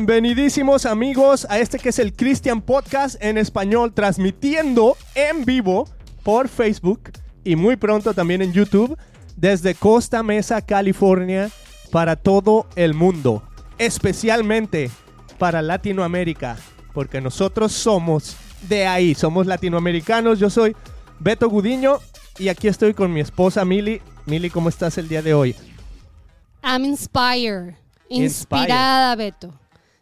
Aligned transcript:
Bienvenidísimos 0.00 0.86
amigos 0.86 1.46
a 1.50 1.58
este 1.58 1.78
que 1.78 1.90
es 1.90 1.98
el 1.98 2.14
Christian 2.14 2.62
Podcast 2.62 3.22
en 3.22 3.36
español, 3.36 3.92
transmitiendo 3.92 4.96
en 5.14 5.44
vivo 5.44 5.86
por 6.22 6.48
Facebook 6.48 7.10
y 7.44 7.54
muy 7.54 7.76
pronto 7.76 8.14
también 8.14 8.40
en 8.40 8.54
YouTube 8.54 8.96
desde 9.36 9.74
Costa 9.74 10.22
Mesa, 10.22 10.62
California, 10.62 11.50
para 11.92 12.16
todo 12.16 12.66
el 12.76 12.94
mundo, 12.94 13.42
especialmente 13.76 14.90
para 15.38 15.60
Latinoamérica, 15.60 16.56
porque 16.94 17.20
nosotros 17.20 17.70
somos 17.72 18.38
de 18.62 18.86
ahí, 18.86 19.14
somos 19.14 19.46
latinoamericanos. 19.46 20.38
Yo 20.38 20.48
soy 20.48 20.74
Beto 21.18 21.50
Gudiño 21.50 21.98
y 22.38 22.48
aquí 22.48 22.68
estoy 22.68 22.94
con 22.94 23.12
mi 23.12 23.20
esposa 23.20 23.66
Mili. 23.66 24.00
Mili, 24.24 24.48
¿cómo 24.48 24.70
estás 24.70 24.96
el 24.96 25.08
día 25.08 25.20
de 25.20 25.34
hoy? 25.34 25.54
I'm 26.64 26.86
inspired. 26.86 27.74
Inspired. 28.08 28.62
Inspirada, 28.62 29.14
Beto. 29.14 29.59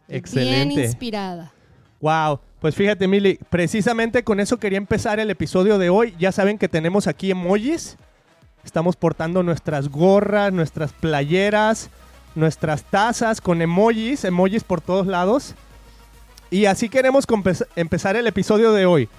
Excelente. 0.09 0.75
Bien 0.75 0.85
inspirada. 0.85 1.51
Wow, 2.01 2.39
pues 2.59 2.75
fíjate, 2.75 3.07
Mili, 3.07 3.39
precisamente 3.49 4.23
con 4.23 4.39
eso 4.39 4.57
quería 4.57 4.77
empezar 4.77 5.19
el 5.19 5.29
episodio 5.29 5.77
de 5.77 5.89
hoy. 5.89 6.15
Ya 6.19 6.31
saben 6.31 6.57
que 6.57 6.69
tenemos 6.69 7.07
aquí 7.07 7.31
emojis. 7.31 7.97
Estamos 8.63 8.95
portando 8.95 9.43
nuestras 9.43 9.89
gorras, 9.89 10.51
nuestras 10.51 10.91
playeras, 10.93 11.89
nuestras 12.35 12.83
tazas 12.83 13.41
con 13.41 13.61
emojis, 13.61 14.23
emojis 14.23 14.63
por 14.63 14.81
todos 14.81 15.07
lados. 15.07 15.55
Y 16.51 16.65
así 16.65 16.89
queremos 16.89 17.25
empezar 17.75 18.15
el 18.15 18.27
episodio 18.27 18.71
de 18.71 18.85
hoy 18.85 19.09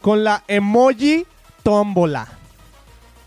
con 0.00 0.24
la 0.24 0.44
emoji 0.48 1.26
tómbola. 1.62 2.26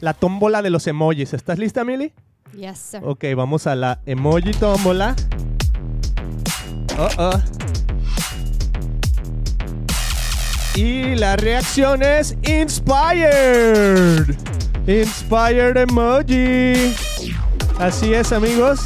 La 0.02 0.14
tómbola 0.14 0.62
de 0.62 0.70
los 0.70 0.88
emojis. 0.88 1.34
¿Estás 1.34 1.60
lista, 1.60 1.84
Mili? 1.84 2.12
Yes, 2.58 2.80
sir. 2.80 3.02
Ok, 3.04 3.26
vamos 3.36 3.68
a 3.68 3.76
la 3.76 4.00
emoji 4.06 4.52
tómbola. 4.52 5.16
Oh, 6.98 7.10
oh. 7.18 7.42
Y 10.76 11.16
la 11.16 11.36
reacción 11.36 12.02
es 12.04 12.36
Inspired. 12.48 14.36
Inspired 14.88 15.78
emoji. 15.78 16.94
Así 17.80 18.14
es, 18.14 18.32
amigos. 18.32 18.80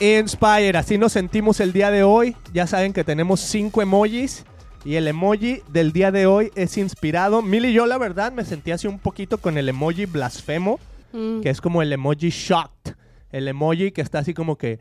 Inspired, 0.00 0.76
así 0.76 0.98
nos 0.98 1.12
sentimos 1.12 1.60
el 1.60 1.72
día 1.72 1.90
de 1.90 2.02
hoy. 2.02 2.36
Ya 2.52 2.66
saben 2.66 2.92
que 2.92 3.04
tenemos 3.04 3.40
cinco 3.40 3.80
emojis. 3.82 4.44
Y 4.84 4.96
el 4.96 5.08
emoji 5.08 5.62
del 5.68 5.92
día 5.92 6.10
de 6.10 6.26
hoy 6.26 6.50
es 6.56 6.76
inspirado. 6.76 7.40
Mil 7.40 7.64
y 7.64 7.72
yo, 7.72 7.86
la 7.86 7.96
verdad, 7.96 8.32
me 8.32 8.44
sentí 8.44 8.70
así 8.70 8.86
un 8.86 8.98
poquito 8.98 9.38
con 9.38 9.56
el 9.58 9.68
emoji 9.68 10.06
blasfemo 10.06 10.78
Mm. 11.14 11.42
que 11.42 11.50
es 11.50 11.60
como 11.60 11.80
el 11.80 11.92
emoji 11.92 12.30
shocked, 12.30 12.96
el 13.30 13.46
emoji 13.46 13.92
que 13.92 14.00
está 14.00 14.18
así 14.18 14.34
como 14.34 14.58
que, 14.58 14.80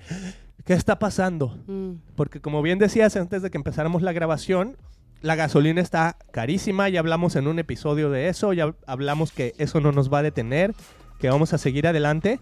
¿qué 0.65 0.73
está 0.73 0.99
pasando? 0.99 1.57
Mm. 1.67 1.93
Porque 2.15 2.39
como 2.39 2.61
bien 2.61 2.79
decías 2.79 3.15
antes 3.15 3.41
de 3.41 3.49
que 3.49 3.57
empezáramos 3.57 4.01
la 4.01 4.13
grabación, 4.13 4.77
la 5.21 5.35
gasolina 5.35 5.81
está 5.81 6.17
carísima, 6.31 6.89
ya 6.89 6.99
hablamos 6.99 7.35
en 7.35 7.47
un 7.47 7.59
episodio 7.59 8.09
de 8.09 8.27
eso, 8.27 8.53
ya 8.53 8.75
hablamos 8.85 9.31
que 9.31 9.53
eso 9.57 9.79
no 9.79 9.91
nos 9.91 10.11
va 10.11 10.19
a 10.19 10.23
detener, 10.23 10.73
que 11.19 11.29
vamos 11.29 11.53
a 11.53 11.57
seguir 11.57 11.87
adelante, 11.87 12.39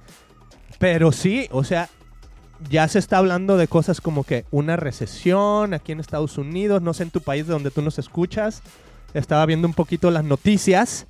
pero 0.80 1.12
sí, 1.12 1.48
o 1.52 1.64
sea, 1.64 1.90
ya 2.70 2.88
se 2.88 3.00
está 3.00 3.18
hablando 3.18 3.58
de 3.58 3.68
cosas 3.68 4.02
como 4.02 4.24
que 4.24 4.46
una 4.52 4.78
recesión 4.78 5.74
aquí 5.74 5.92
en 5.92 6.00
Estados 6.00 6.38
Unidos, 6.38 6.82
no 6.82 6.94
sé 6.94 7.04
en 7.04 7.12
tu 7.12 7.22
país 7.22 7.48
de 7.48 7.54
donde 7.54 7.72
tú 7.72 7.82
nos 7.82 8.00
escuchas, 8.00 8.64
estaba 9.14 9.46
viendo 9.46 9.68
un 9.68 9.74
poquito 9.74 10.10
las 10.10 10.24
noticias 10.24 11.08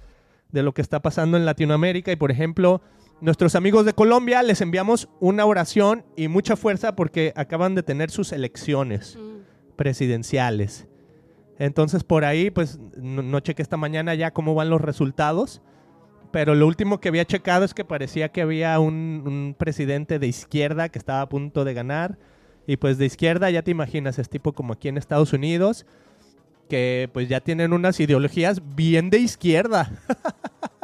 de 0.52 0.64
lo 0.64 0.74
que 0.74 0.81
está 0.81 1.02
pasando 1.02 1.38
en 1.38 1.46
Latinoamérica 1.46 2.12
y 2.12 2.16
por 2.16 2.31
ejemplo, 2.31 2.81
nuestros 3.22 3.56
amigos 3.56 3.86
de 3.86 3.94
Colombia 3.94 4.44
les 4.44 4.62
enviamos 4.62 5.08
una 5.20 5.46
oración 5.46 6.04
y 6.16 6.28
mucha 6.28 6.56
fuerza 6.56 6.96
porque 6.96 7.34
acaban 7.36 7.76
de 7.76 7.84
tener 7.84 8.09
sus 8.12 8.32
elecciones 8.32 9.18
Mm. 9.18 9.76
presidenciales. 9.76 10.88
Entonces 11.59 12.04
por 12.04 12.26
ahí, 12.26 12.50
pues 12.50 12.80
no, 12.98 13.22
no 13.22 13.40
chequé 13.40 13.62
esta 13.62 13.78
mañana 13.78 14.16
ya 14.16 14.32
cómo 14.32 14.56
van 14.56 14.70
los 14.70 14.82
resultados, 14.82 15.62
pero 16.32 16.56
lo 16.56 16.66
último 16.66 17.00
que 17.00 17.09
había 17.09 17.26
checado 17.26 17.66
es 17.66 17.74
que 17.74 17.86
parecía 17.86 18.30
que 18.30 18.42
había 18.42 18.80
un, 18.80 19.24
un 19.26 19.56
presidente 19.58 20.18
de 20.18 20.28
izquierda 20.28 20.90
que 20.90 20.98
estaba 20.98 21.22
a 21.22 21.30
punto 21.30 21.64
de 21.66 21.74
ganar. 21.74 22.18
Y 22.68 22.78
pues 22.78 22.98
de 22.98 23.06
izquierda 23.06 23.50
ya 23.50 23.64
te 23.64 23.72
imaginas, 23.72 24.18
es 24.18 24.30
tipo 24.30 24.53
como 24.53 24.74
aquí 24.74 24.88
en 24.88 24.98
Estados 24.98 25.34
Unidos, 25.34 25.86
que 26.70 27.09
pues 27.12 27.28
ya 27.28 27.42
tienen 27.42 27.74
unas 27.74 28.00
ideologías 28.00 28.62
bien 28.76 29.09
de 29.09 29.20
izquierda. 29.20 29.92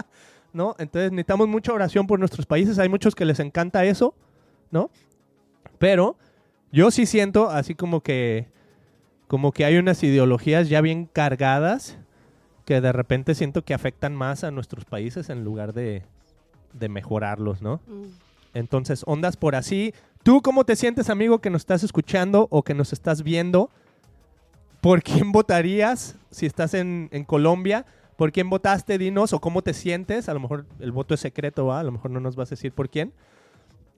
¿No? 0.58 0.76
Entonces 0.80 1.12
necesitamos 1.12 1.48
mucha 1.48 1.72
oración 1.72 2.08
por 2.08 2.18
nuestros 2.18 2.48
países. 2.48 2.80
Hay 2.80 2.90
muchos 2.90 3.14
que 3.14 3.26
les 3.26 3.40
encanta 3.40 3.86
eso, 3.86 4.16
¿no? 4.72 4.90
Pero 5.78 6.18
yo 6.72 6.90
sí 6.90 7.06
siento 7.06 7.52
así 7.52 7.76
como 7.76 8.02
que 8.02 8.48
como 9.28 9.52
que 9.52 9.66
hay 9.66 9.78
unas 9.78 10.02
ideologías 10.02 10.68
ya 10.68 10.82
bien 10.82 11.06
cargadas 11.06 12.00
que 12.66 12.82
de 12.82 12.92
repente 12.92 13.36
siento 13.36 13.64
que 13.64 13.76
afectan 13.76 14.16
más 14.16 14.44
a 14.44 14.50
nuestros 14.50 14.86
países 14.86 15.30
en 15.30 15.44
lugar 15.44 15.74
de, 15.74 16.02
de 16.74 16.90
mejorarlos, 16.90 17.62
¿no? 17.62 17.80
Mm. 17.86 18.08
Entonces, 18.56 19.04
ondas 19.06 19.38
por 19.38 19.54
así. 19.54 19.94
¿Tú 20.24 20.42
cómo 20.42 20.66
te 20.66 20.76
sientes, 20.76 21.12
amigo, 21.12 21.38
que 21.38 21.52
nos 21.52 21.62
estás 21.62 21.84
escuchando 21.84 22.48
o 22.50 22.64
que 22.64 22.74
nos 22.74 22.94
estás 22.94 23.22
viendo? 23.22 23.70
¿Por 24.82 25.04
quién 25.04 25.32
votarías 25.32 26.16
si 26.32 26.48
estás 26.48 26.74
en, 26.74 27.10
en 27.12 27.26
Colombia? 27.26 27.86
¿Por 28.18 28.32
quién 28.32 28.50
votaste? 28.50 28.98
Dinos 28.98 29.32
o 29.32 29.40
cómo 29.40 29.62
te 29.62 29.74
sientes. 29.74 30.28
A 30.28 30.34
lo 30.34 30.40
mejor 30.40 30.66
el 30.80 30.92
voto 30.92 31.14
es 31.14 31.20
secreto, 31.20 31.68
¿va? 31.68 31.80
A 31.80 31.84
lo 31.84 31.92
mejor 31.92 32.12
no 32.12 32.20
nos 32.20 32.36
vas 32.36 32.50
a 32.50 32.56
decir 32.56 32.74
por 32.74 32.90
quién. 32.90 33.14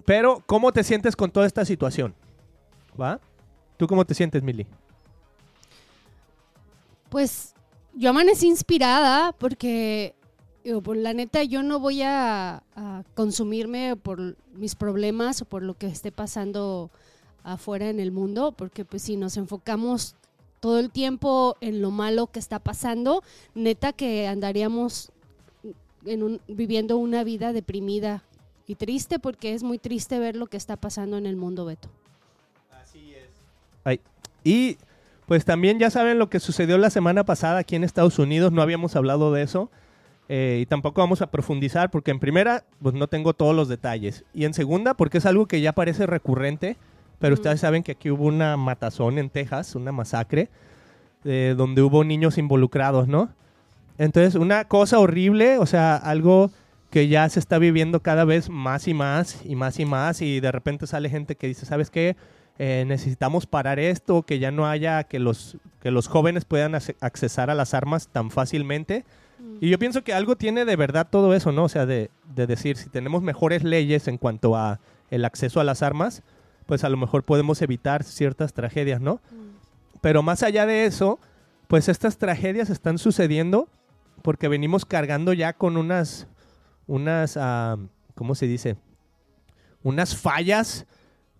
Pero, 0.05 0.43
¿cómo 0.45 0.71
te 0.73 0.83
sientes 0.83 1.15
con 1.15 1.31
toda 1.31 1.47
esta 1.47 1.63
situación? 1.63 2.13
¿Va? 2.99 3.19
¿Tú 3.77 3.87
cómo 3.87 4.05
te 4.05 4.13
sientes, 4.13 4.43
Mili? 4.43 4.67
Pues 7.09 7.53
yo 7.93 8.09
amanecí 8.09 8.47
inspirada 8.47 9.31
porque, 9.31 10.15
digo, 10.65 10.81
por 10.81 10.97
la 10.97 11.13
neta, 11.13 11.43
yo 11.43 11.63
no 11.63 11.79
voy 11.79 12.01
a, 12.01 12.61
a 12.75 13.03
consumirme 13.15 13.95
por 13.95 14.35
mis 14.53 14.75
problemas 14.75 15.41
o 15.41 15.45
por 15.45 15.63
lo 15.63 15.75
que 15.75 15.87
esté 15.87 16.11
pasando 16.11 16.91
afuera 17.43 17.89
en 17.89 18.01
el 18.01 18.11
mundo, 18.11 18.51
porque 18.51 18.83
pues 18.83 19.03
si 19.03 19.15
nos 19.15 19.37
enfocamos 19.37 20.15
todo 20.59 20.79
el 20.79 20.89
tiempo 20.91 21.55
en 21.61 21.81
lo 21.81 21.91
malo 21.91 22.27
que 22.27 22.39
está 22.39 22.59
pasando, 22.59 23.23
neta 23.55 23.93
que 23.93 24.27
andaríamos 24.27 25.11
en 26.05 26.23
un- 26.23 26.41
viviendo 26.47 26.97
una 26.97 27.23
vida 27.23 27.53
deprimida 27.53 28.23
y 28.67 28.75
triste, 28.75 29.19
porque 29.19 29.53
es 29.53 29.63
muy 29.63 29.79
triste 29.79 30.19
ver 30.19 30.35
lo 30.35 30.47
que 30.47 30.57
está 30.57 30.77
pasando 30.77 31.17
en 31.17 31.25
el 31.25 31.35
mundo, 31.35 31.65
Beto. 31.65 31.89
Ay, 33.83 33.99
Y 34.43 34.77
pues 35.25 35.45
también 35.45 35.79
ya 35.79 35.89
saben 35.89 36.17
lo 36.19 36.29
que 36.29 36.39
sucedió 36.39 36.77
la 36.77 36.89
semana 36.89 37.23
pasada 37.23 37.59
aquí 37.59 37.75
en 37.75 37.83
Estados 37.83 38.17
Unidos, 38.19 38.51
no 38.51 38.61
habíamos 38.61 38.95
hablado 38.95 39.31
de 39.31 39.43
eso 39.43 39.69
eh, 40.27 40.59
y 40.61 40.65
tampoco 40.65 41.01
vamos 41.01 41.21
a 41.21 41.27
profundizar 41.27 41.91
porque 41.91 42.11
en 42.11 42.19
primera 42.19 42.63
pues 42.81 42.95
no 42.95 43.07
tengo 43.07 43.33
todos 43.33 43.55
los 43.55 43.67
detalles 43.67 44.23
y 44.33 44.45
en 44.45 44.53
segunda 44.53 44.93
porque 44.95 45.19
es 45.19 45.25
algo 45.25 45.47
que 45.47 45.61
ya 45.61 45.73
parece 45.73 46.07
recurrente, 46.07 46.77
pero 47.19 47.35
Mm. 47.35 47.39
ustedes 47.39 47.59
saben 47.59 47.83
que 47.83 47.93
aquí 47.93 48.09
hubo 48.09 48.25
una 48.25 48.57
matazón 48.57 49.17
en 49.17 49.29
Texas, 49.29 49.75
una 49.75 49.91
masacre, 49.91 50.49
eh, 51.25 51.53
donde 51.57 51.81
hubo 51.81 52.03
niños 52.03 52.37
involucrados, 52.37 53.07
¿no? 53.07 53.29
Entonces 53.97 54.35
una 54.35 54.65
cosa 54.65 54.99
horrible, 54.99 55.57
o 55.57 55.65
sea, 55.65 55.95
algo 55.97 56.51
que 56.89 57.07
ya 57.07 57.27
se 57.29 57.39
está 57.39 57.59
viviendo 57.59 57.99
cada 58.01 58.23
vez 58.25 58.49
más 58.49 58.87
y 58.87 58.93
más 58.93 59.41
y 59.45 59.55
más 59.55 59.79
y 59.79 59.85
más 59.85 60.21
y 60.21 60.39
de 60.39 60.51
repente 60.51 60.87
sale 60.87 61.09
gente 61.09 61.35
que 61.35 61.47
dice, 61.47 61.65
¿sabes 61.65 61.89
qué? 61.91 62.15
Eh, 62.57 62.83
necesitamos 62.87 63.45
parar 63.45 63.79
esto, 63.79 64.23
que 64.23 64.39
ya 64.39 64.51
no 64.51 64.67
haya 64.67 65.03
que 65.03 65.19
los, 65.19 65.57
que 65.81 65.91
los 65.91 66.07
jóvenes 66.07 66.45
puedan 66.45 66.75
accesar 66.75 67.49
a 67.49 67.55
las 67.55 67.73
armas 67.73 68.07
tan 68.09 68.31
fácilmente. 68.31 69.05
Y 69.61 69.69
yo 69.69 69.79
pienso 69.79 70.03
que 70.03 70.13
algo 70.13 70.35
tiene 70.35 70.65
de 70.65 70.75
verdad 70.75 71.07
todo 71.09 71.33
eso, 71.33 71.53
¿no? 71.53 71.65
O 71.65 71.69
sea, 71.69 71.85
de, 71.85 72.09
de 72.35 72.47
decir, 72.47 72.75
si 72.75 72.89
tenemos 72.89 73.21
mejores 73.21 73.63
leyes 73.63 74.09
en 74.09 74.17
cuanto 74.17 74.57
a 74.57 74.79
el 75.09 75.23
acceso 75.23 75.61
a 75.61 75.63
las 75.63 75.81
armas, 75.83 76.21
pues 76.69 76.83
a 76.83 76.89
lo 76.89 76.97
mejor 76.97 77.23
podemos 77.23 77.63
evitar 77.63 78.03
ciertas 78.03 78.53
tragedias, 78.53 79.01
¿no? 79.01 79.21
Pero 80.01 80.21
más 80.21 80.43
allá 80.43 80.67
de 80.67 80.85
eso, 80.85 81.19
pues 81.67 81.89
estas 81.89 82.19
tragedias 82.19 82.69
están 82.69 82.99
sucediendo 82.99 83.67
porque 84.21 84.47
venimos 84.47 84.85
cargando 84.85 85.33
ya 85.33 85.53
con 85.53 85.77
unas, 85.77 86.27
unas, 86.85 87.37
ah, 87.37 87.77
¿cómo 88.13 88.35
se 88.35 88.45
dice? 88.45 88.75
Unas 89.81 90.15
fallas 90.15 90.85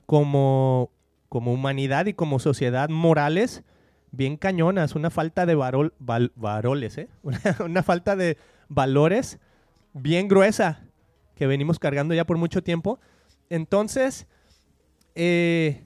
como, 0.07 0.89
como 1.29 1.53
humanidad 1.53 2.07
y 2.07 2.13
como 2.15 2.39
sociedad 2.39 2.89
morales 2.89 3.61
bien 4.11 4.35
cañonas, 4.35 4.95
una 4.95 5.11
falta 5.11 5.45
de 5.45 5.53
varol, 5.53 5.93
val- 5.99 6.31
varoles, 6.35 6.97
¿eh? 6.97 7.07
Una, 7.21 7.39
una 7.63 7.83
falta 7.83 8.15
de 8.15 8.35
valores 8.67 9.37
bien 9.93 10.27
gruesa 10.27 10.81
que 11.35 11.45
venimos 11.45 11.77
cargando 11.77 12.15
ya 12.15 12.25
por 12.25 12.37
mucho 12.37 12.63
tiempo. 12.63 12.99
Entonces, 13.51 14.25
eh, 15.21 15.83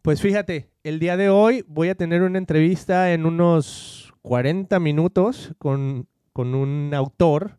pues 0.00 0.22
fíjate, 0.22 0.70
el 0.84 0.98
día 0.98 1.18
de 1.18 1.28
hoy 1.28 1.66
voy 1.68 1.90
a 1.90 1.94
tener 1.94 2.22
una 2.22 2.38
entrevista 2.38 3.12
en 3.12 3.26
unos 3.26 4.14
40 4.22 4.80
minutos 4.80 5.52
con, 5.58 6.08
con 6.32 6.54
un 6.54 6.94
autor 6.94 7.58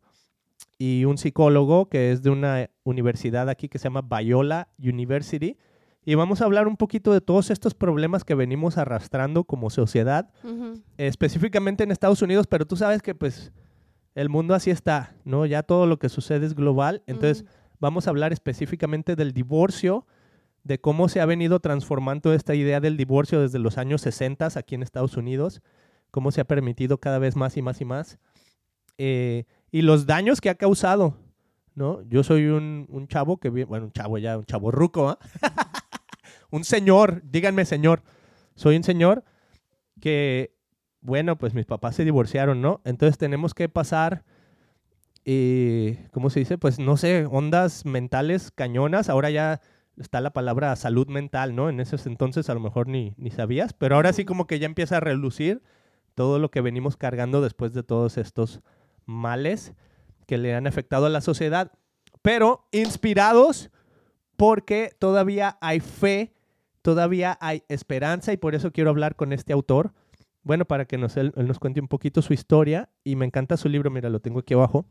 y 0.80 1.06
un 1.06 1.20
psicólogo 1.20 1.90
que 1.90 2.12
es 2.12 2.24
de 2.24 2.32
una 2.32 2.72
universidad 2.84 3.50
aquí 3.50 3.70
que 3.70 3.78
se 3.78 3.84
llama 3.84 4.02
Biola 4.02 4.70
University. 4.80 5.58
Y 6.04 6.16
vamos 6.16 6.42
a 6.42 6.46
hablar 6.46 6.68
un 6.68 6.76
poquito 6.76 7.14
de 7.14 7.22
todos 7.22 7.52
estos 7.52 7.76
problemas 7.76 8.24
que 8.24 8.34
venimos 8.34 8.80
arrastrando 8.80 9.44
como 9.44 9.70
sociedad, 9.70 10.32
específicamente 10.98 11.84
en 11.84 11.92
Estados 11.92 12.24
Unidos, 12.24 12.48
pero 12.48 12.66
tú 12.66 12.78
sabes 12.78 13.04
que 13.04 13.14
pues 13.14 13.52
el 14.16 14.30
mundo 14.30 14.56
así 14.56 14.72
está, 14.72 15.14
¿no? 15.24 15.46
Ya 15.46 15.62
todo 15.62 15.86
lo 15.86 16.00
que 16.00 16.10
sucede 16.10 16.48
es 16.48 16.56
global, 16.56 17.04
entonces 17.06 17.46
vamos 17.80 18.08
a 18.08 18.10
hablar 18.10 18.34
específicamente 18.34 19.16
del 19.16 19.34
divorcio, 19.34 20.08
de 20.68 20.80
cómo 20.80 21.08
se 21.08 21.22
ha 21.22 21.26
venido 21.26 21.60
transformando 21.62 22.34
esta 22.34 22.54
idea 22.54 22.82
del 22.82 22.98
divorcio 22.98 23.42
desde 23.42 23.58
los 23.58 23.78
años 23.78 24.02
60 24.02 24.50
aquí 24.56 24.76
en 24.76 24.84
Estados 24.84 25.16
Unidos, 25.16 25.62
cómo 26.12 26.32
se 26.32 26.42
ha 26.42 26.46
permitido 26.46 27.00
cada 27.00 27.20
vez 27.20 27.38
más 27.38 27.56
y 27.56 27.62
más 27.62 27.80
y 27.80 27.86
más, 27.86 28.20
eh, 28.98 29.46
y 29.72 29.82
los 29.82 30.06
daños 30.06 30.42
que 30.42 30.50
ha 30.50 30.56
causado, 30.56 31.18
¿no? 31.74 32.02
Yo 32.10 32.22
soy 32.24 32.48
un, 32.48 32.86
un 32.90 33.08
chavo 33.08 33.38
que, 33.38 33.50
bueno, 33.50 33.86
un 33.86 33.92
chavo 33.94 34.18
ya, 34.18 34.38
un 34.38 34.46
chavo 34.46 34.70
ruco, 34.70 35.10
¿ah? 35.10 35.20
un 36.52 36.66
señor, 36.66 37.22
díganme 37.24 37.64
señor, 37.64 38.04
soy 38.56 38.76
un 38.76 38.84
señor 38.84 39.24
que, 40.02 40.54
bueno, 41.00 41.38
pues 41.38 41.54
mis 41.54 41.66
papás 41.66 41.96
se 41.96 42.04
divorciaron, 42.04 42.62
¿no? 42.62 42.82
Entonces 42.84 43.18
tenemos 43.18 43.54
que 43.54 43.70
pasar, 43.70 44.26
eh, 45.24 46.08
¿cómo 46.12 46.30
se 46.30 46.42
dice? 46.42 46.58
Pues 46.58 46.78
no 46.78 46.98
sé, 46.98 47.26
ondas 47.26 47.86
mentales 47.86 48.52
cañonas. 48.52 49.08
Ahora 49.08 49.30
ya 49.30 49.62
está 49.98 50.22
la 50.22 50.32
palabra 50.32 50.76
salud 50.76 51.08
mental, 51.08 51.56
¿no? 51.56 51.70
En 51.70 51.80
esos 51.80 52.06
entonces 52.06 52.50
a 52.50 52.54
lo 52.54 52.60
mejor 52.60 52.88
ni, 52.88 53.14
ni 53.18 53.32
sabías, 53.32 53.74
pero 53.74 53.96
ahora 53.96 54.14
sí 54.14 54.26
como 54.26 54.48
que 54.48 54.60
ya 54.60 54.66
empieza 54.66 54.98
a 54.98 55.00
relucir 55.00 55.62
todo 56.16 56.40
lo 56.40 56.50
que 56.50 56.62
venimos 56.62 56.98
cargando 56.98 57.42
después 57.42 57.74
de 57.74 57.84
todos 57.84 58.18
estos 58.18 58.62
males 59.06 59.74
que 60.26 60.38
le 60.38 60.56
han 60.56 60.68
afectado 60.68 61.06
a 61.06 61.10
la 61.10 61.22
sociedad, 61.22 61.72
pero 62.22 62.68
inspirados 62.72 63.72
porque 64.36 64.96
todavía 65.00 65.58
hay 65.62 65.80
fe, 65.80 66.34
todavía 66.82 67.38
hay 67.42 67.64
esperanza 67.70 68.34
y 68.34 68.38
por 68.38 68.56
eso 68.56 68.72
quiero 68.72 68.90
hablar 68.90 69.16
con 69.16 69.34
este 69.34 69.54
autor. 69.54 69.94
Bueno, 70.44 70.66
para 70.66 70.86
que 70.86 70.98
nos, 70.98 71.18
él, 71.18 71.34
él 71.36 71.48
nos 71.48 71.60
cuente 71.60 71.82
un 71.82 71.88
poquito 71.88 72.22
su 72.22 72.34
historia 72.34 72.90
y 73.04 73.16
me 73.16 73.26
encanta 73.26 73.58
su 73.58 73.68
libro, 73.68 73.90
mira, 73.92 74.10
lo 74.10 74.22
tengo 74.22 74.40
aquí 74.40 74.54
abajo, 74.54 74.86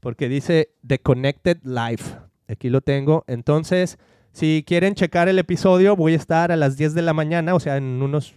porque 0.00 0.28
dice 0.28 0.74
The 0.86 1.00
Connected 1.00 1.62
Life. 1.62 2.31
Aquí 2.48 2.68
lo 2.70 2.80
tengo. 2.80 3.24
Entonces, 3.26 3.98
si 4.32 4.64
quieren 4.66 4.94
checar 4.94 5.28
el 5.28 5.38
episodio, 5.38 5.96
voy 5.96 6.14
a 6.14 6.16
estar 6.16 6.52
a 6.52 6.56
las 6.56 6.76
10 6.76 6.94
de 6.94 7.02
la 7.02 7.12
mañana, 7.12 7.54
o 7.54 7.60
sea, 7.60 7.76
en 7.76 8.02
unos 8.02 8.34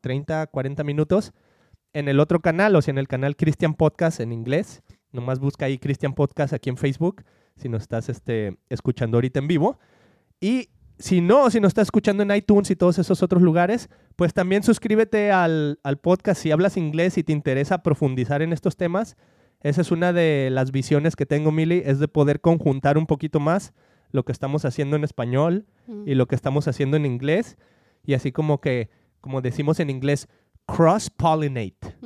30, 0.00 0.48
40 0.48 0.84
minutos, 0.84 1.32
en 1.92 2.08
el 2.08 2.20
otro 2.20 2.40
canal, 2.40 2.74
o 2.76 2.82
sea, 2.82 2.92
en 2.92 2.98
el 2.98 3.08
canal 3.08 3.36
Christian 3.36 3.74
Podcast 3.74 4.20
en 4.20 4.32
inglés. 4.32 4.82
Nomás 5.12 5.38
busca 5.38 5.66
ahí 5.66 5.78
Christian 5.78 6.14
Podcast 6.14 6.52
aquí 6.52 6.70
en 6.70 6.76
Facebook, 6.76 7.22
si 7.56 7.68
nos 7.68 7.82
estás 7.82 8.08
este, 8.08 8.56
escuchando 8.68 9.16
ahorita 9.16 9.38
en 9.38 9.46
vivo. 9.46 9.78
Y 10.40 10.70
si 10.98 11.20
no, 11.20 11.50
si 11.50 11.60
nos 11.60 11.68
estás 11.68 11.88
escuchando 11.88 12.22
en 12.22 12.34
iTunes 12.34 12.70
y 12.70 12.76
todos 12.76 12.98
esos 12.98 13.22
otros 13.22 13.42
lugares, 13.42 13.90
pues 14.16 14.34
también 14.34 14.62
suscríbete 14.62 15.30
al, 15.30 15.78
al 15.82 15.98
podcast 15.98 16.40
si 16.40 16.50
hablas 16.50 16.76
inglés 16.76 17.18
y 17.18 17.22
te 17.24 17.32
interesa 17.32 17.82
profundizar 17.82 18.42
en 18.42 18.52
estos 18.52 18.76
temas. 18.76 19.16
Esa 19.62 19.80
es 19.80 19.90
una 19.90 20.12
de 20.12 20.48
las 20.50 20.72
visiones 20.72 21.16
que 21.16 21.26
tengo, 21.26 21.52
Mili, 21.52 21.82
es 21.84 21.98
de 21.98 22.08
poder 22.08 22.40
conjuntar 22.40 22.98
un 22.98 23.06
poquito 23.06 23.40
más 23.40 23.72
lo 24.10 24.24
que 24.24 24.32
estamos 24.32 24.64
haciendo 24.64 24.96
en 24.96 25.04
español 25.04 25.66
Mm. 25.86 26.08
y 26.08 26.14
lo 26.14 26.26
que 26.26 26.34
estamos 26.34 26.68
haciendo 26.68 26.96
en 26.96 27.06
inglés. 27.06 27.56
Y 28.04 28.14
así 28.14 28.30
como 28.32 28.60
que, 28.60 28.90
como 29.20 29.40
decimos 29.40 29.80
en 29.80 29.90
inglés, 29.90 30.28
cross-pollinate. 30.66 31.96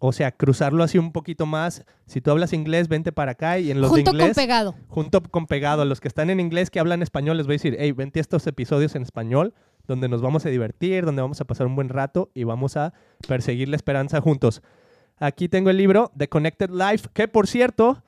O 0.00 0.12
sea, 0.12 0.30
cruzarlo 0.30 0.84
así 0.84 0.98
un 0.98 1.10
poquito 1.12 1.44
más. 1.46 1.84
Si 2.06 2.20
tú 2.20 2.30
hablas 2.30 2.52
inglés, 2.52 2.86
vente 2.88 3.10
para 3.10 3.32
acá 3.32 3.58
y 3.58 3.70
en 3.72 3.80
los 3.80 3.90
Junto 3.90 4.12
de 4.12 4.16
inglés 4.16 4.28
con 4.36 4.42
pegado. 4.42 4.74
junto 4.88 5.22
con 5.22 5.46
pegado. 5.46 5.84
Los 5.84 6.00
que 6.00 6.06
están 6.08 6.30
en 6.30 6.38
inglés 6.38 6.70
que 6.70 6.78
hablan 6.78 7.02
español 7.02 7.36
les 7.36 7.46
voy 7.46 7.54
a 7.54 7.56
decir, 7.56 7.76
hey, 7.80 7.90
vente 7.92 8.20
a 8.20 8.22
estos 8.22 8.46
episodios 8.46 8.94
en 8.94 9.02
español 9.02 9.54
donde 9.88 10.08
nos 10.08 10.20
vamos 10.22 10.44
a 10.46 10.50
divertir, 10.50 11.04
donde 11.04 11.22
vamos 11.22 11.40
a 11.40 11.44
pasar 11.46 11.66
un 11.66 11.74
buen 11.74 11.88
rato 11.88 12.30
y 12.34 12.44
vamos 12.44 12.76
a 12.76 12.92
perseguir 13.26 13.68
la 13.68 13.76
esperanza 13.76 14.20
juntos. 14.20 14.62
Aquí 15.20 15.48
tengo 15.48 15.70
el 15.70 15.76
libro 15.76 16.12
The 16.16 16.28
Connected 16.28 16.70
Life, 16.70 17.08
que 17.12 17.28
por 17.28 17.46
cierto, 17.46 18.02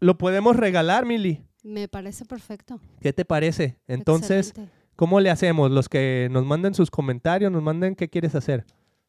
lo 0.00 0.18
podemos 0.18 0.56
regalar, 0.56 1.06
Mili. 1.06 1.44
Me 1.62 1.86
parece 1.88 2.24
perfecto. 2.24 2.80
¿Qué 3.00 3.12
te 3.12 3.24
parece? 3.24 3.78
Entonces, 3.86 4.48
Excelente. 4.48 4.74
¿cómo 4.96 5.20
le 5.20 5.30
hacemos? 5.30 5.70
Los 5.70 5.88
que 5.88 6.28
nos 6.30 6.44
manden 6.44 6.74
sus 6.74 6.90
comentarios, 6.90 7.52
nos 7.52 7.62
manden 7.62 7.94
qué 7.94 8.08
quieres 8.08 8.34
hacer. 8.34 8.66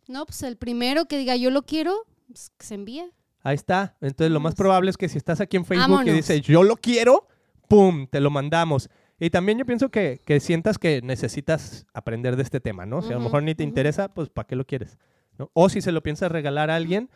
No, 0.08 0.26
pues 0.26 0.44
el 0.44 0.58
primero 0.58 1.06
que 1.06 1.18
diga 1.18 1.36
yo 1.36 1.50
lo 1.50 1.64
quiero, 1.64 1.96
pues, 2.28 2.52
que 2.58 2.66
se 2.66 2.76
envíe. 2.76 3.12
Ahí 3.42 3.56
está. 3.56 3.98
Entonces, 4.02 4.32
lo 4.32 4.40
más 4.40 4.56
probable 4.56 4.90
es 4.90 4.98
que 4.98 5.10
si 5.10 5.18
estás 5.18 5.42
aquí 5.42 5.58
en 5.58 5.66
Facebook 5.66 5.88
y 5.88 5.92
Vámonos. 5.92 6.16
dices, 6.16 6.42
yo 6.42 6.64
lo 6.64 6.76
quiero, 6.78 7.28
¡pum! 7.68 8.08
Te 8.08 8.20
lo 8.20 8.30
mandamos. 8.30 8.90
Y 9.20 9.30
también 9.30 9.58
yo 9.58 9.66
pienso 9.66 9.90
que, 9.90 10.22
que 10.26 10.40
sientas 10.40 10.78
que 10.78 11.02
necesitas 11.02 11.86
aprender 11.94 12.36
de 12.36 12.44
este 12.44 12.60
tema, 12.60 12.86
¿no? 12.86 13.02
Si 13.02 13.12
a 13.12 13.16
lo 13.16 13.22
mejor 13.22 13.44
ni 13.44 13.56
te 13.56 13.64
interesa, 13.64 14.14
pues 14.14 14.30
¿para 14.30 14.48
qué 14.48 14.56
lo 14.56 14.66
quieres? 14.66 14.98
¿No? 15.38 15.50
O 15.54 15.70
si 15.70 15.82
se 15.82 15.92
lo 15.92 16.04
piensas 16.04 16.32
regalar 16.32 16.70
a 16.70 16.76
alguien, 16.76 17.10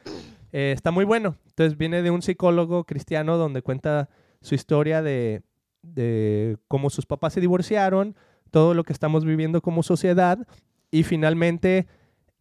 eh, 0.51 0.73
está 0.75 0.91
muy 0.91 1.05
bueno. 1.05 1.35
Entonces 1.47 1.77
viene 1.77 2.01
de 2.01 2.11
un 2.11 2.21
psicólogo 2.21 2.85
cristiano 2.85 3.37
donde 3.37 3.61
cuenta 3.61 4.09
su 4.41 4.55
historia 4.55 5.01
de, 5.01 5.43
de 5.81 6.57
cómo 6.67 6.89
sus 6.89 7.05
papás 7.05 7.33
se 7.33 7.41
divorciaron, 7.41 8.15
todo 8.51 8.73
lo 8.73 8.83
que 8.83 8.93
estamos 8.93 9.25
viviendo 9.25 9.61
como 9.61 9.83
sociedad 9.83 10.39
y 10.91 11.03
finalmente 11.03 11.87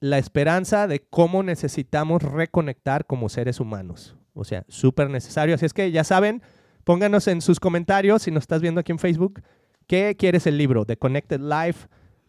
la 0.00 0.18
esperanza 0.18 0.86
de 0.86 1.00
cómo 1.00 1.42
necesitamos 1.42 2.22
reconectar 2.22 3.06
como 3.06 3.28
seres 3.28 3.60
humanos. 3.60 4.16
O 4.34 4.44
sea, 4.44 4.64
súper 4.68 5.10
necesario. 5.10 5.54
Así 5.54 5.66
es 5.66 5.72
que 5.72 5.90
ya 5.90 6.04
saben, 6.04 6.42
pónganos 6.84 7.26
en 7.26 7.40
sus 7.40 7.58
comentarios, 7.58 8.22
si 8.22 8.30
nos 8.30 8.42
estás 8.42 8.60
viendo 8.60 8.80
aquí 8.80 8.92
en 8.92 8.98
Facebook, 8.98 9.42
¿qué 9.86 10.14
quieres 10.18 10.46
el 10.46 10.58
libro? 10.58 10.84
The 10.84 10.98
Connected 10.98 11.40
Life 11.40 11.88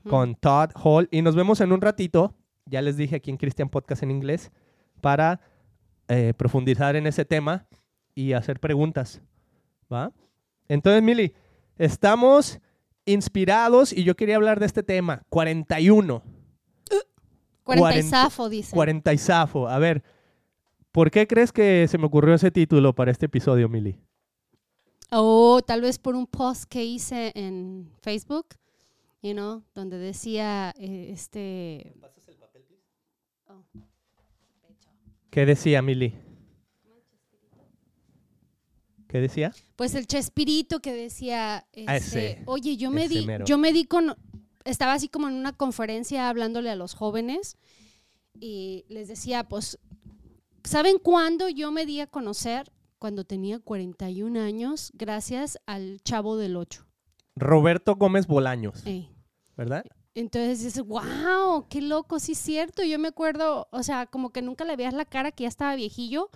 con 0.10 0.36
Todd 0.36 0.72
Hall. 0.76 1.10
Y 1.12 1.22
nos 1.22 1.36
vemos 1.36 1.60
en 1.60 1.74
un 1.74 1.82
ratito, 1.82 2.34
ya 2.70 2.82
les 2.82 2.98
dije 2.98 3.18
aquí 3.18 3.32
en 3.32 3.38
Christian 3.38 3.70
Podcast 3.70 4.04
en 4.04 4.12
inglés, 4.12 4.52
para 5.02 5.40
eh, 6.08 6.34
profundizar 6.36 6.96
en 6.96 7.08
ese 7.08 7.26
tema 7.26 7.68
y 8.16 8.34
hacer 8.34 8.60
preguntas. 8.60 9.22
¿Va? 9.92 10.12
Entonces, 10.68 11.02
Mili, 11.04 11.34
estamos 11.78 12.60
inspirados 13.06 13.94
y 13.94 14.04
yo 14.04 14.16
quería 14.16 14.36
hablar 14.36 14.60
de 14.60 14.66
este 14.66 14.84
tema, 14.84 15.24
41. 15.30 16.24
40 17.64 18.30
y 18.48 18.50
dice. 18.50 18.74
40 18.74 19.14
y 19.14 19.18
zafo. 19.18 19.68
A 19.68 19.78
ver, 19.80 20.04
¿por 20.92 21.12
qué 21.12 21.28
crees 21.28 21.52
que 21.52 21.88
se 21.88 21.98
me 21.98 22.06
ocurrió 22.06 22.36
ese 22.36 22.52
título 22.52 22.94
para 22.96 23.12
este 23.12 23.26
episodio, 23.26 23.68
Mili? 23.68 24.00
O 25.12 25.62
tal 25.66 25.82
vez 25.82 26.00
por 26.00 26.16
un 26.16 26.28
post 26.28 26.66
que 26.66 26.84
hice 26.84 27.32
en 27.36 27.92
Facebook, 28.02 28.48
you 29.22 29.34
know, 29.34 29.64
donde 29.74 29.98
decía 29.98 30.74
eh, 30.78 31.10
este... 31.12 31.94
Oh. 33.48 33.64
¿Qué 35.30 35.46
decía, 35.46 35.82
Mili? 35.82 36.14
¿Qué 39.08 39.20
decía? 39.22 39.54
Pues 39.76 39.96
el 39.96 40.06
Chespirito 40.08 40.80
que 40.82 40.94
decía, 40.94 41.58
Ah, 41.88 41.96
este, 41.96 42.32
ese, 42.34 42.44
oye, 42.46 42.76
yo 42.76 42.92
me 42.92 43.08
di, 43.08 43.26
mero. 43.26 43.46
yo 43.46 43.58
me 43.58 43.72
di 43.72 43.86
con, 43.86 44.16
estaba 44.66 44.94
así 44.94 45.08
como 45.08 45.30
en 45.30 45.36
una 45.36 45.54
conferencia 45.54 46.28
hablándole 46.30 46.70
a 46.70 46.76
los 46.76 46.94
jóvenes 46.94 47.56
y 48.40 48.86
les 48.90 49.08
decía, 49.08 49.46
pues, 49.48 49.80
¿saben 50.64 50.98
cuándo 51.02 51.48
yo 51.48 51.72
me 51.72 51.86
di 51.86 52.02
a 52.02 52.08
conocer? 52.08 52.72
Cuando 53.00 53.24
tenía 53.26 53.60
41 53.60 54.42
años, 54.42 54.92
gracias 54.96 55.60
al 55.68 56.02
Chavo 56.04 56.36
del 56.36 56.58
8. 56.58 56.86
Roberto 57.36 57.96
Gómez 57.96 58.26
Bolaños, 58.28 58.84
Ey. 58.86 59.10
¿verdad? 59.56 59.86
Entonces 60.18 60.64
dices, 60.64 60.84
wow, 60.84 61.68
qué 61.70 61.80
loco, 61.80 62.18
sí 62.20 62.32
es 62.32 62.40
cierto. 62.40 62.84
Yo 62.84 62.98
me 62.98 63.10
acuerdo, 63.10 63.68
o 63.70 63.84
sea, 63.84 64.08
como 64.08 64.32
que 64.32 64.42
nunca 64.42 64.66
le 64.66 64.76
veías 64.76 64.96
la 64.96 65.06
cara, 65.06 65.32
que 65.32 65.44
ya 65.44 65.48
estaba 65.48 65.76
viejillo, 65.76 66.32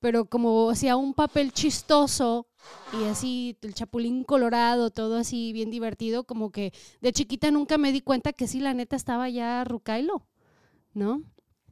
pero 0.00 0.26
como 0.26 0.68
hacía 0.68 0.96
un 0.96 1.14
papel 1.14 1.50
chistoso 1.52 2.46
y 2.92 3.04
así, 3.08 3.56
el 3.62 3.72
chapulín 3.72 4.24
colorado, 4.24 4.90
todo 4.90 5.16
así 5.16 5.54
bien 5.54 5.70
divertido, 5.70 6.24
como 6.24 6.50
que 6.50 6.74
de 7.00 7.12
chiquita 7.12 7.50
nunca 7.50 7.78
me 7.78 7.90
di 7.90 8.02
cuenta 8.02 8.34
que 8.34 8.46
sí, 8.46 8.60
la 8.60 8.74
neta 8.74 8.96
estaba 8.96 9.30
ya 9.30 9.64
Rucailo, 9.64 10.26
¿no? 10.92 11.22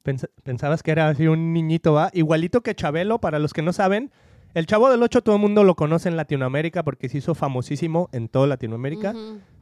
Pens- 0.03 0.31
pensabas 0.43 0.83
que 0.83 0.93
era 0.93 1.09
así 1.11 1.27
un 1.27 1.53
niñito, 1.53 1.93
¿va? 1.93 2.11
Igualito 2.15 2.63
que 2.63 2.75
Chabelo, 2.75 3.21
para 3.21 3.39
los 3.39 3.53
que 3.53 3.61
no 3.61 3.75
saben. 3.75 4.11
El 4.55 4.65
Chavo 4.65 4.89
del 4.91 5.03
Ocho 5.03 5.21
todo 5.21 5.35
el 5.37 5.43
mundo 5.43 5.63
lo 5.63 5.77
conoce 5.77 6.09
en 6.09 6.17
Latinoamérica 6.17 6.83
porque 6.85 7.11
se 7.11 7.19
hizo 7.19 7.35
famosísimo 7.35 8.09
en 8.13 8.29
toda 8.29 8.47
Latinoamérica. 8.47 9.15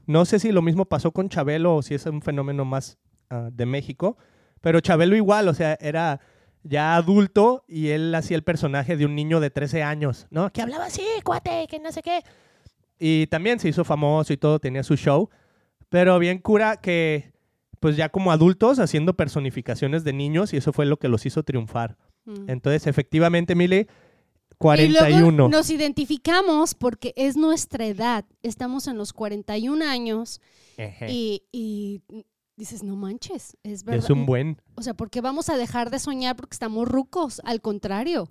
No 0.08 0.24
sé 0.24 0.38
si 0.38 0.52
lo 0.52 0.62
mismo 0.62 0.86
pasó 0.86 1.12
con 1.12 1.28
Chabelo 1.28 1.76
o 1.76 1.82
si 1.82 1.94
es 1.94 2.06
un 2.06 2.22
fenómeno 2.22 2.64
más 2.64 2.96
ah, 3.28 3.50
de 3.52 3.66
México, 3.66 4.16
pero 4.62 4.80
Chabelo 4.80 5.14
igual, 5.16 5.48
o 5.48 5.54
sea, 5.54 5.76
era 5.82 6.20
ya 6.62 6.96
adulto 6.96 7.62
y 7.68 7.88
él 7.88 8.14
hacía 8.14 8.38
el 8.38 8.42
personaje 8.42 8.96
de 8.96 9.04
un 9.04 9.14
niño 9.14 9.38
de 9.38 9.50
13 9.50 9.82
años, 9.82 10.26
¿no? 10.30 10.50
Que 10.50 10.62
hablaba 10.62 10.86
así, 10.86 11.04
cuate, 11.22 11.66
que 11.68 11.78
no 11.78 11.92
sé 11.92 12.00
qué. 12.00 12.22
Y 12.98 13.26
también 13.26 13.60
se 13.60 13.68
hizo 13.68 13.84
famoso 13.84 14.32
y 14.32 14.38
todo, 14.38 14.58
tenía 14.58 14.82
su 14.82 14.96
show, 14.96 15.28
pero 15.90 16.18
bien 16.18 16.38
cura 16.38 16.78
que 16.78 17.34
pues 17.78 17.94
ya 17.94 18.08
como 18.08 18.32
adultos 18.32 18.78
haciendo 18.78 19.14
personificaciones 19.14 20.04
de 20.04 20.14
niños 20.14 20.54
y 20.54 20.56
eso 20.56 20.72
fue 20.72 20.86
lo 20.86 20.98
que 20.98 21.08
los 21.08 21.26
hizo 21.26 21.42
triunfar. 21.42 21.98
Mm. 22.24 22.48
Entonces, 22.48 22.86
efectivamente, 22.86 23.54
Mili, 24.60 24.84
Y 24.84 24.88
luego 24.88 25.06
41. 25.06 25.48
nos 25.48 25.70
identificamos 25.70 26.74
porque 26.74 27.12
es 27.16 27.36
nuestra 27.36 27.86
edad. 27.86 28.24
Estamos 28.42 28.86
en 28.88 28.98
los 28.98 29.12
41 29.12 29.84
años 29.84 30.40
y, 31.08 31.42
y 31.52 32.02
dices, 32.56 32.82
no 32.82 32.96
manches, 32.96 33.56
es 33.62 33.84
verdad. 33.84 34.04
Es 34.04 34.10
un 34.10 34.26
buen. 34.26 34.60
O 34.74 34.82
sea, 34.82 34.94
¿por 34.94 35.10
qué 35.10 35.20
vamos 35.20 35.48
a 35.48 35.56
dejar 35.56 35.90
de 35.90 35.98
soñar 35.98 36.36
porque 36.36 36.54
estamos 36.54 36.88
rucos? 36.88 37.40
Al 37.44 37.60
contrario. 37.60 38.30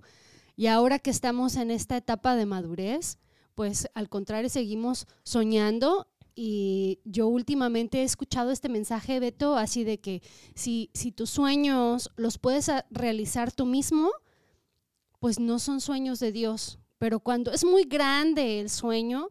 Y 0.54 0.66
ahora 0.66 0.98
que 0.98 1.10
estamos 1.10 1.56
en 1.56 1.70
esta 1.70 1.96
etapa 1.96 2.36
de 2.36 2.44
madurez, 2.44 3.18
pues 3.54 3.88
al 3.94 4.08
contrario, 4.08 4.48
seguimos 4.48 5.06
soñando. 5.22 6.08
Y 6.34 7.00
yo 7.04 7.26
últimamente 7.26 8.00
he 8.00 8.04
escuchado 8.04 8.52
este 8.52 8.68
mensaje, 8.68 9.18
Beto, 9.18 9.56
así 9.56 9.82
de 9.82 9.98
que 9.98 10.22
si, 10.54 10.90
si 10.94 11.10
tus 11.10 11.30
sueños 11.30 12.10
los 12.16 12.38
puedes 12.38 12.70
realizar 12.90 13.50
tú 13.50 13.66
mismo, 13.66 14.10
pues 15.18 15.38
no 15.40 15.58
son 15.58 15.80
sueños 15.80 16.20
de 16.20 16.32
Dios. 16.32 16.78
Pero 16.98 17.20
cuando 17.20 17.52
es 17.52 17.64
muy 17.64 17.84
grande 17.84 18.60
el 18.60 18.70
sueño, 18.70 19.28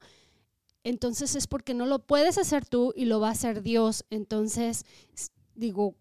entonces 0.83 1.35
es 1.35 1.47
porque 1.47 1.73
no 1.73 1.85
lo 1.85 1.99
puedes 1.99 2.37
hacer 2.37 2.65
tú 2.65 2.93
y 2.95 3.05
lo 3.05 3.19
va 3.19 3.29
a 3.29 3.31
hacer 3.31 3.61
Dios. 3.61 4.05
Entonces, 4.09 4.85
digo, 5.53 5.95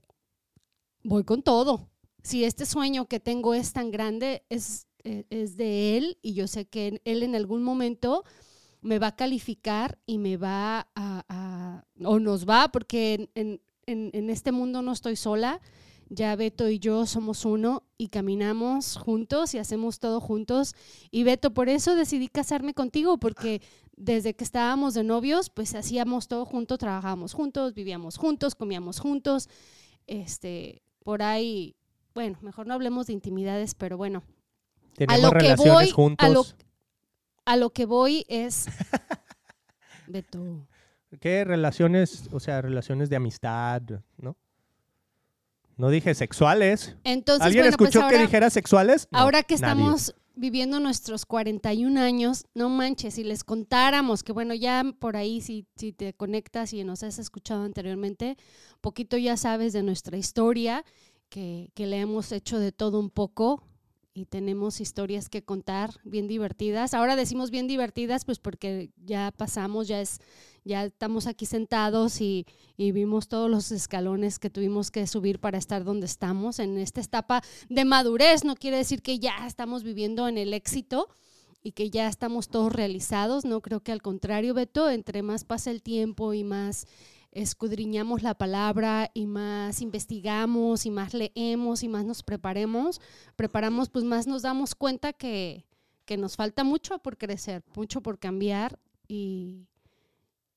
voy 1.03 1.25
con 1.25 1.43
todo. 1.43 1.89
Si 2.23 2.45
este 2.45 2.67
sueño 2.67 3.07
que 3.07 3.21
tengo 3.21 3.55
es 3.55 3.73
tan 3.73 3.91
grande, 3.91 4.45
es, 4.49 4.87
eh, 5.05 5.25
es 5.31 5.57
de 5.57 5.97
Él 5.97 6.19
y 6.23 6.35
yo 6.35 6.47
sé 6.47 6.67
que 6.67 7.01
Él 7.05 7.23
en 7.23 7.35
algún 7.35 7.63
momento 7.63 8.25
me 8.81 8.99
va 8.99 9.09
a 9.09 9.17
calificar 9.17 9.99
y 10.07 10.19
me 10.19 10.37
va 10.37 10.89
a, 10.95 11.85
o 12.05 12.19
nos 12.21 12.49
va, 12.49 12.71
porque 12.71 13.29
en- 13.35 13.61
en 13.87 14.31
este 14.31 14.51
mundo 14.53 14.83
no 14.83 14.93
estoy 14.93 15.15
sola. 15.17 15.61
Ya 16.09 16.37
Beto 16.37 16.69
y 16.69 16.79
yo 16.79 17.05
somos 17.07 17.45
uno 17.45 17.83
y 17.99 18.09
caminamos 18.09 18.97
juntos 18.97 19.55
y 19.55 19.59
hacemos 19.59 19.99
todo 19.99 20.21
juntos. 20.21 20.75
Y 21.11 21.25
Beto, 21.25 21.53
por 21.53 21.69
eso 21.69 21.95
decidí 21.97 22.29
casarme 22.29 22.75
contigo, 22.75 23.19
porque 23.19 23.61
desde 23.97 24.35
que 24.35 24.45
estábamos 24.45 24.95
de 24.95 25.03
novios, 25.03 25.51
pues 25.51 25.75
hacíamos 25.75 26.29
todo 26.29 26.45
juntos, 26.45 26.79
trabajábamos 26.79 27.33
juntos, 27.33 27.75
vivíamos 27.75 28.19
juntos, 28.19 28.55
comíamos 28.55 29.01
juntos. 29.01 29.49
Este, 30.07 30.83
por 31.03 31.23
ahí, 31.23 31.75
bueno, 32.15 32.39
mejor 32.41 32.67
no 32.69 32.75
hablemos 32.75 33.09
de 33.09 33.13
intimidades, 33.15 33.75
pero 33.75 33.97
bueno, 33.97 34.23
Tenemos 34.95 35.23
lo 35.23 35.31
que 35.33 35.39
relaciones 35.41 35.73
voy- 35.75 35.89
a 35.91 35.95
juntos. 35.95 36.31
lo- 36.33 36.67
a 37.47 37.57
lo 37.57 37.71
que 37.71 37.85
voy 37.85 38.25
es 38.29 38.67
Beto. 40.07 40.67
¿Qué 41.21 41.45
relaciones? 41.45 42.29
O 42.33 42.41
sea, 42.41 42.61
relaciones 42.63 43.09
de 43.11 43.17
amistad, 43.17 43.83
¿no? 44.19 44.37
No 45.77 45.91
dije 45.91 46.15
sexuales. 46.15 46.97
Entonces, 47.05 47.45
¿Alguien 47.45 47.65
bueno, 47.65 47.77
pues 47.77 47.89
escuchó 47.89 48.09
que 48.09 48.15
ahora, 48.15 48.27
dijera 48.27 48.51
sexuales? 48.51 49.09
No, 49.11 49.19
ahora 49.19 49.43
que 49.43 49.57
nadie. 49.57 49.73
estamos 49.73 50.15
viviendo 50.35 50.81
nuestros 50.81 51.27
41 51.27 51.99
años, 52.01 52.47
no 52.55 52.69
manches, 52.69 53.15
si 53.15 53.25
les 53.25 53.43
contáramos 53.43 54.23
que 54.23 54.33
bueno, 54.33 54.55
ya 54.55 54.85
por 54.99 55.17
ahí 55.17 55.41
si, 55.41 55.67
si 55.77 55.93
te 55.93 56.13
conectas 56.13 56.73
y 56.73 56.85
nos 56.85 57.03
has 57.03 57.19
escuchado 57.19 57.65
anteriormente, 57.65 58.37
poquito 58.81 59.17
ya 59.17 59.37
sabes 59.37 59.73
de 59.73 59.83
nuestra 59.83 60.19
historia, 60.19 60.85
que, 61.31 61.71
que 61.75 61.87
le 61.87 62.01
hemos 62.01 62.33
hecho 62.33 62.59
de 62.59 62.71
todo 62.71 63.01
un 63.01 63.11
poco 63.11 63.63
y 64.17 64.25
tenemos 64.25 64.81
historias 64.81 65.29
que 65.29 65.43
contar 65.43 65.91
bien 66.03 66.27
divertidas. 66.27 66.95
Ahora 66.95 67.17
decimos 67.17 67.51
bien 67.51 67.67
divertidas 67.67 68.25
pues 68.25 68.39
porque 68.39 68.89
ya 69.05 69.31
pasamos, 69.37 69.89
ya 69.89 70.01
es 70.01 70.21
ya 70.65 70.85
estamos 70.85 71.27
aquí 71.27 71.45
sentados 71.45 72.21
y, 72.21 72.47
y 72.77 72.91
vimos 72.91 73.29
todos 73.29 73.49
los 73.49 73.71
escalones 73.71 74.39
que 74.39 74.51
tuvimos 74.51 74.91
que 74.91 75.07
subir 75.07 75.39
para 75.39 75.59
estar 75.59 75.85
donde 75.85 76.07
estamos 76.07 76.59
en 76.59 76.79
esta 76.79 77.03
etapa 77.03 77.43
de 77.69 77.85
madurez. 77.85 78.43
No 78.43 78.57
quiere 78.57 78.79
decir 78.79 79.03
que 79.03 79.19
ya 79.19 79.47
estamos 79.47 79.85
viviendo 79.85 80.27
en 80.27 80.39
el 80.39 80.55
éxito 80.55 81.09
y 81.63 81.73
que 81.73 81.91
ya 81.91 82.09
estamos 82.09 82.49
todos 82.49 82.73
realizados. 82.73 83.45
No 83.45 83.61
creo 83.61 83.81
que 83.81 83.93
al 83.93 84.01
contrario, 84.01 84.55
Beto, 84.55 84.89
entre 84.89 85.23
más 85.23 85.45
pasa 85.45 85.71
el 85.71 85.83
tiempo 85.83 86.33
y 86.33 86.43
más 86.43 86.87
escudriñamos 87.37 88.23
la 88.23 88.35
palabra 88.35 89.11
y 89.13 89.27
más 89.27 89.83
investigamos 89.83 90.87
y 90.87 90.91
más 90.91 91.13
leemos 91.13 91.83
y 91.83 91.89
más 91.89 92.07
nos 92.07 92.23
preparemos, 92.23 93.01
preparamos, 93.37 93.91
pues 93.91 94.05
más 94.05 94.27
nos 94.27 94.43
damos 94.43 94.75
cuenta 94.75 95.13
que, 95.13 95.67
que 96.07 96.17
nos 96.17 96.37
falta 96.37 96.65
mucho 96.65 96.99
por 96.99 97.19
crecer, 97.19 97.63
mucho 97.77 98.01
por 98.01 98.19
cambiar 98.19 98.79
y, 99.07 99.67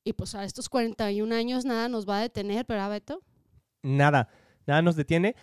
y 0.06 0.14
pues 0.14 0.36
a 0.36 0.46
estos 0.46 0.70
41 0.70 1.36
años 1.36 1.66
nada 1.66 1.90
nos 1.90 2.08
va 2.08 2.20
a 2.20 2.22
detener, 2.22 2.66
¿verdad, 2.66 2.90
Beto? 2.92 3.22
Nada, 3.82 4.30
nada 4.66 4.82
nos 4.82 4.96
detiene. 4.96 5.36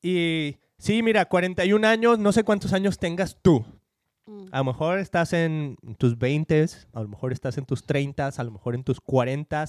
Y 0.00 0.58
sí, 0.78 1.02
mira, 1.02 1.24
41 1.24 1.88
años, 1.88 2.20
no 2.20 2.30
sé 2.30 2.44
cuántos 2.44 2.72
años 2.72 2.98
tengas 2.98 3.36
tú. 3.42 3.64
Mm. 4.26 4.46
A 4.52 4.58
lo 4.58 4.64
mejor 4.64 5.00
estás 5.00 5.32
en 5.32 5.76
tus 5.98 6.16
20, 6.16 6.66
a 6.92 7.02
lo 7.02 7.08
mejor 7.08 7.32
estás 7.32 7.58
en 7.58 7.66
tus 7.66 7.84
30, 7.84 8.28
a 8.28 8.44
lo 8.44 8.52
mejor 8.52 8.76
en 8.76 8.84
tus 8.84 9.00
40, 9.00 9.64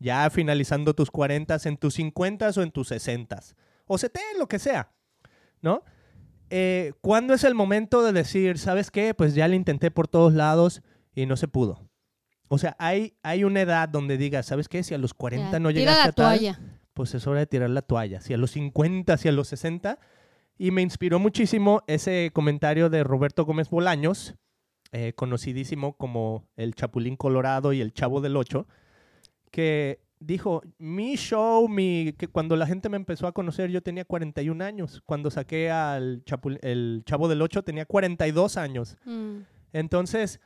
ya 0.00 0.28
finalizando 0.30 0.94
tus 0.94 1.10
40, 1.10 1.56
en 1.64 1.76
tus 1.76 1.94
50 1.94 2.50
o 2.56 2.62
en 2.62 2.72
tus 2.72 2.88
60, 2.88 3.38
o 3.86 3.96
70, 3.98 4.38
lo 4.38 4.48
que 4.48 4.58
sea, 4.58 4.90
¿no? 5.62 5.84
Eh, 6.48 6.92
¿Cuándo 7.00 7.34
es 7.34 7.44
el 7.44 7.54
momento 7.54 8.02
de 8.02 8.12
decir, 8.12 8.58
sabes 8.58 8.90
qué? 8.90 9.14
Pues 9.14 9.34
ya 9.36 9.46
le 9.46 9.54
intenté 9.54 9.92
por 9.92 10.08
todos 10.08 10.34
lados 10.34 10.82
y 11.14 11.26
no 11.26 11.36
se 11.36 11.46
pudo. 11.46 11.88
O 12.48 12.58
sea, 12.58 12.74
hay, 12.80 13.14
hay 13.22 13.44
una 13.44 13.60
edad 13.60 13.88
donde 13.88 14.16
digas, 14.16 14.46
¿sabes 14.46 14.68
qué? 14.68 14.82
Si 14.82 14.92
a 14.92 14.98
los 14.98 15.14
40 15.14 15.52
Ya, 15.52 15.58
no 15.60 15.70
llegaste 15.70 15.98
la 15.98 16.04
a 16.08 16.12
tal, 16.12 16.38
toalla. 16.38 16.60
pues 16.94 17.14
es 17.14 17.24
hora 17.28 17.38
de 17.38 17.46
tirar 17.46 17.70
la 17.70 17.82
toalla. 17.82 18.20
Si 18.20 18.34
a 18.34 18.36
los 18.36 18.50
50, 18.50 19.16
si 19.18 19.28
a 19.28 19.32
los 19.32 19.46
60. 19.46 20.00
Y 20.58 20.72
me 20.72 20.82
inspiró 20.82 21.20
muchísimo 21.20 21.82
ese 21.86 22.30
comentario 22.34 22.90
de 22.90 23.04
Roberto 23.04 23.44
Gómez 23.44 23.70
Bolaños, 23.70 24.34
eh, 24.90 25.12
conocidísimo 25.14 25.96
como 25.96 26.48
el 26.56 26.74
Chapulín 26.74 27.14
Colorado 27.16 27.72
y 27.72 27.80
el 27.80 27.92
Chavo 27.94 28.20
del 28.20 28.36
Ocho, 28.36 28.66
que 29.50 30.00
dijo, 30.18 30.62
mi 30.78 31.16
show, 31.16 31.66
mi, 31.68 32.12
que 32.18 32.28
cuando 32.28 32.54
la 32.56 32.66
gente 32.66 32.88
me 32.88 32.96
empezó 32.96 33.26
a 33.26 33.32
conocer 33.32 33.70
yo 33.70 33.82
tenía 33.82 34.04
41 34.04 34.62
años. 34.64 35.02
Cuando 35.06 35.30
saqué 35.30 35.70
al 35.70 36.24
Chapul- 36.24 36.58
el 36.62 37.02
Chavo 37.06 37.28
del 37.28 37.42
Ocho 37.42 37.62
tenía 37.62 37.86
42 37.86 38.56
años. 38.56 38.96
Mm. 39.04 39.38
Entonces, 39.72 40.40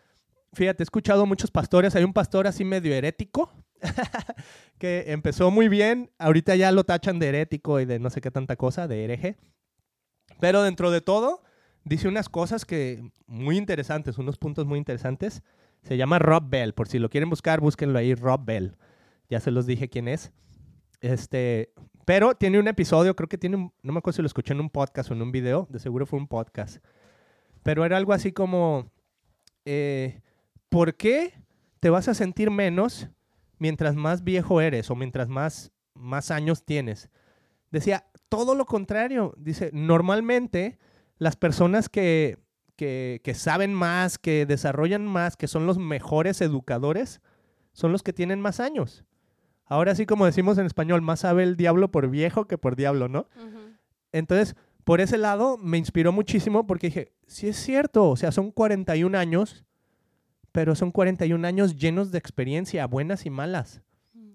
fíjate, 0.53 0.83
he 0.83 0.85
escuchado 0.85 1.27
muchos 1.27 1.51
pastores. 1.51 1.95
Hay 1.97 2.05
un 2.05 2.13
pastor 2.13 2.47
así 2.47 2.65
medio 2.65 2.95
herético 2.95 3.51
que 4.79 5.05
empezó 5.09 5.51
muy 5.51 5.69
bien. 5.69 6.11
Ahorita 6.19 6.55
ya 6.57 6.73
lo 6.73 6.85
tachan 6.85 7.19
de 7.19 7.29
herético 7.29 7.81
y 7.81 7.85
de 7.85 7.99
no 7.99 8.11
sé 8.11 8.21
qué 8.21 8.31
tanta 8.31 8.57
cosa, 8.57 8.87
de 8.89 9.05
hereje. 9.05 9.37
Pero 10.41 10.63
dentro 10.63 10.91
de 10.91 11.01
todo, 11.01 11.43
dice 11.85 12.09
unas 12.09 12.29
cosas 12.29 12.65
que 12.65 13.11
muy 13.27 13.57
interesantes, 13.57 14.19
unos 14.19 14.39
puntos 14.39 14.67
muy 14.67 14.79
interesantes. 14.79 15.43
Se 15.83 15.97
llama 15.97 16.19
Rob 16.19 16.45
Bell. 16.49 16.73
Por 16.75 16.89
si 16.89 16.99
lo 16.99 17.11
quieren 17.11 17.29
buscar, 17.31 17.61
búsquenlo 17.61 17.99
ahí, 17.99 18.15
Rob 18.15 18.45
Bell. 18.45 18.77
Ya 19.29 19.41
se 19.41 19.51
los 19.51 19.67
dije 19.67 19.89
quién 19.89 20.09
es. 20.09 20.33
Este, 21.01 21.73
pero 22.05 22.35
tiene 22.35 22.59
un 22.59 22.69
episodio, 22.69 23.17
creo 23.17 23.29
que 23.29 23.39
tiene 23.39 23.57
un, 23.57 23.73
no 23.83 23.93
me 23.93 23.99
acuerdo 23.99 24.17
si 24.17 24.23
lo 24.23 24.27
escuché 24.27 24.53
en 24.53 24.61
un 24.61 24.71
podcast 24.71 25.11
o 25.11 25.15
en 25.15 25.23
un 25.23 25.33
video, 25.33 25.67
de 25.71 25.79
seguro 25.79 26.07
fue 26.07 26.19
un 26.19 26.29
podcast. 26.29 26.79
Pero 27.63 27.85
era 27.85 27.97
algo 27.97 28.13
así 28.13 28.33
como, 28.33 28.91
eh, 29.65 30.21
¿por 30.69 30.97
qué 30.97 31.35
te 31.81 31.91
vas 31.91 32.09
a 32.09 32.15
sentir 32.15 32.51
menos 32.51 33.09
mientras 33.59 33.97
más 33.97 34.23
viejo 34.23 34.61
eres 34.61 34.91
o 34.91 34.97
mientras 34.97 35.29
más, 35.29 35.73
más 35.95 36.31
años 36.31 36.65
tienes? 36.65 37.09
Decía, 37.71 38.07
todo 38.29 38.55
lo 38.55 38.67
contrario. 38.67 39.35
Dice, 39.39 39.71
normalmente 39.73 40.79
las 41.19 41.37
personas 41.37 41.89
que, 41.89 42.39
que, 42.77 43.21
que 43.25 43.35
saben 43.35 43.73
más, 43.73 44.19
que 44.19 44.45
desarrollan 44.45 45.07
más, 45.07 45.37
que 45.37 45.49
son 45.49 45.67
los 45.67 45.79
mejores 45.79 46.41
educadores, 46.41 47.21
son 47.73 47.93
los 47.93 48.03
que 48.03 48.13
tienen 48.13 48.41
más 48.41 48.61
años. 48.61 49.05
Ahora 49.67 49.95
sí, 49.95 50.07
como 50.07 50.27
decimos 50.27 50.59
en 50.59 50.67
español, 50.67 51.01
más 51.03 51.21
sabe 51.21 51.43
el 51.43 51.57
diablo 51.57 51.91
por 51.91 52.09
viejo 52.09 52.47
que 52.47 52.59
por 52.59 52.77
diablo, 52.77 53.09
¿no? 53.09 53.29
Entonces, 54.13 54.57
por 54.85 55.01
ese 55.01 55.17
lado 55.19 55.57
me 55.57 55.79
inspiró 55.79 56.13
muchísimo 56.13 56.67
porque 56.67 56.89
dije, 56.89 57.13
sí 57.27 57.49
es 57.49 57.57
cierto, 57.57 58.11
o 58.11 58.17
sea, 58.17 58.31
son 58.33 58.51
41 58.51 59.17
años, 59.17 59.65
pero 60.53 60.75
son 60.75 60.93
41 60.93 61.47
años 61.47 61.77
llenos 61.77 62.13
de 62.13 62.19
experiencia, 62.19 62.87
buenas 62.87 63.27
y 63.27 63.31
malas, 63.31 63.83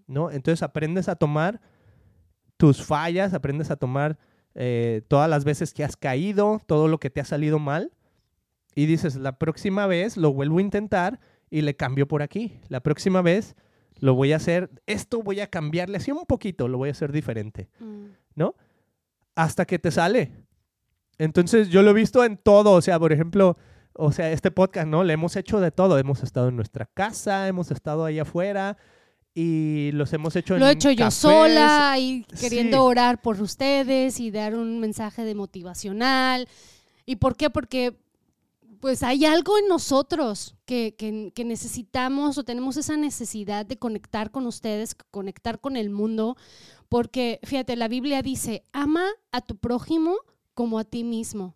¿no? 0.07 0.31
Entonces 0.31 0.63
aprendes 0.63 1.07
a 1.07 1.15
tomar 1.15 1.62
tus 2.57 2.83
fallas, 2.83 3.33
aprendes 3.33 3.71
a 3.71 3.77
tomar 3.77 4.17
eh, 4.55 5.03
todas 5.07 5.29
las 5.29 5.45
veces 5.45 5.74
que 5.74 5.83
has 5.83 5.95
caído, 5.95 6.59
todo 6.65 6.88
lo 6.88 7.00
que 7.00 7.09
te 7.09 7.21
ha 7.21 7.25
salido 7.25 7.59
mal, 7.59 7.93
y 8.75 8.86
dices, 8.86 9.15
la 9.15 9.38
próxima 9.38 9.88
vez 9.88 10.17
lo 10.17 10.33
vuelvo 10.33 10.57
a 10.57 10.62
intentar 10.62 11.19
y 11.50 11.62
le 11.62 11.75
cambio 11.75 12.07
por 12.07 12.21
aquí. 12.21 12.59
La 12.69 12.81
próxima 12.81 13.21
vez 13.21 13.55
lo 13.99 14.13
voy 14.15 14.33
a 14.33 14.37
hacer, 14.37 14.69
esto 14.85 15.21
voy 15.21 15.39
a 15.39 15.47
cambiarle 15.47 15.97
así 15.97 16.11
un 16.11 16.25
poquito, 16.25 16.67
lo 16.67 16.77
voy 16.77 16.89
a 16.89 16.91
hacer 16.93 17.11
diferente 17.11 17.69
Mm. 17.79 18.43
hasta 19.35 19.65
que 19.65 19.79
te 19.79 19.91
sale. 19.91 20.31
Entonces 21.17 21.69
yo 21.69 21.81
lo 21.83 21.91
he 21.91 21.93
visto 21.93 22.23
en 22.23 22.37
todo, 22.37 22.71
o 22.73 22.81
sea, 22.81 22.97
por 22.99 23.11
ejemplo, 23.11 23.57
o 23.93 24.11
sea, 24.11 24.31
este 24.31 24.51
podcast, 24.51 24.87
¿no? 24.87 25.03
Le 25.03 25.13
hemos 25.13 25.35
hecho 25.35 25.59
de 25.59 25.71
todo, 25.71 25.97
hemos 25.97 26.23
estado 26.23 26.47
en 26.49 26.55
nuestra 26.55 26.85
casa, 26.85 27.47
hemos 27.47 27.71
estado 27.71 28.05
ahí 28.05 28.19
afuera 28.19 28.77
y 29.33 29.91
los 29.93 30.11
hemos 30.13 30.35
hecho 30.35 30.53
en 30.55 30.61
Lo 30.61 30.67
he 30.67 30.71
hecho 30.71 30.91
yo 30.91 31.11
sola 31.11 31.95
y 31.99 32.23
queriendo 32.39 32.77
Sí. 32.77 32.81
orar 32.81 33.21
por 33.21 33.41
ustedes 33.41 34.19
y 34.19 34.31
dar 34.31 34.55
un 34.55 34.79
mensaje 34.79 35.23
de 35.23 35.35
motivacional. 35.35 36.47
¿Y 37.05 37.17
por 37.17 37.35
qué? 37.35 37.49
Porque 37.49 37.97
pues 38.79 39.03
hay 39.03 39.25
algo 39.25 39.57
en 39.57 39.67
nosotros 39.67 40.55
que, 40.65 40.95
que- 40.98 41.31
que 41.36 41.43
necesitamos 41.45 42.38
o 42.38 42.43
tenemos 42.43 42.77
esa 42.77 42.98
necesidad 42.98 43.65
de 43.65 43.77
conectar 43.77 44.31
con 44.31 44.48
ustedes, 44.48 44.95
conectar 45.12 45.59
con 45.59 45.75
el 45.75 45.89
mundo, 45.89 46.36
porque 46.88 47.39
fíjate, 47.43 47.75
la 47.75 47.88
Biblia 47.88 48.21
dice, 48.21 48.63
ama 48.71 49.05
a 49.31 49.41
tu 49.41 49.57
prójimo 49.57 50.15
como 50.53 50.79
a 50.79 50.83
ti 50.86 51.03
mismo. 51.03 51.55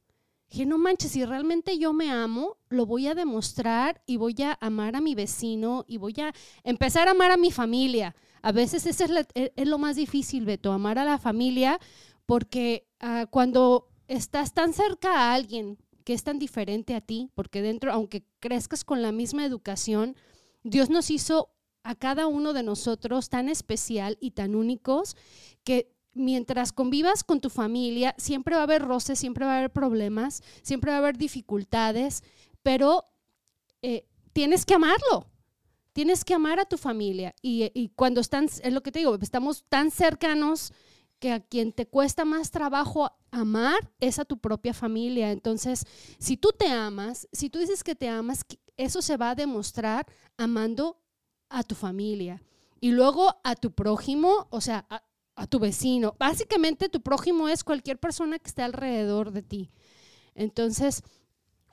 Dije, 0.49 0.65
no 0.67 0.77
manches, 0.77 1.11
si 1.11 1.25
realmente 1.25 1.79
yo 1.79 1.93
me 1.93 2.11
amo, 2.11 2.57
lo 2.69 2.85
voy 2.85 3.07
a 3.07 3.15
demostrar 3.15 4.03
y 4.05 4.17
voy 4.17 4.35
a 4.43 4.57
amar 4.61 4.95
a 4.95 5.01
mi 5.01 5.15
vecino 5.15 5.83
y 5.87 5.97
voy 5.97 6.13
a 6.21 6.31
empezar 6.63 7.07
a 7.07 7.11
amar 7.11 7.31
a 7.31 7.37
mi 7.37 7.51
familia. 7.51 8.15
A 8.43 8.51
veces 8.51 8.85
eso 8.85 9.03
es, 9.05 9.09
la- 9.09 9.27
es- 9.33 9.51
es 9.55 9.67
lo 9.67 9.77
más 9.79 9.95
difícil, 9.95 10.45
Beto, 10.45 10.71
amar 10.71 10.99
a 10.99 11.05
la 11.05 11.17
familia, 11.17 11.79
porque 12.25 12.87
ah, 12.99 13.25
cuando 13.29 13.87
estás 14.07 14.53
tan 14.53 14.73
cerca 14.73 15.09
a 15.17 15.33
alguien 15.33 15.77
que 16.03 16.13
es 16.13 16.23
tan 16.23 16.39
diferente 16.39 16.95
a 16.95 17.01
ti, 17.01 17.29
porque 17.35 17.61
dentro, 17.61 17.91
aunque 17.91 18.23
crezcas 18.39 18.83
con 18.83 19.01
la 19.01 19.11
misma 19.11 19.45
educación, 19.45 20.15
Dios 20.63 20.89
nos 20.89 21.09
hizo 21.09 21.49
a 21.83 21.95
cada 21.95 22.27
uno 22.27 22.53
de 22.53 22.63
nosotros 22.63 23.29
tan 23.29 23.49
especial 23.49 24.17
y 24.21 24.31
tan 24.31 24.55
únicos 24.55 25.15
que 25.63 25.93
mientras 26.13 26.71
convivas 26.71 27.23
con 27.23 27.41
tu 27.41 27.49
familia, 27.49 28.15
siempre 28.17 28.55
va 28.55 28.61
a 28.61 28.63
haber 28.63 28.81
roces, 28.81 29.19
siempre 29.19 29.45
va 29.45 29.55
a 29.55 29.57
haber 29.57 29.71
problemas, 29.71 30.43
siempre 30.61 30.91
va 30.91 30.97
a 30.97 30.99
haber 30.99 31.17
dificultades, 31.17 32.23
pero 32.61 33.05
eh, 33.81 34.07
tienes 34.31 34.65
que 34.65 34.75
amarlo. 34.75 35.27
Tienes 35.91 36.25
que 36.25 36.33
amar 36.33 36.59
a 36.59 36.65
tu 36.65 36.77
familia. 36.77 37.35
Y, 37.43 37.69
y 37.75 37.89
cuando 37.89 38.19
están, 38.19 38.45
es 38.45 38.73
lo 38.73 38.81
que 38.81 38.91
te 38.91 38.99
digo, 38.99 39.15
estamos 39.21 39.63
tan 39.69 39.91
cercanos 39.91 40.73
que 41.19 41.31
a 41.31 41.39
quien 41.39 41.71
te 41.71 41.85
cuesta 41.85 42.25
más 42.25 42.49
trabajo 42.49 43.11
amar 43.33 43.91
es 43.99 44.19
a 44.19 44.25
tu 44.25 44.37
propia 44.37 44.73
familia. 44.73 45.31
Entonces, 45.31 45.85
si 46.19 46.37
tú 46.37 46.51
te 46.57 46.67
amas, 46.67 47.27
si 47.31 47.49
tú 47.49 47.59
dices 47.59 47.83
que 47.83 47.95
te 47.95 48.07
amas, 48.07 48.45
eso 48.77 49.01
se 49.01 49.17
va 49.17 49.31
a 49.31 49.35
demostrar 49.35 50.05
amando 50.37 51.01
a 51.49 51.63
tu 51.63 51.75
familia. 51.75 52.41
Y 52.79 52.91
luego 52.91 53.35
a 53.43 53.55
tu 53.55 53.71
prójimo, 53.71 54.47
o 54.49 54.61
sea, 54.61 54.85
a, 54.89 55.03
a 55.35 55.47
tu 55.47 55.59
vecino. 55.59 56.15
Básicamente 56.19 56.89
tu 56.89 57.01
prójimo 57.01 57.49
es 57.49 57.63
cualquier 57.63 57.99
persona 57.99 58.39
que 58.39 58.47
esté 58.47 58.61
alrededor 58.61 59.31
de 59.31 59.41
ti. 59.41 59.71
Entonces, 60.35 61.03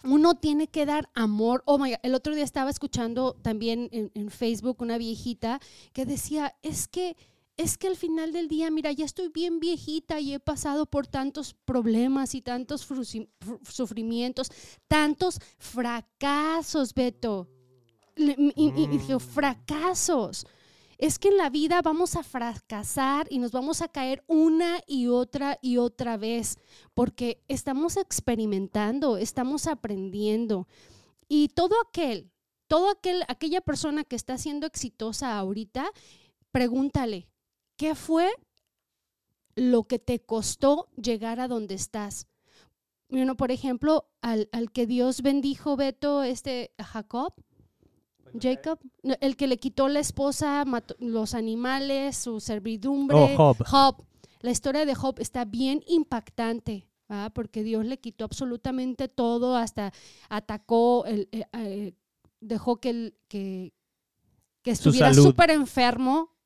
uno 0.03 0.35
tiene 0.37 0.67
que 0.67 0.87
dar 0.87 1.11
amor. 1.15 1.63
Oh 1.67 1.79
my 1.79 1.91
God, 1.91 1.99
el 2.03 2.15
otro 2.15 2.35
día 2.35 2.45
estaba 2.45 2.71
escuchando 2.71 3.35
también 3.43 3.89
en, 3.93 4.11
en 4.15 4.31
Facebook 4.31 4.81
una 4.81 4.99
viejita 4.99 5.61
que 5.93 6.07
decía, 6.07 6.57
es 6.63 6.89
que, 6.89 7.17
es 7.63 7.77
que 7.79 7.89
al 7.89 7.97
final 7.97 8.33
del 8.33 8.49
día, 8.49 8.71
mira, 8.71 8.91
ya 8.93 9.05
estoy 9.05 9.29
bien 9.29 9.61
viejita 9.61 10.19
y 10.21 10.33
he 10.35 10.41
pasado 10.41 10.87
por 10.87 11.07
tantos 11.07 11.55
problemas 11.65 12.35
y 12.35 12.41
tantos 12.43 12.87
sufrimientos, 13.69 14.49
tantos 14.89 15.39
fracasos, 15.59 16.95
Beto. 16.95 17.49
Y, 18.17 18.33
y- 18.57 19.13
Mm. 19.15 19.21
fracasos. 19.21 20.47
Es 20.99 21.19
que 21.19 21.29
en 21.29 21.39
la 21.39 21.49
vida 21.49 21.81
vamos 21.81 22.17
a 22.17 22.23
fracasar 22.23 23.27
y 23.31 23.39
nos 23.39 23.53
vamos 23.53 23.81
a 23.81 23.89
caer 23.89 24.23
una 24.27 24.81
y 24.87 25.07
otra 25.07 25.59
y 25.63 25.79
otra 25.79 26.19
vez, 26.19 26.59
porque 26.93 27.43
estamos 27.49 27.97
experimentando, 27.97 29.17
estamos 29.17 29.67
aprendiendo. 29.67 30.69
Y 31.29 31.49
todo 31.49 31.77
aquel, 31.89 32.31
todo 32.69 32.91
aquel, 32.91 33.23
aquella 33.29 33.63
persona 33.63 34.05
que 34.05 34.17
está 34.17 34.37
siendo 34.37 34.67
exitosa 34.67 35.39
ahorita, 35.39 35.91
pregúntale, 36.53 37.30
¿qué 37.81 37.95
fue 37.95 38.29
lo 39.55 39.85
que 39.85 39.99
te 39.99 40.21
costó 40.21 40.89
llegar 41.03 41.41
a 41.41 41.49
donde 41.49 41.75
estás? 41.75 42.27
Bueno, 43.09 43.39
por 43.39 43.51
ejemplo, 43.51 44.05
al, 44.21 44.51
al 44.53 44.71
que 44.71 44.87
Dios 44.87 45.23
bendijo, 45.23 45.77
Beto, 45.77 46.23
este 46.23 46.73
Jacob, 46.79 47.33
Jacob, 48.39 48.79
el 49.23 49.35
que 49.37 49.47
le 49.47 49.57
quitó 49.57 49.89
la 49.89 50.01
esposa, 50.01 50.63
mató 50.67 50.95
los 50.99 51.33
animales, 51.35 52.17
su 52.19 52.39
servidumbre. 52.41 53.17
Oh, 53.39 53.55
Job. 53.67 54.05
La 54.43 54.51
historia 54.51 54.85
de 54.85 54.95
Job 54.95 55.15
está 55.19 55.47
bien 55.47 55.83
impactante, 55.87 56.87
¿va? 57.11 57.31
porque 57.31 57.63
Dios 57.63 57.87
le 57.87 57.99
quitó 57.99 58.27
absolutamente 58.27 59.09
todo, 59.09 59.57
hasta 59.57 59.93
atacó, 60.29 61.07
el, 61.07 61.31
eh, 61.33 61.45
eh, 61.55 61.93
dejó 62.41 62.77
que, 62.77 62.91
el- 62.91 63.15
que, 63.27 63.73
que 64.63 64.71
estuviera 64.71 65.09
súper 65.15 65.51
enfermo, 65.51 66.37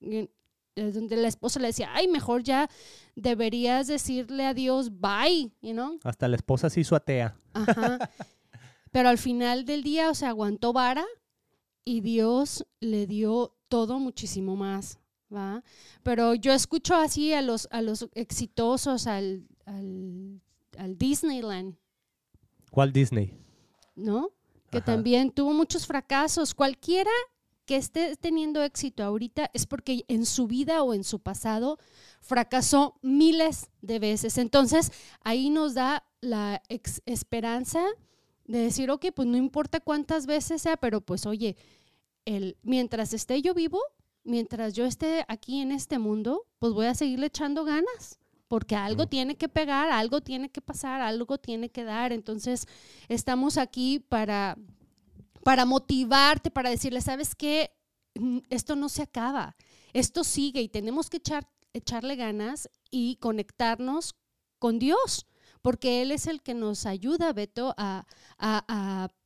donde 0.76 1.16
la 1.16 1.28
esposa 1.28 1.60
le 1.60 1.68
decía, 1.68 1.90
ay, 1.94 2.08
mejor 2.08 2.42
ya 2.42 2.68
deberías 3.14 3.86
decirle 3.86 4.46
a 4.46 4.54
Dios, 4.54 4.90
bye, 5.00 5.52
you 5.62 5.72
know? 5.72 5.98
Hasta 6.04 6.28
la 6.28 6.36
esposa 6.36 6.68
se 6.70 6.80
hizo 6.80 6.96
atea. 6.96 7.36
Ajá. 7.52 7.98
Pero 8.90 9.08
al 9.08 9.18
final 9.18 9.64
del 9.64 9.82
día, 9.82 10.10
o 10.10 10.14
sea, 10.14 10.30
aguantó 10.30 10.72
vara 10.72 11.04
y 11.84 12.00
Dios 12.00 12.66
le 12.80 13.06
dio 13.06 13.56
todo 13.68 13.98
muchísimo 13.98 14.56
más, 14.56 14.98
¿va? 15.34 15.62
Pero 16.02 16.34
yo 16.34 16.52
escucho 16.52 16.94
así 16.94 17.32
a 17.32 17.42
los, 17.42 17.68
a 17.72 17.82
los 17.82 18.08
exitosos, 18.14 19.06
al, 19.06 19.46
al, 19.66 20.40
al 20.78 20.96
Disneyland, 20.96 21.76
¿Cuál 22.70 22.92
Disney? 22.92 23.32
¿no? 23.94 24.32
Que 24.70 24.78
Ajá. 24.78 24.86
también 24.86 25.30
tuvo 25.30 25.52
muchos 25.52 25.86
fracasos. 25.86 26.54
Cualquiera 26.54 27.10
que 27.66 27.76
esté 27.76 28.16
teniendo 28.16 28.62
éxito 28.62 29.02
ahorita 29.02 29.50
es 29.54 29.66
porque 29.66 30.04
en 30.08 30.26
su 30.26 30.46
vida 30.46 30.82
o 30.82 30.94
en 30.94 31.04
su 31.04 31.20
pasado 31.20 31.78
fracasó 32.20 32.98
miles 33.02 33.70
de 33.80 33.98
veces. 33.98 34.38
Entonces, 34.38 34.92
ahí 35.20 35.50
nos 35.50 35.74
da 35.74 36.04
la 36.20 36.62
esperanza 37.06 37.84
de 38.46 38.58
decir, 38.58 38.90
ok, 38.90 39.06
pues 39.14 39.28
no 39.28 39.36
importa 39.36 39.80
cuántas 39.80 40.26
veces 40.26 40.62
sea, 40.62 40.76
pero 40.76 41.00
pues 41.00 41.26
oye, 41.26 41.56
el, 42.24 42.56
mientras 42.62 43.12
esté 43.14 43.40
yo 43.42 43.54
vivo, 43.54 43.80
mientras 44.22 44.74
yo 44.74 44.84
esté 44.84 45.24
aquí 45.28 45.60
en 45.60 45.72
este 45.72 45.98
mundo, 45.98 46.46
pues 46.58 46.72
voy 46.72 46.86
a 46.86 46.94
seguirle 46.94 47.26
echando 47.26 47.64
ganas, 47.64 48.18
porque 48.48 48.76
algo 48.76 49.04
Mm. 49.04 49.08
tiene 49.08 49.36
que 49.36 49.48
pegar, 49.48 49.90
algo 49.90 50.20
tiene 50.20 50.50
que 50.50 50.60
pasar, 50.60 51.00
algo 51.00 51.38
tiene 51.38 51.70
que 51.70 51.84
dar. 51.84 52.12
Entonces, 52.12 52.66
estamos 53.08 53.56
aquí 53.58 54.00
para, 54.00 54.56
para 55.44 55.64
motivarte, 55.64 56.50
para 56.50 56.70
decirle, 56.70 57.00
¿sabes 57.00 57.34
qué? 57.34 57.70
Mm, 58.14 58.38
Esto 58.50 58.76
no 58.76 58.88
se 58.88 59.02
acaba, 59.02 59.56
esto 59.92 60.24
sigue 60.24 60.60
y 60.60 60.68
tenemos 60.68 61.10
que 61.10 61.18
echar, 61.18 61.48
echarle 61.72 62.16
ganas 62.16 62.68
y 62.90 63.16
conectarnos 63.16 64.16
con 64.58 64.78
Dios, 64.78 65.26
porque 65.62 66.02
Él 66.02 66.10
es 66.10 66.26
el 66.26 66.42
que 66.42 66.54
nos 66.54 66.86
ayuda, 66.86 67.32
Beto, 67.32 67.74
a 67.76 68.04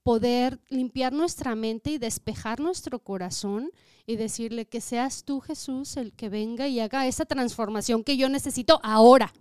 poder 0.09 0.59
limpiar 0.71 1.13
nuestra 1.13 1.55
mente 1.55 1.91
y 1.91 1.99
despejar 1.99 2.61
nuestro 2.61 2.99
corazón 2.99 3.71
y 4.07 4.17
decirle 4.17 4.67
que 4.67 4.81
seas 4.81 5.23
tú, 5.23 5.41
Jesús, 5.41 5.99
el 5.99 6.15
que 6.15 6.31
venga 6.31 6.67
y 6.67 6.81
haga 6.81 7.07
esa 7.07 7.27
transformación 7.27 8.03
que 8.03 8.17
yo 8.17 8.31
necesito 8.31 8.81
ahora. 8.83 9.35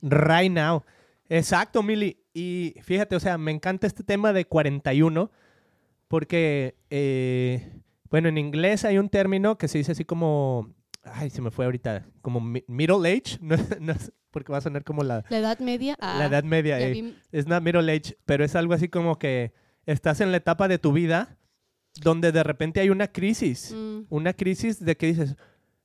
Right 0.00 0.50
now. 0.50 0.82
Exacto, 1.28 1.82
Mili. 1.82 2.24
Y 2.32 2.74
fíjate, 2.82 3.16
o 3.16 3.20
sea, 3.20 3.36
me 3.36 3.50
encanta 3.50 3.86
este 3.86 4.02
tema 4.02 4.32
de 4.32 4.46
41 4.46 5.30
porque, 6.10 6.74
eh, 6.90 7.70
bueno, 8.10 8.28
en 8.28 8.36
inglés 8.36 8.84
hay 8.84 8.98
un 8.98 9.08
término 9.08 9.56
que 9.56 9.68
se 9.68 9.78
dice 9.78 9.92
así 9.92 10.04
como, 10.04 10.74
ay, 11.04 11.30
se 11.30 11.40
me 11.40 11.52
fue 11.52 11.66
ahorita, 11.66 12.04
como 12.20 12.40
mi- 12.40 12.64
middle 12.66 13.08
age, 13.08 13.38
no, 13.40 13.54
no 13.80 13.92
es- 13.92 14.12
porque 14.32 14.50
va 14.50 14.58
a 14.58 14.60
sonar 14.60 14.82
como 14.82 15.04
la, 15.04 15.24
La 15.28 15.38
edad 15.38 15.60
media. 15.60 15.96
la 16.00 16.18
ah, 16.24 16.26
edad 16.26 16.42
media. 16.42 16.80
ya 16.80 16.88
eh. 16.88 16.92
vi- 16.92 17.14
Es 17.30 17.46
not 17.46 17.62
middle 17.62 17.90
age, 17.92 18.16
pero 18.26 18.44
es 18.44 18.56
algo 18.56 18.74
así 18.74 18.88
como 18.88 19.20
que 19.20 19.52
estás 19.86 20.20
en 20.20 20.32
la 20.32 20.38
etapa 20.38 20.66
de 20.66 20.78
tu 20.78 20.92
vida 20.92 21.36
donde 22.00 22.32
de 22.32 22.42
repente 22.42 22.80
hay 22.80 22.90
una 22.90 23.06
crisis. 23.08 23.72
mm, 23.72 24.00
Una 24.08 24.32
crisis 24.32 24.84
de 24.84 24.96
que 24.96 25.06
dices, 25.06 25.36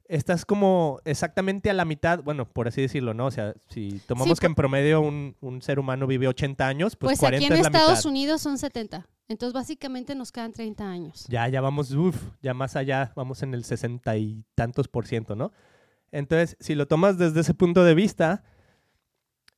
estás 0.08 0.44
como 0.46 1.00
exactamente 1.06 1.70
a 1.70 1.74
la 1.74 1.86
mitad, 1.86 2.24
bueno, 2.24 2.48
por 2.52 2.68
así 2.68 2.82
decirlo, 2.82 3.14
¿no? 3.14 3.28
O 3.28 3.32
sea, 3.32 3.54
si 3.70 4.00
tomamos 4.08 4.38
Sí, 4.38 4.42
que 4.42 4.48
en 4.48 4.56
promedio 4.56 5.02
un, 5.02 5.36
un 5.42 5.62
ser 5.62 5.78
humano 5.80 6.08
vive 6.08 6.28
80 6.28 6.68
años, 6.68 6.96
pues, 6.96 7.12
Pues, 7.12 7.20
40 7.20 7.38
aquí 7.38 7.46
en 7.46 7.54
es 7.54 7.62
la 7.62 7.68
Estados 7.68 8.00
mitad. 8.00 8.10
Unidos 8.10 8.42
son 8.42 8.58
70. 8.58 9.08
Entonces, 9.28 9.54
básicamente 9.54 10.14
nos 10.16 10.32
quedan 10.32 10.54
30 10.54 10.88
años. 10.88 11.26
Ya, 11.28 11.48
ya 11.48 11.62
vamos, 11.62 11.92
uff, 11.92 12.16
ya 12.42 12.54
más 12.54 12.76
allá, 12.76 13.12
vamos 13.16 13.42
en 13.44 13.54
el 13.54 13.64
60 13.64 14.18
y 14.18 14.44
tantos 14.54 14.88
por 14.88 15.08
ciento, 15.08 15.36
¿no? 15.36 15.52
Entonces, 16.12 16.56
si 16.60 16.76
lo 16.76 16.88
tomas 16.88 17.18
desde 17.18 17.42
ese 17.42 17.54
punto 17.54 17.84
de 17.84 17.96
vista, 17.96 18.44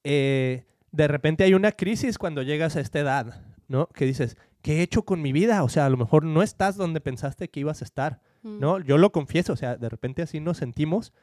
eh, 0.03 0.65
de 0.91 1.07
repente 1.07 1.43
hay 1.43 1.53
una 1.53 1.73
crisis 1.73 2.17
cuando 2.17 2.41
llegas 2.43 2.75
a 2.75 2.79
esta 2.79 2.99
edad, 2.99 3.43
¿no? 3.67 3.87
Que 3.87 4.05
dices, 4.05 4.37
¿qué 4.61 4.77
he 4.77 4.81
hecho 4.81 5.03
con 5.03 5.21
mi 5.21 5.33
vida? 5.33 5.63
O 5.63 5.69
sea, 5.69 5.85
a 5.85 5.89
lo 5.89 5.97
mejor 5.97 6.23
no 6.23 6.41
estás 6.41 6.77
donde 6.77 7.01
pensaste 7.01 7.49
que 7.49 7.59
ibas 7.59 7.81
a 7.81 7.85
estar, 7.85 8.21
Mm. 8.43 8.59
¿no? 8.59 8.79
Yo 8.79 8.97
lo 8.97 9.11
confieso, 9.11 9.53
o 9.53 9.55
sea, 9.55 9.75
de 9.75 9.89
repente 9.89 10.21
así 10.21 10.39
nos 10.39 10.57
sentimos. 10.57 11.13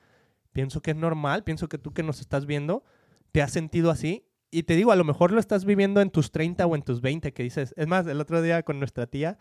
Pienso 0.53 0.83
que 0.83 0.93
es 0.93 0.97
normal, 0.97 1.45
pienso 1.45 1.69
que 1.69 1.79
tú 1.79 1.93
que 1.93 2.03
nos 2.03 2.21
estás 2.21 2.47
viendo, 2.47 2.85
te 3.33 3.43
has 3.43 3.53
sentido 3.53 3.91
así. 3.91 4.27
Y 4.55 4.63
te 4.63 4.77
digo, 4.77 4.93
a 4.93 4.97
lo 4.97 5.03
mejor 5.03 5.33
lo 5.33 5.41
estás 5.41 5.65
viviendo 5.65 6.01
en 6.01 6.11
tus 6.11 6.31
30 6.31 6.65
o 6.65 6.77
en 6.77 6.83
tus 6.83 7.01
20, 7.01 7.33
que 7.33 7.43
dices, 7.43 7.75
es 7.77 7.87
más, 7.89 8.07
el 8.07 8.21
otro 8.21 8.41
día 8.41 8.63
con 8.63 8.79
nuestra 8.79 9.09
tía 9.09 9.37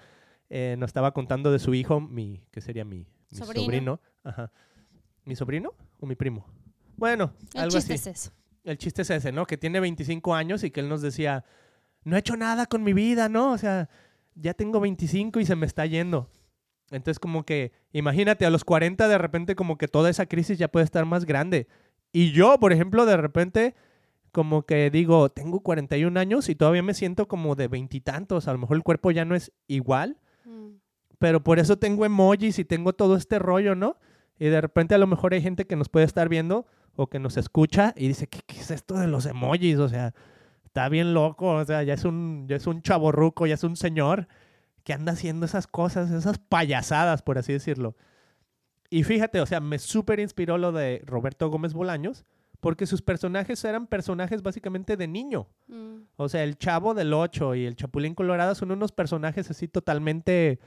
eh, 0.49 0.75
nos 0.79 0.87
estaba 0.89 1.13
contando 1.13 1.51
de 1.51 1.59
su 1.59 1.75
hijo, 1.75 2.01
mi, 2.01 2.41
¿qué 2.49 2.61
sería 2.61 2.83
mi, 2.83 3.05
mi 3.29 3.37
Sobrino. 3.37 3.63
sobrino? 3.65 4.01
Ajá. 4.23 4.51
¿Mi 5.23 5.35
sobrino 5.35 5.73
o 5.99 6.07
mi 6.07 6.15
primo? 6.15 6.47
Bueno, 6.97 7.31
El 7.53 7.61
algo 7.61 7.77
chiste 7.77 7.93
así. 7.93 8.09
es 8.09 8.21
eso. 8.21 8.31
El 8.63 8.79
chiste 8.79 9.03
es 9.03 9.09
ese, 9.11 9.31
¿no? 9.31 9.45
Que 9.45 9.55
tiene 9.55 9.79
25 9.79 10.33
años 10.33 10.63
y 10.63 10.71
que 10.71 10.79
él 10.79 10.89
nos 10.89 11.03
decía, 11.03 11.45
no 12.03 12.15
he 12.15 12.19
hecho 12.19 12.35
nada 12.35 12.65
con 12.65 12.83
mi 12.83 12.93
vida, 12.93 13.29
¿no? 13.29 13.51
O 13.51 13.57
sea, 13.59 13.89
ya 14.33 14.55
tengo 14.55 14.79
25 14.79 15.39
y 15.39 15.45
se 15.45 15.55
me 15.55 15.67
está 15.67 15.85
yendo. 15.85 16.27
Entonces 16.89 17.19
como 17.19 17.45
que, 17.45 17.71
imagínate, 17.91 18.47
a 18.47 18.49
los 18.49 18.63
40 18.63 19.07
de 19.07 19.17
repente 19.19 19.55
como 19.55 19.77
que 19.77 19.87
toda 19.87 20.09
esa 20.09 20.25
crisis 20.25 20.57
ya 20.57 20.69
puede 20.69 20.85
estar 20.85 21.05
más 21.05 21.25
grande. 21.25 21.67
Y 22.11 22.31
yo, 22.31 22.59
por 22.59 22.73
ejemplo, 22.73 23.05
de 23.05 23.17
repente 23.17 23.75
como 24.33 24.63
que 24.63 24.89
digo, 24.89 25.29
tengo 25.29 25.61
41 25.61 26.19
años 26.19 26.49
y 26.49 26.55
todavía 26.55 26.83
me 26.83 26.95
siento 26.95 27.27
como 27.27 27.55
de 27.55 27.69
veintitantos, 27.69 28.47
a 28.47 28.51
lo 28.51 28.57
mejor 28.57 28.75
el 28.75 28.83
cuerpo 28.83 29.11
ya 29.11 29.23
no 29.23 29.35
es 29.35 29.53
igual, 29.67 30.17
mm. 30.43 30.71
pero 31.19 31.43
por 31.43 31.59
eso 31.59 31.77
tengo 31.77 32.03
emojis 32.03 32.59
y 32.59 32.65
tengo 32.65 32.93
todo 32.93 33.15
este 33.15 33.39
rollo, 33.39 33.75
¿no? 33.75 33.97
Y 34.39 34.47
de 34.47 34.59
repente 34.59 34.95
a 34.95 34.97
lo 34.97 35.07
mejor 35.07 35.33
hay 35.33 35.41
gente 35.41 35.65
que 35.65 35.75
nos 35.75 35.87
puede 35.87 36.07
estar 36.07 36.27
viendo 36.27 36.65
o 36.95 37.07
que 37.07 37.19
nos 37.19 37.37
escucha 37.37 37.93
y 37.95 38.07
dice, 38.07 38.27
¿qué, 38.27 38.41
es 38.59 38.71
esto 38.71 38.95
de 38.95 39.07
los 39.07 39.27
emojis? 39.27 39.77
O 39.77 39.87
sea, 39.87 40.15
está 40.65 40.89
bien 40.89 41.13
loco, 41.13 41.51
o 41.51 41.65
sea, 41.65 41.83
ya 41.83 41.93
es 41.93 42.03
un, 42.03 42.47
ya 42.47 42.55
es 42.55 42.65
un 42.65 42.81
chaborruco, 42.81 43.45
ya 43.45 43.53
es 43.53 43.63
un 43.63 43.75
señor 43.75 44.27
que 44.83 44.93
anda 44.93 45.13
haciendo 45.13 45.45
esas 45.45 45.67
cosas, 45.67 46.09
esas 46.09 46.39
payasadas, 46.39 47.21
por 47.21 47.37
así 47.37 47.53
decirlo. 47.53 47.95
Y 48.89 49.03
fíjate, 49.03 49.41
o 49.41 49.45
sea, 49.45 49.59
me 49.59 49.77
súper 49.77 50.19
inspiró 50.19 50.57
lo 50.57 50.71
de 50.71 51.03
Roberto 51.05 51.49
Gómez 51.49 51.73
Bolaños, 51.73 52.25
porque 52.63 52.87
sus 52.87 53.01
personajes 53.01 53.61
eran 53.65 53.87
personajes 53.87 54.41
básicamente 54.41 54.95
de 54.95 55.05
niño. 55.05 55.49
Mm. 55.67 56.03
O 56.15 56.29
sea, 56.29 56.45
el 56.45 56.57
chavo 56.57 56.93
del 56.93 57.13
8 57.13 57.55
y 57.55 57.65
el 57.65 57.75
Chapulín 57.75 58.15
Colorado 58.15 58.55
son 58.55 58.71
unos 58.71 58.93
personajes 58.93 59.51
así 59.51 59.67
totalmente 59.67 60.61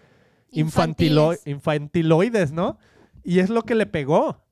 infantiloides, 0.50 2.52
¿no? 2.52 2.76
Y 3.24 3.38
es 3.38 3.48
lo 3.48 3.62
que 3.62 3.74
le 3.74 3.86
pegó. 3.86 4.44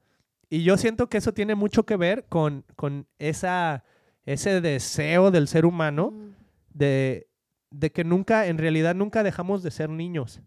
Y 0.49 0.63
yo 0.63 0.79
siento 0.79 1.11
que 1.11 1.19
eso 1.19 1.35
tiene 1.35 1.55
mucho 1.55 1.85
que 1.85 1.99
ver 1.99 2.25
con, 2.31 2.65
con 2.77 3.09
esa, 3.19 3.85
ese 4.25 4.63
deseo 4.63 5.31
del 5.31 5.47
ser 5.47 5.67
humano 5.67 6.13
mm. 6.13 6.31
de, 6.71 7.29
de 7.71 7.93
que 7.93 8.05
nunca, 8.05 8.47
en 8.47 8.57
realidad 8.57 8.95
nunca 8.95 9.23
dejamos 9.23 9.63
de 9.63 9.71
ser 9.71 9.91
niños. 9.91 10.41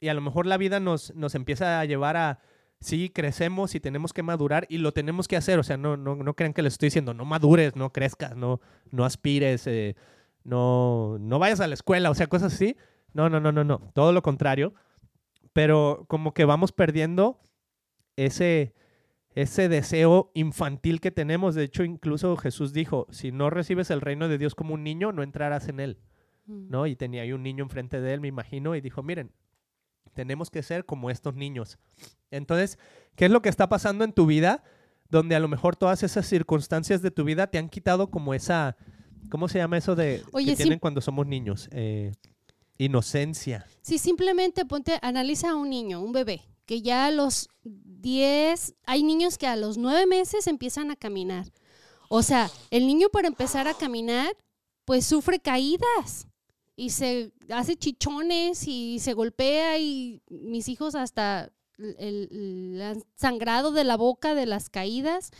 Y 0.00 0.08
a 0.08 0.14
lo 0.14 0.20
mejor 0.20 0.44
la 0.44 0.58
vida 0.58 0.80
nos, 0.80 1.14
nos 1.14 1.34
empieza 1.34 1.80
a 1.80 1.86
llevar 1.86 2.18
a, 2.18 2.40
sí, 2.86 3.10
crecemos 3.10 3.74
y 3.74 3.80
tenemos 3.80 4.12
que 4.12 4.22
madurar 4.22 4.66
y 4.68 4.78
lo 4.78 4.92
tenemos 4.92 5.28
que 5.28 5.36
hacer. 5.36 5.58
O 5.58 5.62
sea, 5.62 5.76
no, 5.76 5.96
no, 5.96 6.16
no 6.16 6.34
crean 6.34 6.52
que 6.52 6.62
les 6.62 6.74
estoy 6.74 6.86
diciendo, 6.86 7.14
no 7.14 7.24
madures, 7.24 7.76
no 7.76 7.92
crezcas, 7.92 8.36
no, 8.36 8.60
no 8.90 9.04
aspires, 9.04 9.66
eh, 9.66 9.96
no, 10.44 11.18
no 11.18 11.38
vayas 11.38 11.60
a 11.60 11.66
la 11.66 11.74
escuela, 11.74 12.10
o 12.10 12.14
sea, 12.14 12.28
cosas 12.28 12.54
así. 12.54 12.76
No, 13.12 13.28
no, 13.28 13.40
no, 13.40 13.50
no, 13.50 13.64
no, 13.64 13.90
todo 13.94 14.12
lo 14.12 14.22
contrario. 14.22 14.74
Pero 15.52 16.04
como 16.08 16.32
que 16.32 16.44
vamos 16.44 16.72
perdiendo 16.72 17.40
ese, 18.14 18.74
ese 19.30 19.68
deseo 19.68 20.30
infantil 20.34 21.00
que 21.00 21.10
tenemos. 21.10 21.54
De 21.54 21.64
hecho, 21.64 21.82
incluso 21.82 22.36
Jesús 22.36 22.72
dijo, 22.72 23.06
si 23.10 23.32
no 23.32 23.50
recibes 23.50 23.90
el 23.90 24.00
reino 24.00 24.28
de 24.28 24.38
Dios 24.38 24.54
como 24.54 24.74
un 24.74 24.84
niño, 24.84 25.12
no 25.12 25.22
entrarás 25.22 25.68
en 25.68 25.80
él. 25.80 25.98
Mm. 26.46 26.68
¿no? 26.70 26.86
Y 26.86 26.94
tenía 26.94 27.22
ahí 27.22 27.32
un 27.32 27.42
niño 27.42 27.64
enfrente 27.64 28.00
de 28.00 28.14
él, 28.14 28.20
me 28.20 28.28
imagino, 28.28 28.76
y 28.76 28.80
dijo, 28.80 29.02
miren, 29.02 29.32
tenemos 30.16 30.50
que 30.50 30.62
ser 30.62 30.86
como 30.86 31.10
estos 31.10 31.34
niños. 31.34 31.78
Entonces, 32.30 32.78
¿qué 33.14 33.26
es 33.26 33.30
lo 33.30 33.42
que 33.42 33.50
está 33.50 33.68
pasando 33.68 34.02
en 34.02 34.12
tu 34.12 34.24
vida? 34.26 34.64
Donde 35.10 35.36
a 35.36 35.40
lo 35.40 35.46
mejor 35.46 35.76
todas 35.76 36.02
esas 36.02 36.26
circunstancias 36.26 37.02
de 37.02 37.10
tu 37.12 37.22
vida 37.22 37.46
te 37.48 37.58
han 37.58 37.68
quitado 37.68 38.10
como 38.10 38.32
esa, 38.32 38.76
¿cómo 39.30 39.46
se 39.46 39.58
llama 39.58 39.76
eso 39.76 39.94
de 39.94 40.24
que 40.44 40.56
tienen 40.56 40.78
cuando 40.78 41.02
somos 41.02 41.26
niños? 41.26 41.68
Eh, 41.70 42.12
inocencia. 42.78 43.66
Sí, 43.82 43.98
simplemente 43.98 44.64
ponte, 44.64 44.98
analiza 45.02 45.50
a 45.50 45.54
un 45.54 45.68
niño, 45.68 46.00
un 46.00 46.12
bebé, 46.12 46.40
que 46.64 46.80
ya 46.80 47.06
a 47.06 47.10
los 47.10 47.50
10, 47.62 48.74
hay 48.86 49.02
niños 49.02 49.36
que 49.36 49.46
a 49.46 49.54
los 49.54 49.76
9 49.76 50.06
meses 50.06 50.46
empiezan 50.46 50.90
a 50.90 50.96
caminar. 50.96 51.46
O 52.08 52.22
sea, 52.22 52.50
el 52.70 52.86
niño 52.86 53.08
para 53.10 53.28
empezar 53.28 53.68
a 53.68 53.74
caminar, 53.74 54.34
pues 54.86 55.04
sufre 55.04 55.40
caídas 55.40 56.26
y 56.76 56.90
se 56.90 57.32
hace 57.48 57.76
chichones 57.76 58.68
y 58.68 58.98
se 59.00 59.14
golpea 59.14 59.78
y 59.78 60.22
mis 60.28 60.68
hijos 60.68 60.94
hasta 60.94 61.50
el, 61.78 63.04
sangrado 63.16 63.72
de 63.72 63.84
la 63.84 63.96
boca 63.96 64.34
de 64.34 64.46
las 64.46 64.68
caídas, 64.68 65.30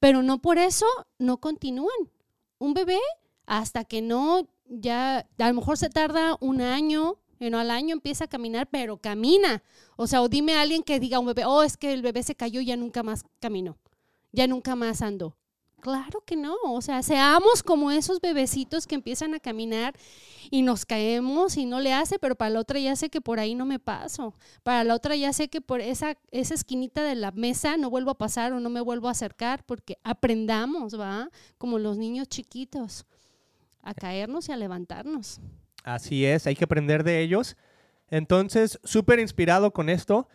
pero 0.00 0.22
no 0.22 0.40
por 0.40 0.58
eso 0.58 0.86
no 1.18 1.38
continúan. 1.38 2.10
Un 2.58 2.74
bebé 2.74 3.00
hasta 3.46 3.84
que 3.84 4.00
no 4.00 4.48
ya 4.66 5.26
a 5.38 5.48
lo 5.48 5.54
mejor 5.54 5.76
se 5.76 5.90
tarda 5.90 6.36
un 6.40 6.60
año, 6.60 7.18
no 7.50 7.58
al 7.58 7.70
año 7.70 7.92
empieza 7.92 8.24
a 8.24 8.28
caminar, 8.28 8.68
pero 8.70 8.96
camina. 8.96 9.62
O 9.96 10.06
sea, 10.06 10.22
o 10.22 10.28
dime 10.28 10.54
a 10.54 10.62
alguien 10.62 10.82
que 10.82 11.00
diga 11.00 11.18
a 11.18 11.20
un 11.20 11.26
bebé, 11.26 11.44
oh, 11.44 11.62
es 11.62 11.76
que 11.76 11.92
el 11.92 12.02
bebé 12.02 12.22
se 12.22 12.34
cayó 12.34 12.60
y 12.60 12.66
ya 12.66 12.76
nunca 12.76 13.02
más 13.02 13.24
caminó, 13.40 13.76
ya 14.32 14.46
nunca 14.46 14.76
más 14.76 15.02
andó. 15.02 15.36
Claro 15.84 16.22
que 16.24 16.34
no, 16.34 16.56
o 16.62 16.80
sea, 16.80 17.02
seamos 17.02 17.62
como 17.62 17.90
esos 17.90 18.18
bebecitos 18.22 18.86
que 18.86 18.94
empiezan 18.94 19.34
a 19.34 19.38
caminar 19.38 19.94
y 20.50 20.62
nos 20.62 20.86
caemos 20.86 21.58
y 21.58 21.66
no 21.66 21.78
le 21.78 21.92
hace, 21.92 22.18
pero 22.18 22.36
para 22.36 22.48
la 22.48 22.60
otra 22.60 22.80
ya 22.80 22.96
sé 22.96 23.10
que 23.10 23.20
por 23.20 23.38
ahí 23.38 23.54
no 23.54 23.66
me 23.66 23.78
paso. 23.78 24.34
Para 24.62 24.82
la 24.82 24.94
otra 24.94 25.14
ya 25.14 25.30
sé 25.34 25.48
que 25.48 25.60
por 25.60 25.82
esa, 25.82 26.16
esa 26.30 26.54
esquinita 26.54 27.02
de 27.02 27.16
la 27.16 27.32
mesa 27.32 27.76
no 27.76 27.90
vuelvo 27.90 28.12
a 28.12 28.16
pasar 28.16 28.54
o 28.54 28.60
no 28.60 28.70
me 28.70 28.80
vuelvo 28.80 29.08
a 29.08 29.10
acercar 29.10 29.62
porque 29.66 29.98
aprendamos, 30.04 30.98
¿va? 30.98 31.28
Como 31.58 31.78
los 31.78 31.98
niños 31.98 32.28
chiquitos, 32.28 33.04
a 33.82 33.92
caernos 33.92 34.48
y 34.48 34.52
a 34.52 34.56
levantarnos. 34.56 35.38
Así 35.82 36.24
es, 36.24 36.46
hay 36.46 36.56
que 36.56 36.64
aprender 36.64 37.04
de 37.04 37.20
ellos. 37.20 37.58
Entonces, 38.08 38.80
súper 38.84 39.18
inspirado 39.18 39.74
con 39.74 39.90
esto. 39.90 40.28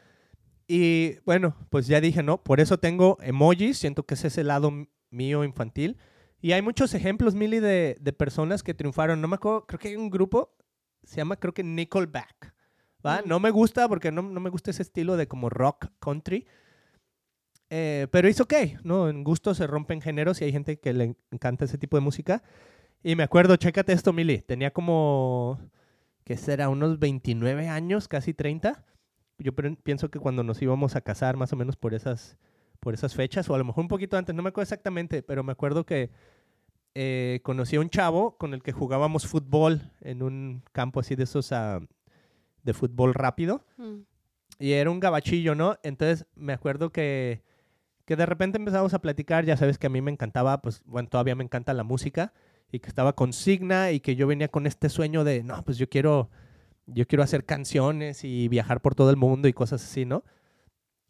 Y 0.68 1.16
bueno, 1.26 1.56
pues 1.72 1.88
ya 1.88 2.00
dije, 2.02 2.22
¿no? 2.22 2.38
Por 2.44 2.60
eso 2.60 2.78
tengo 2.78 3.18
emojis, 3.24 3.80
siento 3.80 4.04
que 4.04 4.14
ese 4.14 4.28
es 4.28 4.38
el 4.38 4.50
lado 4.50 4.72
mío 5.10 5.44
infantil. 5.44 5.98
Y 6.42 6.54
hay 6.54 6.62
muchos 6.62 6.94
ejemplos, 6.94 7.36
Milly, 7.36 7.60
de, 7.60 7.98
de, 8.00 8.14
personas 8.14 8.64
que 8.64 8.74
triunfaron. 8.74 9.20
No 9.20 9.28
me 9.28 9.36
acuerdo, 9.36 9.68
creo 9.68 9.80
que 9.80 9.90
hay 9.90 9.96
un 9.96 10.10
grupo, 10.10 10.56
se 11.04 11.18
llama 11.18 11.36
creo 11.36 11.54
que 11.54 11.64
Nickelback. 11.64 12.54
¿va? 13.06 13.22
Mm. 13.22 13.28
No 13.30 13.40
me 13.40 13.52
gusta 13.52 13.88
porque 13.88 14.12
no, 14.12 14.22
no, 14.22 14.40
me 14.40 14.50
gusta 14.50 14.72
ese 14.72 14.82
estilo 14.82 15.18
de 15.18 15.28
como 15.28 15.50
rock 15.50 15.88
country. 16.00 16.46
Eh, 17.70 18.08
pero 18.12 18.28
es 18.28 18.42
ok, 18.42 18.54
¿no? 18.84 19.10
En 19.10 19.24
gusto 19.24 19.54
se 19.54 19.68
rompen 19.68 20.02
géneros 20.02 20.42
y 20.42 20.46
hay 20.46 20.52
gente 20.52 20.80
que 20.80 20.94
le 20.94 21.16
encanta 21.32 21.66
ese 21.66 21.78
tipo 21.78 21.98
de 21.98 22.02
música. 22.02 22.44
Y 23.04 23.16
me 23.16 23.24
acuerdo, 23.24 23.56
chécate 23.56 23.94
esto, 23.94 24.12
Milly. 24.12 24.40
Tenía 24.40 24.72
como, 24.72 25.60
¿qué 26.24 26.36
será? 26.36 26.70
Unos 26.70 27.00
29 27.00 27.70
años, 27.70 28.08
casi 28.08 28.34
30. 28.34 28.86
Yo 29.38 29.54
pienso 29.56 30.10
que 30.10 30.20
cuando 30.20 30.44
nos 30.44 30.62
íbamos 30.62 30.96
a 30.96 31.02
casar, 31.02 31.38
más 31.38 31.54
o 31.54 31.56
menos 31.56 31.78
por 31.78 31.94
esas 31.94 32.38
por 32.80 32.94
esas 32.94 33.14
fechas, 33.16 33.50
o 33.50 33.56
a 33.56 33.58
lo 33.58 33.66
mejor 33.66 33.82
un 33.84 33.88
poquito 33.88 34.18
antes, 34.18 34.34
no 34.36 34.42
me 34.42 34.50
acuerdo 34.50 34.64
exactamente, 34.64 35.22
pero 35.22 35.44
me 35.44 35.52
acuerdo 35.52 35.86
que 35.86 36.12
eh, 36.96 37.40
conocí 37.44 37.76
a 37.76 37.82
un 37.82 37.90
chavo 37.90 38.38
con 38.38 38.54
el 38.54 38.64
que 38.64 38.72
jugábamos 38.72 39.28
fútbol 39.28 39.92
en 40.02 40.24
un 40.24 40.64
campo 40.72 41.00
así 41.00 41.16
de 41.16 41.24
esos 41.24 41.52
ah, 41.52 41.80
de 42.64 42.74
fútbol 42.74 43.14
rápido. 43.14 43.66
Mm. 43.78 44.00
Y 44.60 44.74
era 44.74 44.90
un 44.90 45.00
gabachillo, 45.00 45.56
¿no? 45.56 45.78
Entonces 45.84 46.26
me 46.36 46.52
acuerdo 46.52 46.92
que, 46.92 47.44
que 48.06 48.16
de 48.16 48.26
repente 48.26 48.58
empezamos 48.58 48.94
a 48.94 49.00
platicar, 49.00 49.46
ya 49.46 49.56
sabes 49.56 49.78
que 49.78 49.88
a 49.88 49.90
mí 49.90 50.02
me 50.02 50.12
encantaba, 50.12 50.62
pues 50.62 50.82
bueno, 50.86 51.08
todavía 51.08 51.36
me 51.36 51.44
encanta 51.44 51.74
la 51.74 51.84
música, 51.84 52.34
y 52.72 52.80
que 52.80 52.90
estaba 52.90 53.14
con 53.14 53.34
Signa 53.34 53.92
y 53.92 54.00
que 54.00 54.16
yo 54.16 54.28
venía 54.28 54.48
con 54.48 54.66
este 54.66 54.90
sueño 54.90 55.24
de, 55.24 55.44
no, 55.44 55.64
pues 55.64 55.78
yo 55.78 55.90
quiero, 55.90 56.30
yo 56.86 57.08
quiero 57.08 57.24
hacer 57.24 57.46
canciones 57.46 58.24
y 58.24 58.48
viajar 58.48 58.82
por 58.82 58.96
todo 58.96 59.10
el 59.10 59.18
mundo 59.18 59.48
y 59.48 59.54
cosas 59.54 59.84
así, 59.84 60.06
¿no? 60.06 60.24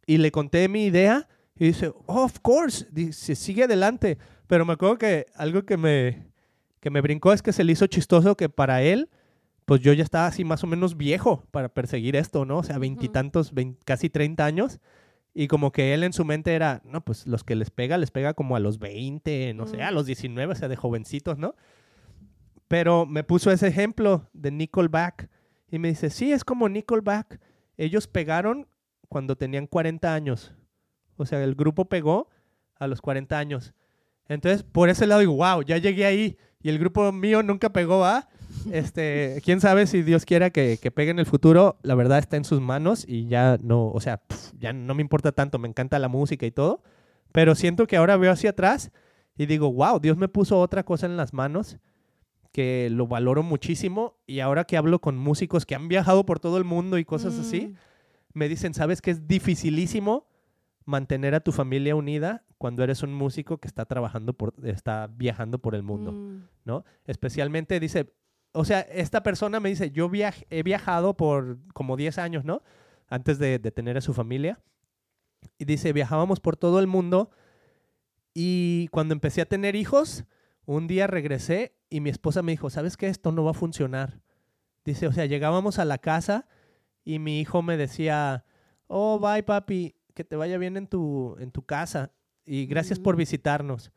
Y 0.05 0.17
le 0.17 0.32
conté 0.32 0.67
mi 0.67 0.86
idea 0.86 1.27
y 1.60 1.65
dice, 1.65 1.91
oh, 2.06 2.24
of 2.24 2.39
course, 2.39 2.88
dice, 2.89 3.36
sigue 3.36 3.65
adelante. 3.65 4.17
Pero 4.48 4.65
me 4.65 4.74
acuerdo 4.74 4.98
que 4.98 5.26
algo 5.36 5.63
que 5.63 5.76
me, 5.76 6.32
que 6.80 6.89
me 6.89 7.02
brincó 7.02 7.34
es 7.34 7.41
que 7.41 7.52
se 7.52 7.65
le 7.65 7.74
hizo 7.74 7.86
chistoso 7.88 8.38
que 8.38 8.48
para 8.48 8.82
él, 8.82 9.10
pues 9.65 9.82
yo 9.82 9.91
ya 9.91 10.04
estaba 10.04 10.26
así 10.26 10.45
más 10.45 10.63
o 10.63 10.67
menos 10.67 10.95
viejo 10.95 11.43
para 11.52 11.67
perseguir 11.67 12.15
esto, 12.15 12.45
¿no? 12.45 12.60
O 12.60 12.63
sea, 12.63 12.78
veintitantos, 12.78 13.52
casi 13.84 14.10
treinta 14.10 14.45
años. 14.45 14.80
Y 15.34 15.48
como 15.48 15.72
que 15.74 15.93
él 15.93 16.04
en 16.04 16.13
su 16.13 16.24
mente 16.24 16.56
era, 16.56 16.82
no, 16.86 17.04
pues 17.04 17.28
los 17.28 17.43
que 17.43 17.56
les 17.56 17.72
pega, 17.72 17.98
les 17.98 18.10
pega 18.10 18.34
como 18.34 18.56
a 18.56 18.60
los 18.60 18.80
20, 18.80 19.54
no 19.54 19.67
sé, 19.67 19.84
a 19.84 19.91
los 19.91 20.06
19, 20.06 20.54
o 20.54 20.56
sea, 20.56 20.69
de 20.69 20.78
jovencitos, 20.78 21.38
¿no? 21.38 21.56
Pero 22.69 23.06
me 23.06 23.24
puso 23.24 23.52
ese 23.52 23.67
ejemplo 23.67 24.30
de 24.32 24.52
Nickelback 24.52 25.30
y 25.69 25.78
me 25.78 25.89
dice, 25.89 26.10
sí, 26.10 26.32
es 26.32 26.45
como 26.45 26.69
Nickelback. 26.69 27.39
Ellos 27.78 28.08
pegaron 28.08 28.67
cuando 29.10 29.36
tenían 29.36 29.67
40 29.67 30.13
años. 30.13 30.54
O 31.19 31.25
sea, 31.25 31.43
el 31.43 31.55
grupo 31.55 31.86
pegó 31.86 32.29
a 32.77 32.88
los 32.88 33.01
40 33.01 33.38
años. 33.38 33.73
Entonces, 34.27 34.63
por 34.63 34.89
ese 34.89 35.05
lado 35.05 35.19
digo, 35.19 35.36
wow, 35.36 35.62
ya 35.63 35.77
llegué 35.77 36.05
ahí 36.05 36.38
y 36.62 36.69
el 36.69 36.79
grupo 36.79 37.12
mío 37.12 37.43
nunca 37.43 37.71
pegó 37.71 38.05
a... 38.05 38.27
Este, 38.71 39.41
quién 39.45 39.62
sabe 39.62 39.86
si 39.86 40.01
Dios 40.01 40.25
quiera 40.25 40.49
que, 40.49 40.79
que, 40.82 40.89
pegue 40.89 41.12
en 41.12 41.19
el 41.19 41.27
futuro, 41.27 41.77
la 41.84 41.93
verdad 41.93 42.17
está 42.17 42.36
en 42.36 42.43
sus 42.43 42.60
manos 42.60 43.05
y 43.08 43.27
ya 43.27 43.58
no, 43.62 43.89
o 43.89 44.01
sea, 44.01 44.21
ya 44.58 44.73
no 44.73 44.95
me 44.95 45.01
importa 45.01 45.32
tanto, 45.32 45.60
me 45.60 45.69
encanta 45.69 45.99
la 45.99 46.10
música 46.10 46.47
y 46.47 46.51
todo, 46.51 46.82
pero 47.32 47.53
siento 47.53 47.86
que 47.86 47.95
ahora 47.95 48.17
veo 48.17 48.32
hacia 48.32 48.49
atrás 48.49 48.91
y 49.38 49.45
digo, 49.45 49.71
wow, 49.71 49.99
Dios 49.99 50.17
me 50.17 50.27
puso 50.27 50.60
otra 50.60 50.84
cosa 50.84 51.05
en 51.05 51.15
las 51.15 51.32
manos 51.32 51.77
que 52.51 52.89
lo 52.91 53.08
valoro 53.08 53.43
muchísimo 53.43 54.17
y 54.25 54.39
ahora 54.39 54.65
que 54.65 54.77
hablo 54.77 54.99
con 54.99 55.15
músicos 55.15 55.65
que 55.65 55.75
han 55.75 55.88
viajado 55.88 56.25
por 56.25 56.39
todo 56.39 56.58
el 56.58 56.65
mundo 56.65 56.97
y 56.97 57.05
cosas 57.05 57.38
así, 57.38 57.67
mm. 57.67 57.75
me 58.34 58.49
dicen, 58.49 58.73
sabes 58.73 59.01
que 59.01 59.12
es 59.12 59.27
dificilísimo 59.27 60.29
mantener 60.89 61.36
a 61.36 61.39
tu 61.39 61.52
familia 61.52 61.95
unida 61.95 62.43
cuando 62.58 62.84
eres 62.84 63.04
un 63.04 63.13
músico 63.13 63.60
que 63.60 63.67
está 63.67 63.86
trabajando 63.86 64.34
por, 64.34 64.54
está 64.63 65.08
viajando 65.08 65.60
por 65.60 65.75
el 65.75 65.84
mundo, 65.84 66.12
mm. 66.12 66.43
¿no? 66.65 66.84
Especialmente 67.06 67.80
dice, 67.80 68.13
o 68.54 68.65
sea, 68.65 68.82
esta 68.82 69.21
persona 69.23 69.60
me 69.60 69.69
dice, 69.69 69.91
yo 69.91 70.10
viaj- 70.10 70.45
he 70.49 70.63
viajado 70.63 71.15
por 71.15 71.60
como 71.73 71.95
10 71.95 72.17
años, 72.17 72.43
¿no? 72.43 72.63
Antes 73.08 73.38
de, 73.39 73.60
de 73.60 73.71
tener 73.71 73.97
a 73.97 74.02
su 74.02 74.13
familia. 74.13 74.60
Y 75.58 75.65
dice, 75.65 75.93
viajábamos 75.93 76.39
por 76.39 76.58
todo 76.58 76.80
el 76.80 76.88
mundo 76.88 77.30
y 78.34 78.88
cuando 78.91 79.13
empecé 79.13 79.41
a 79.41 79.45
tener 79.45 79.75
hijos, 79.75 80.25
un 80.65 80.88
día 80.88 81.08
regresé 81.08 81.75
y 81.89 82.02
mi 82.02 82.10
esposa 82.10 82.41
me 82.41 82.52
dijo, 82.52 82.69
¿sabes 82.69 82.97
qué? 82.97 83.08
Esto 83.08 83.32
no 83.32 83.43
va 83.43 83.52
a 83.52 83.54
funcionar. 83.56 84.21
Dice, 84.86 85.08
o 85.08 85.12
sea, 85.12 85.25
llegábamos 85.25 85.80
a 85.80 85.86
la 85.86 85.97
casa 85.97 86.47
y 87.04 87.19
mi 87.19 87.39
hijo 87.39 87.62
me 87.62 87.78
decía, 87.78 88.43
oh, 88.88 89.19
bye 89.19 89.43
papi, 89.43 89.95
que 90.19 90.25
te 90.25 90.36
vaya 90.36 90.58
bien 90.58 90.75
en 90.75 90.86
tu, 90.86 91.38
en 91.39 91.49
tu 91.49 91.62
casa 91.65 92.12
y 92.45 92.65
gracias 92.65 92.99
por 92.99 93.15
Mm. 93.15 93.19
visitarnos. 93.19 93.89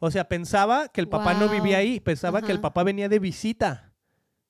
O 0.00 0.10
sea, 0.10 0.28
pensaba 0.28 0.88
que 0.88 1.00
el 1.00 1.08
papá 1.08 1.32
no 1.32 1.48
vivía 1.48 1.78
ahí, 1.78 1.98
pensaba 1.98 2.42
que 2.42 2.52
el 2.52 2.60
papá 2.60 2.82
venía 2.82 3.08
de 3.08 3.18
visita 3.18 3.94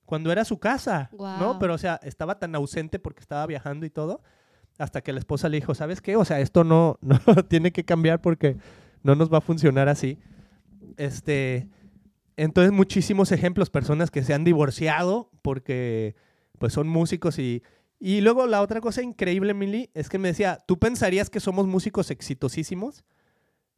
cuando 0.05 0.33
era 0.33 0.45
su 0.45 0.59
casa, 0.59 1.11
¿no? 1.13 1.19
Guau. 1.19 1.59
Pero, 1.61 1.75
o 1.75 1.79
sea, 1.79 2.01
estaba 2.03 2.41
tan 2.41 2.57
ausente 2.57 2.99
porque 2.99 3.21
estaba 3.21 3.47
viajando 3.47 3.87
y 3.87 3.91
todo, 3.91 4.21
hasta 4.79 5.01
que 5.01 5.13
la 5.13 5.21
esposa 5.21 5.49
le 5.49 5.59
dijo, 5.59 5.77
¿sabes 5.77 6.01
qué? 6.01 6.17
O 6.17 6.25
sea, 6.25 6.41
esto 6.41 6.65
no, 6.65 6.99
no 7.03 7.45
tiene 7.45 7.71
que 7.71 7.85
cambiar 7.85 8.21
porque 8.21 8.57
no 9.05 9.15
nos 9.15 9.33
va 9.33 9.39
a 9.39 9.43
funcionar 9.43 9.89
así. 9.89 10.19
Este, 10.97 11.69
entonces 12.37 12.73
muchísimos 12.73 13.31
ejemplos, 13.31 13.71
personas 13.71 14.11
que 14.11 14.25
se 14.25 14.35
han 14.35 14.43
divorciado 14.43 15.31
porque 15.41 16.17
pues 16.59 16.73
son 16.73 16.89
músicos 16.89 17.39
y 17.39 17.63
y 18.05 18.21
luego 18.21 18.49
la 18.49 18.63
otra 18.63 18.81
cosa 18.81 19.01
increíble, 19.01 19.55
Mili, 19.55 19.89
es 19.95 20.09
que 20.09 20.19
me 20.19 20.27
decía, 20.27 20.59
¿tú 20.67 20.77
pensarías 20.77 21.31
que 21.31 21.39
somos 21.39 21.69
músicos 21.69 22.11
exitosísimos? 22.11 23.05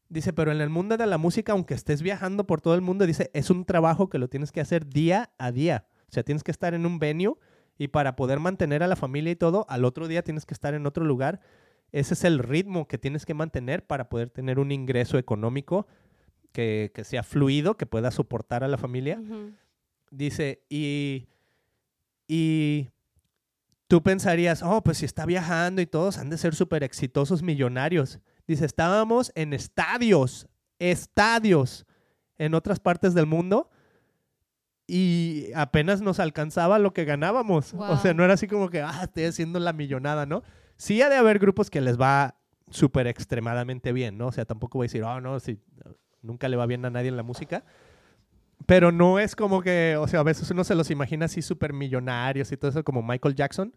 Dice, 0.08 0.32
pero 0.32 0.50
en 0.50 0.62
el 0.62 0.70
mundo 0.70 0.96
de 0.96 1.06
la 1.06 1.18
música, 1.18 1.52
aunque 1.52 1.74
estés 1.74 2.00
viajando 2.00 2.46
por 2.46 2.62
todo 2.62 2.74
el 2.74 2.80
mundo, 2.80 3.04
dice, 3.04 3.30
es 3.34 3.50
un 3.50 3.66
trabajo 3.66 4.08
que 4.08 4.16
lo 4.16 4.28
tienes 4.28 4.50
que 4.50 4.62
hacer 4.62 4.86
día 4.86 5.34
a 5.36 5.52
día. 5.52 5.86
O 6.08 6.12
sea, 6.12 6.22
tienes 6.22 6.42
que 6.42 6.52
estar 6.52 6.72
en 6.72 6.86
un 6.86 6.98
venue 6.98 7.34
y 7.76 7.88
para 7.88 8.16
poder 8.16 8.40
mantener 8.40 8.82
a 8.82 8.86
la 8.86 8.96
familia 8.96 9.30
y 9.30 9.36
todo, 9.36 9.66
al 9.68 9.84
otro 9.84 10.08
día 10.08 10.22
tienes 10.22 10.46
que 10.46 10.54
estar 10.54 10.72
en 10.72 10.86
otro 10.86 11.04
lugar. 11.04 11.42
Ese 11.92 12.14
es 12.14 12.24
el 12.24 12.38
ritmo 12.38 12.88
que 12.88 12.96
tienes 12.96 13.26
que 13.26 13.34
mantener 13.34 13.86
para 13.86 14.08
poder 14.08 14.30
tener 14.30 14.58
un 14.58 14.72
ingreso 14.72 15.18
económico 15.18 15.86
que, 16.50 16.92
que 16.94 17.04
sea 17.04 17.24
fluido, 17.24 17.76
que 17.76 17.84
pueda 17.84 18.10
soportar 18.10 18.64
a 18.64 18.68
la 18.68 18.78
familia. 18.78 19.20
Dice, 20.10 20.64
y, 20.70 21.28
y 22.26 22.88
tú 23.94 24.02
pensarías, 24.02 24.64
oh, 24.64 24.82
pues 24.82 24.98
si 24.98 25.04
está 25.04 25.24
viajando 25.24 25.80
y 25.80 25.86
todos 25.86 26.18
han 26.18 26.28
de 26.28 26.36
ser 26.36 26.56
súper 26.56 26.82
exitosos 26.82 27.44
millonarios. 27.44 28.18
Dice, 28.44 28.66
estábamos 28.66 29.30
en 29.36 29.52
estadios, 29.52 30.48
estadios 30.80 31.86
en 32.36 32.54
otras 32.54 32.80
partes 32.80 33.14
del 33.14 33.26
mundo 33.26 33.70
y 34.88 35.46
apenas 35.54 36.00
nos 36.00 36.18
alcanzaba 36.18 36.80
lo 36.80 36.92
que 36.92 37.04
ganábamos. 37.04 37.72
O 37.74 37.96
sea, 37.98 38.14
no 38.14 38.24
era 38.24 38.34
así 38.34 38.48
como 38.48 38.68
que, 38.68 38.80
ah, 38.80 39.02
estoy 39.04 39.26
haciendo 39.26 39.60
la 39.60 39.72
millonada, 39.72 40.26
¿no? 40.26 40.42
Sí 40.76 41.00
ha 41.00 41.08
de 41.08 41.14
haber 41.14 41.38
grupos 41.38 41.70
que 41.70 41.80
les 41.80 41.96
va 41.96 42.34
súper 42.70 43.06
extremadamente 43.06 43.92
bien, 43.92 44.18
¿no? 44.18 44.26
O 44.26 44.32
sea, 44.32 44.44
tampoco 44.44 44.78
voy 44.78 44.86
a 44.86 44.88
decir, 44.88 45.04
oh, 45.04 45.20
no, 45.20 45.38
si 45.38 45.60
nunca 46.20 46.48
le 46.48 46.56
va 46.56 46.66
bien 46.66 46.84
a 46.84 46.90
nadie 46.90 47.10
en 47.10 47.16
la 47.16 47.22
música. 47.22 47.62
Pero 48.66 48.90
no 48.90 49.20
es 49.20 49.36
como 49.36 49.62
que, 49.62 49.96
o 49.96 50.08
sea, 50.08 50.18
a 50.18 50.24
veces 50.24 50.50
uno 50.50 50.64
se 50.64 50.74
los 50.74 50.90
imagina 50.90 51.26
así 51.26 51.42
súper 51.42 51.72
millonarios 51.72 52.50
y 52.50 52.56
todo 52.56 52.72
eso, 52.72 52.82
como 52.82 53.04
Michael 53.04 53.36
Jackson. 53.36 53.72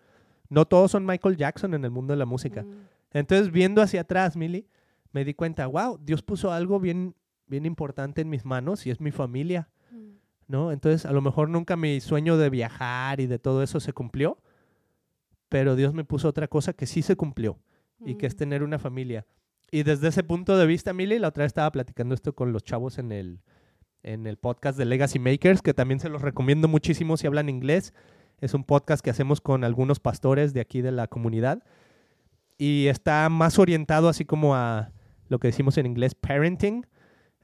No 0.49 0.65
todos 0.65 0.91
son 0.91 1.05
Michael 1.05 1.37
Jackson 1.37 1.73
en 1.73 1.83
el 1.85 1.91
mundo 1.91 2.13
de 2.13 2.17
la 2.17 2.25
música. 2.25 2.63
Mm. 2.63 2.87
Entonces, 3.13 3.51
viendo 3.51 3.81
hacia 3.81 4.01
atrás, 4.01 4.35
Milly, 4.37 4.67
me 5.11 5.23
di 5.25 5.33
cuenta, 5.33 5.65
wow, 5.67 5.97
Dios 6.01 6.21
puso 6.21 6.51
algo 6.51 6.79
bien, 6.79 7.15
bien 7.47 7.65
importante 7.65 8.21
en 8.21 8.29
mis 8.29 8.45
manos 8.45 8.85
y 8.85 8.91
es 8.91 8.99
mi 9.01 9.11
familia, 9.11 9.69
Mm. 9.91 9.97
¿no? 10.47 10.71
Entonces, 10.71 11.05
a 11.05 11.11
lo 11.13 11.21
mejor 11.21 11.49
nunca 11.49 11.75
mi 11.77 11.99
sueño 12.01 12.37
de 12.37 12.49
viajar 12.49 13.19
y 13.19 13.27
de 13.27 13.39
todo 13.39 13.63
eso 13.63 13.79
se 13.79 13.93
cumplió, 13.93 14.37
pero 15.49 15.75
Dios 15.75 15.93
me 15.93 16.03
puso 16.03 16.27
otra 16.27 16.47
cosa 16.47 16.73
que 16.73 16.85
sí 16.85 17.01
se 17.01 17.15
cumplió 17.15 17.57
y 18.05 18.15
que 18.15 18.27
es 18.27 18.35
Mm. 18.35 18.37
tener 18.37 18.63
una 18.63 18.79
familia. 18.79 19.25
Y 19.71 19.83
desde 19.83 20.07
ese 20.09 20.23
punto 20.23 20.57
de 20.57 20.65
vista, 20.65 20.93
Milly, 20.93 21.19
la 21.19 21.29
otra 21.29 21.43
vez 21.43 21.49
estaba 21.49 21.71
platicando 21.71 22.13
esto 22.15 22.33
con 22.33 22.51
los 22.53 22.63
chavos 22.63 22.97
en 22.99 23.11
el, 23.11 23.39
en 24.03 24.27
el 24.27 24.37
podcast 24.37 24.77
de 24.77 24.85
Legacy 24.85 25.19
Makers, 25.19 25.61
que 25.61 25.73
también 25.73 25.99
se 25.99 26.09
los 26.09 26.21
recomiendo 26.21 26.67
muchísimo 26.67 27.17
si 27.17 27.27
hablan 27.27 27.49
inglés. 27.49 27.93
Es 28.39 28.53
un 28.53 28.63
podcast 28.63 29.03
que 29.03 29.09
hacemos 29.09 29.41
con 29.41 29.63
algunos 29.63 29.99
pastores 29.99 30.53
de 30.53 30.61
aquí 30.61 30.81
de 30.81 30.91
la 30.91 31.07
comunidad. 31.07 31.63
Y 32.57 32.87
está 32.87 33.29
más 33.29 33.59
orientado 33.59 34.09
así 34.09 34.25
como 34.25 34.55
a 34.55 34.91
lo 35.27 35.39
que 35.39 35.47
decimos 35.47 35.77
en 35.77 35.85
inglés 35.85 36.15
parenting, 36.15 36.85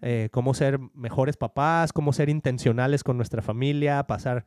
eh, 0.02 0.30
cómo 0.32 0.54
ser 0.54 0.80
mejores 0.94 1.38
papás, 1.38 1.94
cómo 1.94 2.14
ser 2.14 2.30
intencionales 2.30 3.04
con 3.04 3.18
nuestra 3.18 3.42
familia, 3.42 4.04
pasar 4.04 4.46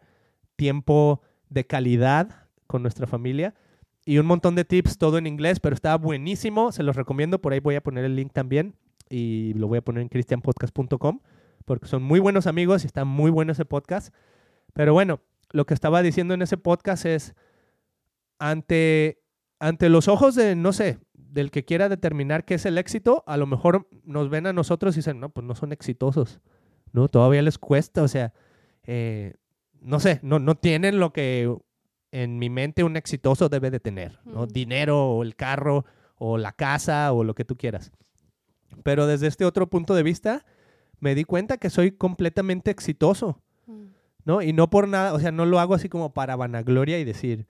tiempo 0.57 1.23
de 1.49 1.67
calidad 1.67 2.47
con 2.67 2.83
nuestra 2.83 3.07
familia 3.07 3.55
y 4.05 4.19
un 4.19 4.27
montón 4.27 4.55
de 4.55 4.65
tips, 4.65 4.99
todo 4.99 5.19
en 5.19 5.27
inglés, 5.27 5.59
pero 5.59 5.75
está 5.75 5.97
buenísimo, 5.97 6.71
se 6.71 6.85
los 6.85 6.95
recomiendo, 6.95 7.41
por 7.41 7.53
ahí 7.53 7.59
voy 7.59 7.75
a 7.75 7.83
poner 7.83 8.05
el 8.05 8.15
link 8.15 8.33
también 8.33 8.77
y 9.11 9.53
lo 9.55 9.67
voy 9.67 9.79
a 9.79 9.83
poner 9.83 10.03
en 10.03 10.09
christianpodcast.com 10.09 11.21
porque 11.65 11.89
son 11.89 12.05
muy 12.05 12.21
buenos 12.21 12.47
amigos 12.47 12.85
y 12.85 12.87
está 12.87 13.05
muy 13.05 13.33
bueno 13.33 13.51
ese 13.51 13.65
podcast. 13.65 14.15
Pero 14.73 14.93
bueno, 14.93 15.21
lo 15.57 15.65
que 15.67 15.75
estaba 15.75 16.03
diciendo 16.03 16.35
en 16.35 16.43
ese 16.43 16.59
podcast 16.59 17.07
es, 17.07 17.35
ante, 18.39 19.23
ante 19.59 19.89
los 19.89 20.07
ojos 20.07 20.35
de, 20.35 20.55
no 20.55 20.73
sé, 20.73 20.99
del 21.15 21.51
que 21.51 21.65
quiera 21.65 21.89
determinar 21.89 22.45
qué 22.45 22.55
es 22.55 22.67
el 22.67 22.79
éxito, 22.79 23.25
a 23.27 23.37
lo 23.37 23.47
mejor 23.47 23.89
nos 24.05 24.29
ven 24.29 24.47
a 24.47 24.53
nosotros 24.53 24.95
y 24.95 24.99
dicen, 24.99 25.19
no, 25.19 25.31
pues 25.31 25.47
no 25.47 25.55
son 25.55 25.73
exitosos, 25.73 26.41
¿no? 26.93 27.09
Todavía 27.09 27.43
les 27.43 27.59
cuesta, 27.59 28.03
o 28.03 28.09
sea, 28.09 28.35
eh, 28.85 29.35
no 29.81 29.99
sé, 29.99 30.21
no, 30.23 30.39
no 30.39 30.57
tienen 30.57 31.01
lo 31.01 31.13
que 31.13 31.51
en 32.13 32.39
mi 32.39 32.51
mente 32.51 32.85
un 32.85 32.97
exitoso 32.97 33.49
debe 33.49 33.71
de 33.71 33.81
tener, 33.81 34.21
¿no? 34.25 34.45
Mm. 34.45 34.49
Dinero 34.49 35.11
o 35.11 35.23
el 35.23 35.37
carro 35.37 35.87
o 36.17 36.39
la 36.39 36.53
casa 36.53 37.13
o 37.13 37.25
lo 37.25 37.35
que 37.35 37.45
tú 37.45 37.57
quieras. 37.57 37.93
Pero 38.83 39.07
desde 39.07 39.27
este 39.27 39.47
otro 39.47 39.69
punto 39.69 39.95
de 39.95 40.03
vista, 40.03 40.45
me 41.01 41.15
di 41.15 41.25
cuenta 41.25 41.57
que 41.57 41.71
soy 41.71 41.93
completamente 41.93 42.71
exitoso. 42.71 43.43
¿No? 44.27 44.43
Y 44.43 44.53
no 44.53 44.69
por 44.69 44.89
nada, 44.89 45.15
o 45.15 45.19
sea, 45.19 45.33
no 45.33 45.47
lo 45.47 45.59
hago 45.59 45.75
así 45.75 45.89
como 45.89 46.13
para 46.13 46.37
vanagloria 46.37 46.99
y 46.99 47.05
decir, 47.05 47.47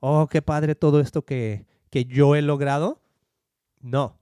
oh, 0.00 0.26
qué 0.26 0.42
padre 0.42 0.74
todo 0.74 0.98
esto 0.98 1.22
que, 1.22 1.66
que 1.90 2.04
yo 2.06 2.34
he 2.34 2.42
logrado. 2.42 3.00
No, 3.80 4.18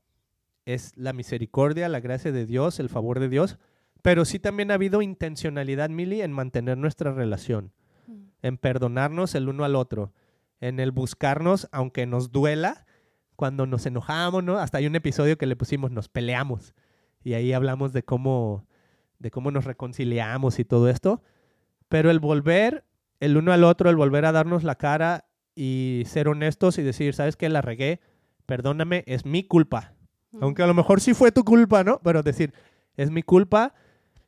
es 0.66 0.92
la 0.96 1.14
misericordia, 1.14 1.88
la 1.88 2.00
gracia 2.00 2.30
de 2.32 2.44
Dios, 2.44 2.78
el 2.80 2.90
favor 2.90 3.20
de 3.20 3.30
Dios, 3.30 3.58
pero 4.02 4.26
sí 4.26 4.38
también 4.38 4.70
ha 4.70 4.74
habido 4.74 5.00
intencionalidad, 5.00 5.88
Mili, 5.88 6.20
en 6.20 6.32
mantener 6.32 6.76
nuestra 6.76 7.12
relación, 7.12 7.72
Mm. 8.06 8.12
en 8.42 8.58
perdonarnos 8.58 9.34
el 9.34 9.48
uno 9.48 9.64
al 9.64 9.74
otro, 9.74 10.12
en 10.60 10.80
el 10.80 10.92
buscarnos, 10.92 11.68
aunque 11.72 12.06
nos 12.06 12.30
duela, 12.30 12.86
cuando 13.34 13.66
nos 13.66 13.84
enojamos, 13.84 14.44
¿no? 14.44 14.58
Hasta 14.58 14.78
hay 14.78 14.86
un 14.86 14.96
episodio 14.96 15.36
que 15.36 15.46
le 15.46 15.56
pusimos, 15.56 15.90
nos 15.90 16.08
peleamos, 16.08 16.74
y 17.22 17.34
ahí 17.34 17.52
hablamos 17.52 17.92
de 17.92 18.02
cómo, 18.04 18.66
de 19.18 19.30
cómo 19.30 19.50
nos 19.50 19.64
reconciliamos 19.64 20.58
y 20.58 20.64
todo 20.64 20.88
esto, 20.88 21.22
pero 21.88 22.10
el 22.10 22.20
volver 22.20 22.84
el 23.18 23.36
uno 23.38 23.52
al 23.52 23.64
otro, 23.64 23.88
el 23.88 23.96
volver 23.96 24.26
a 24.26 24.32
darnos 24.32 24.62
la 24.62 24.74
cara 24.74 25.24
y 25.54 26.02
ser 26.06 26.28
honestos 26.28 26.76
y 26.78 26.82
decir, 26.82 27.14
¿sabes 27.14 27.34
qué? 27.36 27.48
La 27.48 27.62
regué, 27.62 28.00
perdóname, 28.44 29.04
es 29.06 29.24
mi 29.24 29.42
culpa. 29.44 29.94
Mm. 30.32 30.42
Aunque 30.42 30.62
a 30.62 30.66
lo 30.66 30.74
mejor 30.74 31.00
sí 31.00 31.14
fue 31.14 31.32
tu 31.32 31.42
culpa, 31.44 31.82
¿no? 31.82 31.98
Pero 32.04 32.22
decir, 32.22 32.52
es 32.96 33.10
mi 33.10 33.22
culpa 33.22 33.72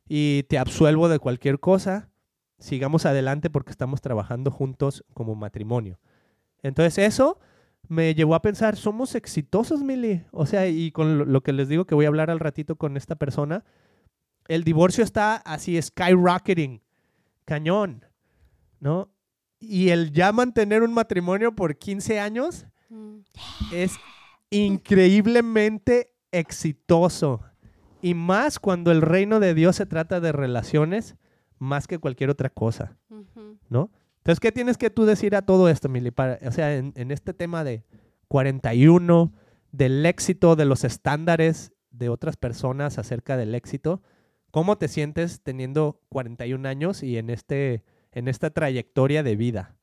y 0.07 0.43
te 0.49 0.57
absuelvo 0.57 1.07
de 1.07 1.19
cualquier 1.19 1.59
cosa. 1.59 2.09
Sigamos 2.57 3.05
adelante 3.05 3.51
porque 3.51 3.69
estamos 3.71 4.01
trabajando 4.01 4.49
juntos 4.49 5.05
como 5.13 5.35
matrimonio. 5.35 5.99
Entonces 6.63 6.97
eso 6.97 7.39
me 7.87 8.15
llevó 8.15 8.33
a 8.33 8.41
pensar, 8.41 8.75
somos 8.75 9.13
exitosos, 9.13 9.83
Mili. 9.83 10.23
O 10.31 10.47
sea, 10.47 10.67
y 10.67 10.91
con 10.91 11.19
lo- 11.19 11.25
lo 11.25 11.41
que 11.41 11.53
les 11.53 11.69
digo 11.69 11.85
que 11.85 11.93
voy 11.95 12.05
a 12.05 12.09
hablar 12.09 12.31
al 12.31 12.39
ratito 12.39 12.75
con 12.75 12.97
esta 12.97 13.15
persona, 13.15 13.63
el 14.47 14.63
divorcio 14.63 15.03
está 15.03 15.35
así 15.35 15.79
skyrocketing, 15.79 16.81
cañón, 17.49 18.05
¿no? 18.79 19.09
Y 19.59 19.89
el 19.89 20.11
ya 20.11 20.31
mantener 20.31 20.83
un 20.83 20.93
matrimonio 20.93 21.55
por 21.55 21.75
15 21.77 22.19
años 22.19 22.65
Mm. 22.89 23.19
es 23.73 23.97
increíblemente 24.49 26.11
exitoso. 26.31 27.41
Y 28.01 28.13
más 28.13 28.59
cuando 28.59 28.91
el 28.91 29.01
reino 29.01 29.39
de 29.39 29.53
Dios 29.53 29.75
se 29.75 29.85
trata 29.85 30.19
de 30.19 30.31
relaciones 30.31 31.15
más 31.59 31.87
que 31.87 31.99
cualquier 31.99 32.29
otra 32.29 32.49
cosa. 32.49 32.97
¿no? 33.69 33.91
Entonces, 34.17 34.39
¿qué 34.39 34.51
tienes 34.51 34.77
que 34.77 34.89
tú 34.89 35.05
decir 35.05 35.35
a 35.35 35.41
todo 35.43 35.69
esto, 35.69 35.89
Mili? 35.89 36.09
Para- 36.11 36.39
o 36.47 36.51
sea, 36.51 36.75
en, 36.75 36.93
en 36.95 37.11
este 37.11 37.33
tema 37.33 37.63
de 37.63 37.83
41, 38.27 39.33
del 39.71 40.05
éxito, 40.05 40.55
de 40.55 40.65
los 40.65 40.83
estándares 40.83 41.71
de 41.91 42.09
otras 42.09 42.35
personas 42.37 42.97
acerca 42.97 43.37
del 43.37 43.53
éxito, 43.53 44.01
¿cómo 44.51 44.77
te 44.77 44.87
sientes 44.87 45.41
teniendo 45.41 46.01
41 46.09 46.67
años 46.67 47.03
y 47.03 47.17
en, 47.17 47.29
este, 47.29 47.83
en 48.11 48.27
esta 48.27 48.49
trayectoria 48.49 49.23
de 49.23 49.35
vida? 49.35 49.77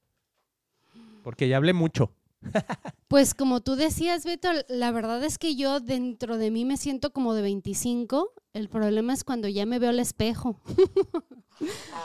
Porque 1.23 1.49
ya 1.49 1.57
hablé 1.57 1.73
mucho. 1.73 2.13
Pues 3.09 3.35
como 3.35 3.61
tú 3.61 3.77
decías, 3.77 4.25
Beto, 4.25 4.49
la 4.69 4.91
verdad 4.91 5.23
es 5.23 5.39
que 5.39 5.55
yo 5.55 5.79
dentro 5.79 6.39
de 6.39 6.51
mí 6.51 6.65
me 6.65 6.77
siento 6.77 7.13
como 7.13 7.35
de 7.35 7.43
25. 7.43 8.33
El 8.53 8.69
problema 8.69 9.13
es 9.13 9.23
cuando 9.23 9.47
ya 9.47 9.65
me 9.65 9.79
veo 9.79 9.91
al 9.91 10.01
espejo. 10.01 10.61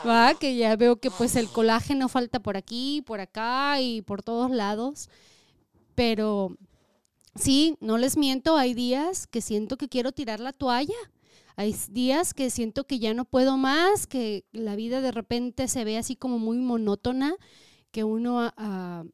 ¿va? 0.06 0.34
Que 0.34 0.56
ya 0.56 0.76
veo 0.76 0.96
que 0.96 1.10
pues 1.10 1.36
el 1.36 1.48
colágeno 1.48 2.08
falta 2.08 2.40
por 2.40 2.56
aquí, 2.56 3.02
por 3.06 3.20
acá 3.20 3.80
y 3.80 4.02
por 4.02 4.22
todos 4.22 4.50
lados. 4.50 5.08
Pero 5.94 6.56
sí, 7.34 7.76
no 7.80 7.98
les 7.98 8.16
miento, 8.16 8.56
hay 8.56 8.74
días 8.74 9.26
que 9.26 9.40
siento 9.40 9.76
que 9.76 9.88
quiero 9.88 10.12
tirar 10.12 10.40
la 10.40 10.52
toalla. 10.52 10.94
Hay 11.56 11.74
días 11.90 12.34
que 12.34 12.50
siento 12.50 12.86
que 12.86 12.98
ya 12.98 13.14
no 13.14 13.24
puedo 13.24 13.56
más, 13.56 14.06
que 14.06 14.44
la 14.52 14.76
vida 14.76 15.00
de 15.00 15.12
repente 15.12 15.68
se 15.68 15.84
ve 15.84 15.98
así 15.98 16.16
como 16.16 16.38
muy 16.38 16.58
monótona, 16.58 17.36
que 17.90 18.04
uno 18.04 18.40
ah, 18.40 18.54
ah, 18.56 19.04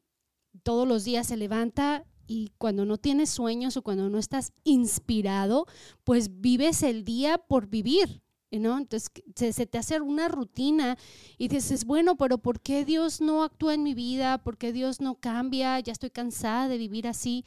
todos 0.63 0.87
los 0.87 1.03
días 1.03 1.27
se 1.27 1.37
levanta 1.37 2.05
y 2.27 2.51
cuando 2.57 2.85
no 2.85 2.97
tienes 2.97 3.29
sueños 3.29 3.75
o 3.75 3.81
cuando 3.81 4.09
no 4.09 4.19
estás 4.19 4.53
inspirado, 4.63 5.65
pues 6.03 6.41
vives 6.41 6.83
el 6.83 7.03
día 7.03 7.39
por 7.39 7.67
vivir, 7.67 8.21
¿no? 8.51 8.77
Entonces 8.77 9.11
se, 9.35 9.65
te 9.65 9.77
hace 9.79 9.99
una 9.99 10.27
rutina 10.27 10.97
y 11.39 11.47
dices, 11.47 11.85
bueno, 11.85 12.17
pero 12.17 12.37
¿por 12.37 12.61
qué 12.61 12.85
Dios 12.85 13.19
no 13.19 13.43
actúa 13.43 13.73
en 13.73 13.83
mi 13.83 13.95
vida? 13.95 14.37
¿Por 14.43 14.57
qué 14.57 14.71
Dios 14.71 15.01
no 15.01 15.15
cambia? 15.15 15.79
Ya 15.79 15.91
estoy 15.91 16.11
cansada 16.11 16.67
de 16.67 16.77
vivir 16.77 17.07
así. 17.07 17.45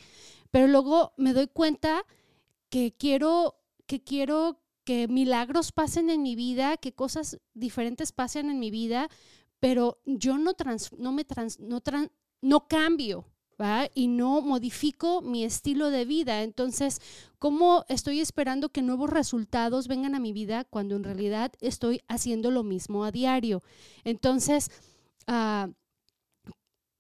Pero 0.51 0.67
luego 0.67 1.13
me 1.17 1.33
doy 1.33 1.47
cuenta 1.47 2.05
que 2.69 2.93
quiero, 2.93 3.55
que 3.87 4.03
quiero 4.03 4.62
que 4.85 5.09
milagros 5.09 5.73
pasen 5.73 6.11
en 6.11 6.23
mi 6.23 6.37
vida, 6.37 6.77
que 6.77 6.93
cosas 6.93 7.39
diferentes 7.55 8.13
pasen 8.13 8.51
en 8.51 8.59
mi 8.59 8.71
vida, 8.71 9.09
pero 9.61 10.01
yo 10.05 10.39
no, 10.39 10.53
no 10.99 11.13
me 11.13 11.25
trans, 11.25 11.61
no, 11.61 11.83
no 12.41 12.69
cambio, 12.69 13.27
y 13.95 14.09
no 14.09 14.43
modifico 14.43 15.23
mi 15.23 15.45
estilo 15.45 15.91
de 15.91 16.05
vida. 16.05 16.43
Entonces, 16.43 17.01
¿cómo 17.39 17.85
estoy 17.89 18.21
esperando 18.21 18.71
que 18.71 18.83
nuevos 18.83 19.11
resultados 19.11 19.89
vengan 19.89 20.15
a 20.15 20.21
mi 20.21 20.33
vida 20.33 20.65
cuando 20.65 20.97
en 20.97 21.05
realidad 21.05 21.53
estoy 21.61 22.01
haciendo 22.09 22.51
lo 22.51 22.65
mismo 22.65 23.05
a 23.05 23.13
diario? 23.13 23.63
Entonces, 24.05 24.71
ah, 25.27 25.69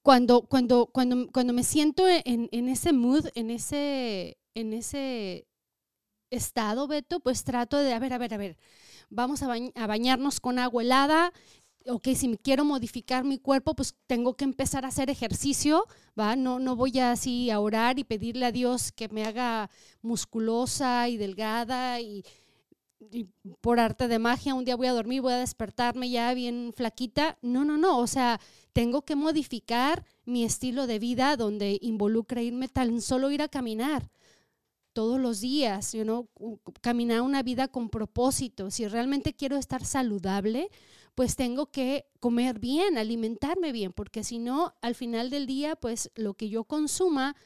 cuando, 0.02 0.42
cuando, 0.42 0.86
cuando, 0.86 1.28
cuando 1.32 1.52
me 1.52 1.64
siento 1.64 2.06
en, 2.08 2.48
en, 2.52 2.68
ese 2.68 2.92
mood, 2.92 3.26
en 3.34 3.50
ese, 3.50 4.38
en 4.54 4.72
ese 4.72 5.46
estado, 6.32 6.88
Beto, 6.88 7.20
pues 7.20 7.44
trato 7.44 7.76
de, 7.76 7.92
a 7.92 7.98
ver, 7.98 8.12
a 8.12 8.18
ver, 8.18 8.34
a 8.34 8.36
ver, 8.38 8.56
vamos 9.10 9.42
a, 9.42 9.86
bañarnos 9.86 10.40
con 10.40 10.58
agua 10.58 10.82
helada, 10.82 11.32
ok, 11.86 12.08
si 12.14 12.28
me 12.28 12.38
quiero 12.38 12.64
modificar 12.64 13.24
mi 13.24 13.38
cuerpo, 13.38 13.74
pues 13.74 13.94
tengo 14.06 14.34
que 14.34 14.44
empezar 14.44 14.84
a 14.84 14.88
hacer 14.88 15.10
ejercicio, 15.10 15.86
¿va? 16.18 16.36
No, 16.36 16.58
no 16.58 16.76
voy 16.76 16.98
así 16.98 17.50
a 17.50 17.60
orar 17.60 17.98
y 17.98 18.04
pedirle 18.04 18.46
a 18.46 18.52
Dios 18.52 18.92
que 18.92 19.08
me 19.08 19.24
haga 19.24 19.70
musculosa 20.00 21.08
y 21.08 21.16
delgada 21.16 22.00
y, 22.00 22.24
y, 23.10 23.26
por 23.60 23.80
arte 23.80 24.08
de 24.08 24.18
magia 24.18 24.54
un 24.54 24.64
día 24.64 24.76
voy 24.76 24.86
a 24.86 24.92
dormir, 24.92 25.22
voy 25.22 25.32
a 25.32 25.38
despertarme 25.38 26.08
ya 26.08 26.32
bien 26.34 26.72
flaquita. 26.74 27.36
No, 27.42 27.64
no, 27.64 27.76
no, 27.76 27.98
o 27.98 28.06
sea, 28.06 28.40
tengo 28.72 29.02
que 29.02 29.16
modificar 29.16 30.04
mi 30.24 30.44
estilo 30.44 30.86
de 30.86 30.98
vida 30.98 31.36
donde 31.36 31.78
involucra 31.82 32.42
irme 32.42 32.68
tan 32.68 33.00
solo 33.00 33.30
ir 33.30 33.42
a 33.42 33.48
caminar 33.48 34.08
todos 34.92 35.20
los 35.20 35.40
días, 35.40 35.92
you 35.92 36.02
know, 36.02 36.28
caminar 36.80 37.22
una 37.22 37.42
vida 37.42 37.68
con 37.68 37.88
propósito. 37.88 38.70
Si 38.70 38.86
realmente 38.86 39.34
quiero 39.34 39.56
estar 39.56 39.84
saludable, 39.84 40.70
pues 41.14 41.36
tengo 41.36 41.70
que 41.70 42.06
comer 42.20 42.58
bien, 42.58 42.98
alimentarme 42.98 43.72
bien, 43.72 43.92
porque 43.92 44.24
si 44.24 44.38
no, 44.38 44.74
al 44.80 44.94
final 44.94 45.30
del 45.30 45.46
día, 45.46 45.76
pues 45.76 46.10
lo 46.14 46.34
que 46.34 46.48
yo 46.48 46.64
consuma 46.64 47.36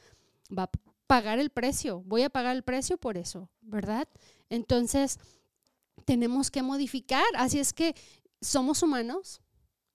va 0.55 0.63
a 0.63 0.71
pagar 1.07 1.39
el 1.39 1.49
precio, 1.49 2.03
voy 2.05 2.23
a 2.23 2.29
pagar 2.29 2.55
el 2.55 2.63
precio 2.63 2.97
por 2.97 3.17
eso, 3.17 3.49
¿verdad? 3.61 4.07
Entonces, 4.49 5.19
tenemos 6.05 6.51
que 6.51 6.61
modificar, 6.61 7.25
así 7.35 7.59
es 7.59 7.73
que 7.73 7.95
somos 8.41 8.83
humanos. 8.83 9.41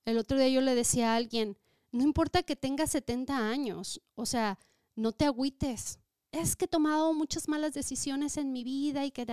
El 0.04 0.18
otro 0.18 0.38
día 0.38 0.48
yo 0.48 0.60
le 0.60 0.74
decía 0.74 1.12
a 1.12 1.16
alguien, 1.16 1.56
no 1.92 2.02
importa 2.02 2.42
que 2.42 2.56
tengas 2.56 2.90
70 2.90 3.48
años, 3.48 4.02
o 4.14 4.26
sea, 4.26 4.58
no 4.94 5.12
te 5.12 5.24
agüites, 5.24 5.98
es 6.32 6.56
que 6.56 6.64
he 6.64 6.68
tomado 6.68 7.12
muchas 7.12 7.46
malas 7.46 7.74
decisiones 7.74 8.38
en 8.38 8.52
mi 8.52 8.64
vida 8.64 9.04
y 9.04 9.10
que 9.10 9.26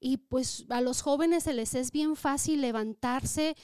y 0.00 0.16
pues 0.16 0.64
a 0.70 0.80
los 0.80 1.02
jóvenes 1.02 1.44
se 1.44 1.52
les 1.52 1.74
es 1.74 1.92
bien 1.92 2.16
fácil 2.16 2.62
levantarse, 2.62 3.54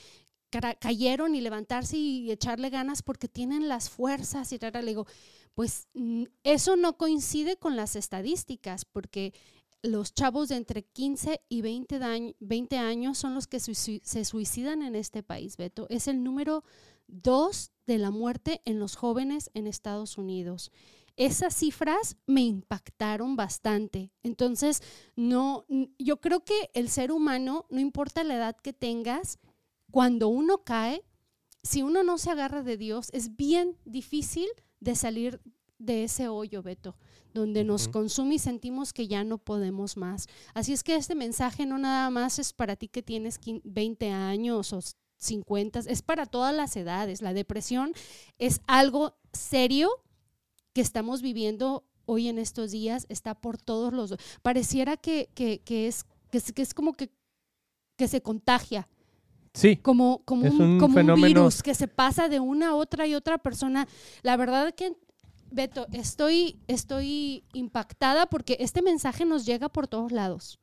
cayeron 0.79 1.35
y 1.35 1.41
levantarse 1.41 1.97
y 1.97 2.31
echarle 2.31 2.69
ganas 2.69 3.01
porque 3.01 3.27
tienen 3.27 3.67
las 3.67 3.89
fuerzas 3.89 4.51
y 4.53 4.59
le 4.59 4.81
digo, 4.85 5.07
pues 5.55 5.87
mm, 5.95 6.25
eso 6.43 6.75
no 6.75 6.97
coincide 6.97 7.57
con 7.57 7.75
las 7.75 7.95
estadísticas 7.95 8.85
porque 8.85 9.33
los 9.81 10.13
chavos 10.13 10.49
de 10.49 10.55
entre 10.57 10.83
15 10.83 11.41
y 11.49 11.61
20, 11.61 12.35
20 12.39 12.77
años 12.77 13.17
son 13.17 13.33
los 13.33 13.47
que 13.47 13.59
se 13.59 14.25
suicidan 14.25 14.81
en 14.83 14.95
este 14.95 15.23
país, 15.23 15.57
Beto. 15.57 15.87
Es 15.89 16.07
el 16.07 16.23
número 16.23 16.63
dos 17.07 17.71
de 17.85 17.97
la 17.97 18.11
muerte 18.11 18.61
en 18.65 18.79
los 18.79 18.95
jóvenes 18.95 19.51
en 19.53 19.67
Estados 19.67 20.17
Unidos 20.17 20.71
esas 21.17 21.55
cifras 21.55 22.17
me 22.25 22.41
impactaron 22.41 23.35
bastante. 23.35 24.11
Entonces, 24.23 24.81
no, 25.15 25.65
yo 25.97 26.19
creo 26.19 26.43
que 26.43 26.69
el 26.73 26.89
ser 26.89 27.11
humano, 27.11 27.65
no 27.69 27.79
importa 27.79 28.23
la 28.23 28.35
edad 28.35 28.55
que 28.57 28.73
tengas, 28.73 29.39
cuando 29.91 30.27
uno 30.27 30.63
cae, 30.63 31.03
si 31.63 31.81
uno 31.81 32.03
no 32.03 32.17
se 32.17 32.31
agarra 32.31 32.63
de 32.63 32.77
Dios, 32.77 33.09
es 33.13 33.35
bien 33.35 33.77
difícil 33.85 34.47
de 34.79 34.95
salir 34.95 35.41
de 35.77 36.03
ese 36.03 36.27
hoyo, 36.27 36.61
Beto, 36.61 36.95
donde 37.33 37.63
nos 37.63 37.87
consume 37.87 38.35
y 38.35 38.39
sentimos 38.39 38.93
que 38.93 39.07
ya 39.07 39.23
no 39.23 39.37
podemos 39.37 39.97
más. 39.97 40.27
Así 40.53 40.73
es 40.73 40.83
que 40.83 40.95
este 40.95 41.15
mensaje 41.15 41.65
no 41.65 41.77
nada 41.77 42.09
más 42.09 42.39
es 42.39 42.53
para 42.53 42.75
ti 42.75 42.87
que 42.87 43.03
tienes 43.03 43.39
20 43.63 44.11
años 44.11 44.73
o 44.73 44.79
50, 45.17 45.79
es 45.87 46.01
para 46.01 46.25
todas 46.25 46.55
las 46.55 46.75
edades. 46.75 47.21
La 47.21 47.33
depresión 47.33 47.93
es 48.37 48.61
algo 48.67 49.17
serio 49.33 49.89
que 50.75 50.81
estamos 50.81 51.21
viviendo 51.21 51.85
hoy 52.05 52.27
en 52.27 52.37
estos 52.37 52.71
días 52.71 53.05
está 53.07 53.33
por 53.33 53.57
todos 53.57 53.93
los... 53.93 54.13
Pareciera 54.41 54.97
que, 54.97 55.29
que, 55.33 55.61
que 55.61 55.87
es, 55.87 56.05
que, 56.29 56.61
es, 56.61 56.73
como 56.73 56.91
que, 56.91 57.09
que 57.95 58.09
se 58.09 58.21
contagia. 58.21 58.89
Sí. 59.53 59.77
Como, 59.77 60.21
como, 60.25 60.45
un, 60.45 60.77
como 60.77 60.99
un 60.99 61.21
virus 61.21 61.63
que 61.63 61.73
se 61.73 61.87
pasa 61.87 62.27
de 62.27 62.41
una 62.41 62.71
a 62.71 62.75
otra 62.75 63.07
y 63.07 63.15
otra 63.15 63.37
persona. 63.37 63.87
La 64.21 64.35
verdad 64.35 64.75
que, 64.75 64.97
Beto, 65.49 65.87
estoy, 65.93 66.59
estoy 66.67 67.45
impactada 67.53 68.25
porque 68.25 68.57
este 68.59 68.81
mensaje 68.81 69.23
nos 69.23 69.45
llega 69.45 69.69
por 69.69 69.87
todos 69.87 70.11
lados. 70.11 70.59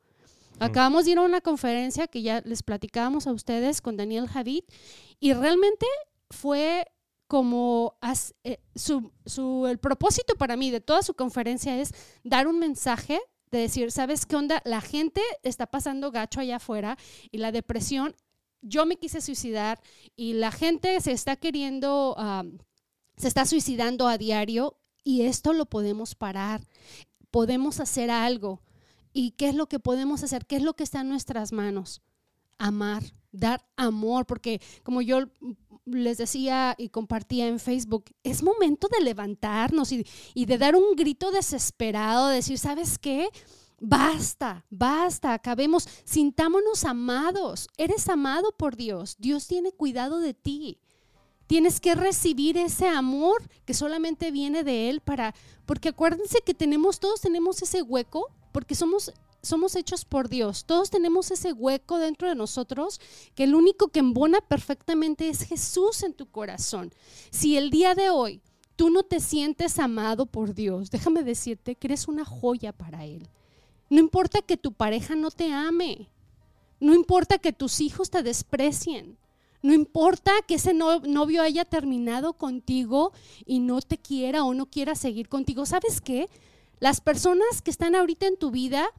Mm. 0.59 0.63
Acabamos 0.63 1.05
de 1.05 1.13
ir 1.13 1.17
a 1.17 1.21
una 1.21 1.41
conferencia 1.41 2.05
que 2.05 2.21
ya 2.21 2.43
les 2.45 2.61
platicábamos 2.61 3.25
a 3.25 3.31
ustedes 3.31 3.81
con 3.81 3.97
Daniel 3.97 4.27
Javid 4.27 4.63
y 5.19 5.33
realmente 5.33 5.87
fue 6.29 6.85
como 7.33 7.97
eh, 8.43 8.59
su, 8.75 9.65
el 9.67 9.79
propósito 9.79 10.35
para 10.35 10.55
mí 10.55 10.69
de 10.69 10.81
toda 10.81 11.01
su 11.01 11.15
conferencia 11.15 11.81
es 11.81 11.91
dar 12.23 12.45
un 12.45 12.59
mensaje 12.59 13.19
de 13.49 13.57
decir, 13.57 13.91
¿sabes 13.91 14.27
qué 14.27 14.35
onda? 14.35 14.61
La 14.65 14.81
gente 14.81 15.19
está 15.41 15.65
pasando 15.65 16.11
gacho 16.11 16.41
allá 16.41 16.57
afuera 16.57 16.95
y 17.31 17.39
la 17.39 17.51
depresión, 17.51 18.15
yo 18.61 18.85
me 18.85 18.97
quise 18.97 19.19
suicidar 19.19 19.81
y 20.15 20.33
la 20.33 20.51
gente 20.51 21.01
se 21.01 21.11
está 21.11 21.35
queriendo, 21.35 22.15
se 23.17 23.29
está 23.29 23.47
suicidando 23.47 24.07
a 24.07 24.19
diario 24.19 24.77
y 25.03 25.23
esto 25.23 25.53
lo 25.53 25.65
podemos 25.65 26.13
parar, 26.13 26.61
podemos 27.31 27.79
hacer 27.79 28.11
algo. 28.11 28.61
¿Y 29.11 29.31
qué 29.31 29.49
es 29.49 29.55
lo 29.55 29.65
que 29.65 29.79
podemos 29.79 30.21
hacer? 30.23 30.45
¿Qué 30.45 30.57
es 30.57 30.61
lo 30.61 30.75
que 30.75 30.83
está 30.83 31.01
en 31.01 31.09
nuestras 31.09 31.51
manos? 31.51 32.03
Amar, 32.59 33.01
dar 33.33 33.65
amor, 33.75 34.25
porque 34.25 34.61
como 34.83 35.01
yo 35.01 35.25
les 35.85 36.17
decía 36.17 36.75
y 36.77 36.89
compartía 36.89 37.47
en 37.47 37.59
Facebook, 37.59 38.05
es 38.23 38.41
momento 38.41 38.87
de 38.87 39.03
levantarnos 39.03 39.91
y, 39.91 40.05
de 40.33 40.57
dar 40.57 40.75
un 40.75 40.95
grito 40.95 41.31
desesperado, 41.31 42.27
de 42.27 42.35
decir, 42.35 42.57
¿sabes 42.57 42.97
qué? 42.97 43.27
Basta, 43.79 44.65
basta, 44.69 45.33
acabemos, 45.33 45.89
sintámonos 46.05 46.85
amados. 46.85 47.67
Eres 47.77 48.07
amado 48.07 48.53
por 48.55 48.77
Dios. 48.77 49.17
Dios 49.19 49.47
tiene 49.47 49.73
cuidado 49.73 50.19
de 50.19 50.33
ti. 50.33 50.79
Tienes 51.47 51.81
que 51.81 51.93
recibir 51.93 52.57
ese 52.57 52.87
amor 52.87 53.43
que 53.65 53.73
solamente 53.73 54.31
viene 54.31 54.63
de 54.63 54.89
Él 54.89 55.01
para, 55.01 55.35
porque 55.65 55.89
acuérdense 55.89 56.39
que 56.45 56.53
tenemos, 56.53 57.01
todos 57.01 57.19
tenemos 57.19 57.61
ese 57.61 57.81
hueco, 57.81 58.29
porque 58.53 58.75
somos 58.75 59.11
somos 59.43 59.75
hechos 59.75 60.05
por 60.05 60.29
Dios. 60.29 60.65
Todos 60.65 60.89
tenemos 60.89 61.29
ese 61.29 61.51
hueco 61.51 61.99
dentro 61.99 62.29
de 62.29 62.35
nosotros 62.35 62.99
que 63.35 63.43
el 63.43 63.53
único 63.53 63.89
que 63.89 63.99
embona 63.99 64.39
perfectamente 64.41 65.27
es 65.27 65.43
Jesús 65.43 66.01
en 66.03 66.13
tu 66.13 66.25
corazón. 66.27 66.93
Si 67.29 67.57
el 67.57 67.69
día 67.69 67.93
de 67.93 68.09
hoy 68.09 68.41
tú 68.77 68.89
no 68.89 69.03
te 69.03 69.19
sientes 69.19 69.77
amado 69.79 70.25
por 70.25 70.53
Dios, 70.53 70.89
déjame 70.89 71.23
decirte 71.23 71.75
que 71.75 71.87
eres 71.87 72.07
una 72.07 72.25
joya 72.25 72.71
para 72.71 73.05
Él. 73.05 73.27
No 73.89 73.99
importa 73.99 74.41
que 74.41 74.57
tu 74.57 74.71
pareja 74.71 75.15
no 75.15 75.29
te 75.29 75.51
ame. 75.51 76.09
No 76.79 76.93
importa 76.93 77.37
que 77.37 77.53
tus 77.53 77.81
hijos 77.81 78.09
te 78.09 78.23
desprecien. 78.23 79.17
No 79.61 79.73
importa 79.73 80.31
que 80.47 80.55
ese 80.55 80.73
novio 80.73 81.41
haya 81.41 81.63
terminado 81.63 82.33
contigo 82.33 83.13
y 83.45 83.59
no 83.59 83.81
te 83.81 83.97
quiera 83.97 84.43
o 84.43 84.53
no 84.53 84.65
quiera 84.65 84.95
seguir 84.95 85.29
contigo. 85.29 85.65
¿Sabes 85.65 86.01
qué? 86.01 86.29
Las 86.79 86.99
personas 86.99 87.61
que 87.61 87.71
están 87.71 87.95
ahorita 87.95 88.27
en 88.27 88.37
tu 88.37 88.51
vida 88.51 88.89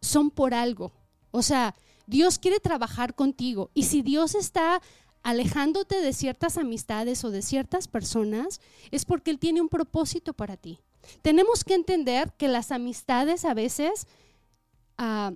son 0.00 0.30
por 0.30 0.54
algo. 0.54 0.92
O 1.30 1.42
sea, 1.42 1.74
Dios 2.06 2.38
quiere 2.38 2.60
trabajar 2.60 3.14
contigo. 3.14 3.70
Y 3.74 3.84
si 3.84 4.02
Dios 4.02 4.34
está 4.34 4.80
alejándote 5.22 6.00
de 6.00 6.12
ciertas 6.12 6.56
amistades 6.56 7.24
o 7.24 7.30
de 7.30 7.42
ciertas 7.42 7.88
personas, 7.88 8.60
es 8.90 9.04
porque 9.04 9.30
Él 9.30 9.38
tiene 9.38 9.60
un 9.60 9.68
propósito 9.68 10.32
para 10.32 10.56
ti. 10.56 10.80
Tenemos 11.22 11.64
que 11.64 11.74
entender 11.74 12.32
que 12.38 12.48
las 12.48 12.72
amistades 12.72 13.44
a 13.44 13.54
veces 13.54 14.06
ah, 14.96 15.32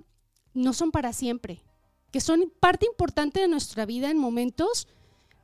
no 0.53 0.73
son 0.73 0.91
para 0.91 1.13
siempre, 1.13 1.61
que 2.11 2.21
son 2.21 2.51
parte 2.59 2.85
importante 2.85 3.39
de 3.39 3.47
nuestra 3.47 3.85
vida 3.85 4.09
en 4.09 4.17
momentos, 4.17 4.87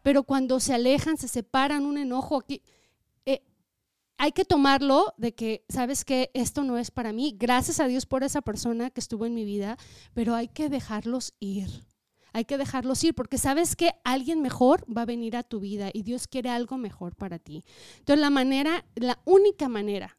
pero 0.03 0.23
cuando 0.23 0.59
se 0.59 0.73
alejan, 0.73 1.17
se 1.17 1.27
separan, 1.27 1.85
un 1.85 1.97
enojo, 1.97 2.37
aquí, 2.37 2.61
hay 4.19 4.33
que 4.33 4.43
tomarlo 4.43 5.13
de 5.15 5.33
que, 5.33 5.63
sabes 5.69 6.03
que 6.03 6.29
esto 6.33 6.65
no 6.65 6.77
es 6.77 6.91
para 6.91 7.13
mí, 7.13 7.33
gracias 7.39 7.79
a 7.79 7.87
Dios 7.87 8.05
por 8.05 8.23
esa 8.23 8.41
persona 8.41 8.89
que 8.89 8.99
estuvo 8.99 9.25
en 9.25 9.33
mi 9.33 9.45
vida, 9.45 9.77
pero 10.13 10.35
hay 10.35 10.49
que 10.49 10.67
dejarlos 10.67 11.33
ir. 11.39 11.69
Hay 12.33 12.43
que 12.43 12.57
dejarlos 12.57 13.01
ir 13.03 13.15
porque 13.15 13.37
sabes 13.37 13.77
que 13.77 13.91
alguien 14.03 14.41
mejor 14.41 14.85
va 14.95 15.03
a 15.03 15.05
venir 15.05 15.37
a 15.37 15.43
tu 15.43 15.61
vida 15.61 15.89
y 15.93 16.03
Dios 16.03 16.27
quiere 16.27 16.49
algo 16.49 16.77
mejor 16.77 17.15
para 17.15 17.39
ti. 17.39 17.63
Entonces 17.99 18.19
la 18.19 18.29
manera, 18.29 18.85
la 18.95 19.19
única 19.23 19.69
manera 19.69 20.17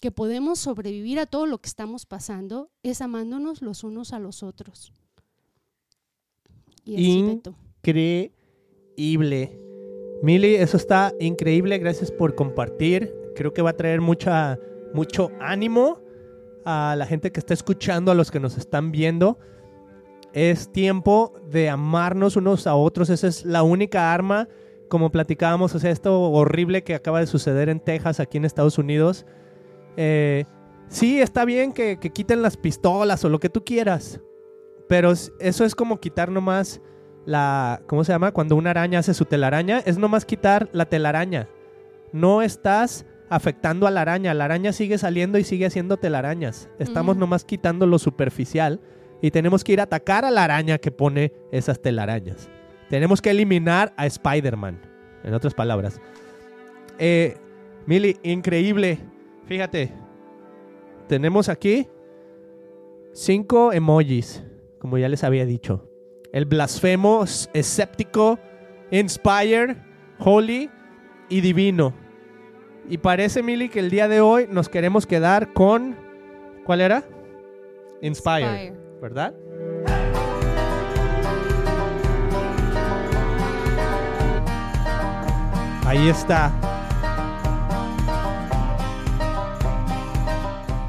que 0.00 0.10
podemos 0.10 0.58
sobrevivir 0.58 1.20
a 1.20 1.26
todo 1.26 1.46
lo 1.46 1.58
que 1.58 1.68
estamos 1.68 2.04
pasando 2.04 2.72
es 2.82 3.00
amándonos 3.00 3.62
los 3.62 3.84
unos 3.84 4.12
a 4.12 4.18
los 4.18 4.42
otros. 4.42 4.92
Increíble. 6.84 8.32
Mili, 10.20 10.56
eso 10.56 10.76
está 10.76 11.14
increíble. 11.20 11.78
Gracias 11.78 12.10
por 12.10 12.34
compartir. 12.34 13.25
Creo 13.36 13.52
que 13.52 13.62
va 13.62 13.70
a 13.70 13.76
traer 13.76 14.00
mucha, 14.00 14.58
mucho 14.92 15.30
ánimo 15.40 16.00
a 16.64 16.96
la 16.98 17.06
gente 17.06 17.30
que 17.30 17.38
está 17.38 17.54
escuchando, 17.54 18.10
a 18.10 18.14
los 18.16 18.32
que 18.32 18.40
nos 18.40 18.58
están 18.58 18.90
viendo. 18.90 19.38
Es 20.32 20.72
tiempo 20.72 21.34
de 21.48 21.70
amarnos 21.70 22.34
unos 22.34 22.66
a 22.66 22.74
otros. 22.74 23.08
Esa 23.08 23.28
es 23.28 23.44
la 23.44 23.62
única 23.62 24.12
arma, 24.12 24.48
como 24.88 25.10
platicábamos, 25.10 25.74
o 25.74 25.78
sea, 25.78 25.90
esto 25.90 26.20
horrible 26.20 26.82
que 26.82 26.94
acaba 26.94 27.20
de 27.20 27.26
suceder 27.26 27.68
en 27.68 27.80
Texas, 27.80 28.20
aquí 28.20 28.38
en 28.38 28.44
Estados 28.44 28.78
Unidos. 28.78 29.26
Eh, 29.96 30.44
sí, 30.88 31.20
está 31.20 31.44
bien 31.44 31.72
que, 31.72 31.98
quiten 31.98 32.42
las 32.42 32.56
pistolas 32.56 33.24
o 33.24 33.28
lo 33.28 33.38
que 33.38 33.48
tú 33.48 33.64
quieras, 33.64 34.20
pero 34.88 35.12
eso 35.12 35.64
es 35.64 35.74
como 35.74 36.00
quitar 36.00 36.30
nomás 36.30 36.80
la, 37.24 37.82
¿cómo 37.86 38.04
se 38.04 38.12
llama? 38.12 38.32
Cuando 38.32 38.56
una 38.56 38.70
araña 38.70 39.00
hace 39.00 39.14
su 39.14 39.24
telaraña, 39.24 39.80
es 39.84 39.98
nomás 39.98 40.24
quitar 40.24 40.68
la 40.72 40.86
telaraña. 40.86 41.48
No 42.12 42.42
estás 42.42 43.04
afectando 43.28 43.86
a 43.86 43.90
la 43.90 44.02
araña, 44.02 44.34
la 44.34 44.44
araña 44.44 44.72
sigue 44.72 44.98
saliendo 44.98 45.38
y 45.38 45.44
sigue 45.44 45.66
haciendo 45.66 45.96
telarañas. 45.96 46.68
Estamos 46.78 47.16
nomás 47.16 47.44
quitando 47.44 47.86
lo 47.86 47.98
superficial 47.98 48.80
y 49.20 49.30
tenemos 49.30 49.64
que 49.64 49.72
ir 49.72 49.80
a 49.80 49.84
atacar 49.84 50.24
a 50.24 50.30
la 50.30 50.44
araña 50.44 50.78
que 50.78 50.90
pone 50.90 51.32
esas 51.50 51.80
telarañas. 51.80 52.48
Tenemos 52.88 53.20
que 53.20 53.30
eliminar 53.30 53.92
a 53.96 54.06
Spider-Man, 54.06 54.80
en 55.24 55.34
otras 55.34 55.54
palabras. 55.54 56.00
Eh, 56.98 57.36
Mili, 57.86 58.16
increíble. 58.22 58.98
Fíjate, 59.46 59.92
tenemos 61.08 61.48
aquí 61.48 61.88
cinco 63.12 63.72
emojis, 63.72 64.44
como 64.78 64.98
ya 64.98 65.08
les 65.08 65.24
había 65.24 65.46
dicho. 65.46 65.90
El 66.32 66.44
blasfemo, 66.44 67.24
escéptico, 67.54 68.38
inspire, 68.90 69.76
holy 70.18 70.70
y 71.28 71.40
divino. 71.40 71.94
Y 72.88 72.98
parece, 72.98 73.42
Mili, 73.42 73.68
que 73.68 73.80
el 73.80 73.90
día 73.90 74.06
de 74.06 74.20
hoy 74.20 74.46
nos 74.50 74.68
queremos 74.68 75.06
quedar 75.06 75.52
con... 75.52 75.96
¿Cuál 76.64 76.80
era? 76.80 77.04
Inspire. 78.00 78.72
¿verdad? 79.00 79.34
Ahí 85.84 86.08
está. 86.08 86.52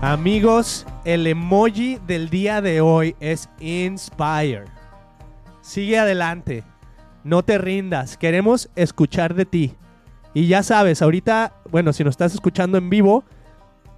Amigos, 0.02 0.86
el 1.06 1.28
emoji 1.28 2.00
del 2.08 2.30
día 2.30 2.62
de 2.62 2.82
hoy 2.82 3.16
es 3.20 3.50
Inspire. 3.60 4.66
Sigue 5.62 6.00
adelante. 6.00 6.64
No 7.24 7.44
te 7.44 7.58
rindas. 7.58 8.18
Queremos 8.18 8.70
escuchar 8.76 9.34
de 9.34 9.46
ti. 9.46 9.76
Y 10.38 10.48
ya 10.48 10.62
sabes, 10.62 11.02
ahorita, 11.02 11.54
bueno, 11.72 11.94
si 11.94 12.04
nos 12.04 12.12
estás 12.12 12.34
escuchando 12.36 12.78
en 12.78 12.90
vivo, 12.90 13.24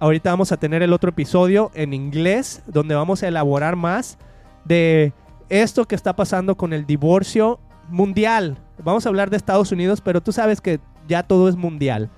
Ahorita 0.00 0.30
vamos 0.30 0.50
a 0.50 0.56
tener 0.56 0.82
el 0.82 0.94
otro 0.94 1.10
episodio 1.10 1.70
en 1.74 1.92
inglés 1.92 2.62
donde 2.66 2.94
vamos 2.94 3.22
a 3.22 3.28
elaborar 3.28 3.76
más 3.76 4.16
de 4.64 5.12
esto 5.50 5.84
que 5.84 5.94
está 5.94 6.16
pasando 6.16 6.56
con 6.56 6.72
el 6.72 6.86
divorcio 6.86 7.60
mundial. 7.90 8.56
Vamos 8.82 9.04
a 9.04 9.10
hablar 9.10 9.28
de 9.28 9.36
Estados 9.36 9.72
Unidos, 9.72 10.00
pero 10.00 10.22
tú 10.22 10.32
sabes 10.32 10.62
que 10.62 10.80
ya 11.06 11.22
todo 11.22 11.50
es 11.50 11.56
mundial. 11.56 12.08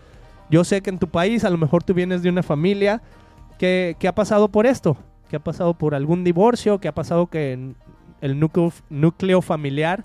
Yo 0.49 0.63
sé 0.63 0.81
que 0.81 0.91
en 0.91 1.01
tu 1.01 1.09
país 1.09 1.43
a 1.45 1.51
lo 1.51 1.59
mejor 1.59 1.83
tú 1.83 1.93
vienes 1.93 2.23
de 2.23 2.29
una 2.29 2.45
familia 2.45 3.03
que, 3.59 3.97
ha 4.07 4.15
pasado 4.15 4.47
por 4.47 4.65
esto, 4.65 4.97
que 5.29 5.35
ha 5.35 5.41
pasado 5.41 5.75
por 5.75 5.97
algún 5.97 6.23
divorcio, 6.23 6.79
que 6.79 6.87
ha 6.87 6.95
pasado 6.95 7.27
que 7.27 7.75
el 8.21 8.39
núcleo, 8.39 8.73
núcleo 8.91 9.43
familiar 9.43 10.05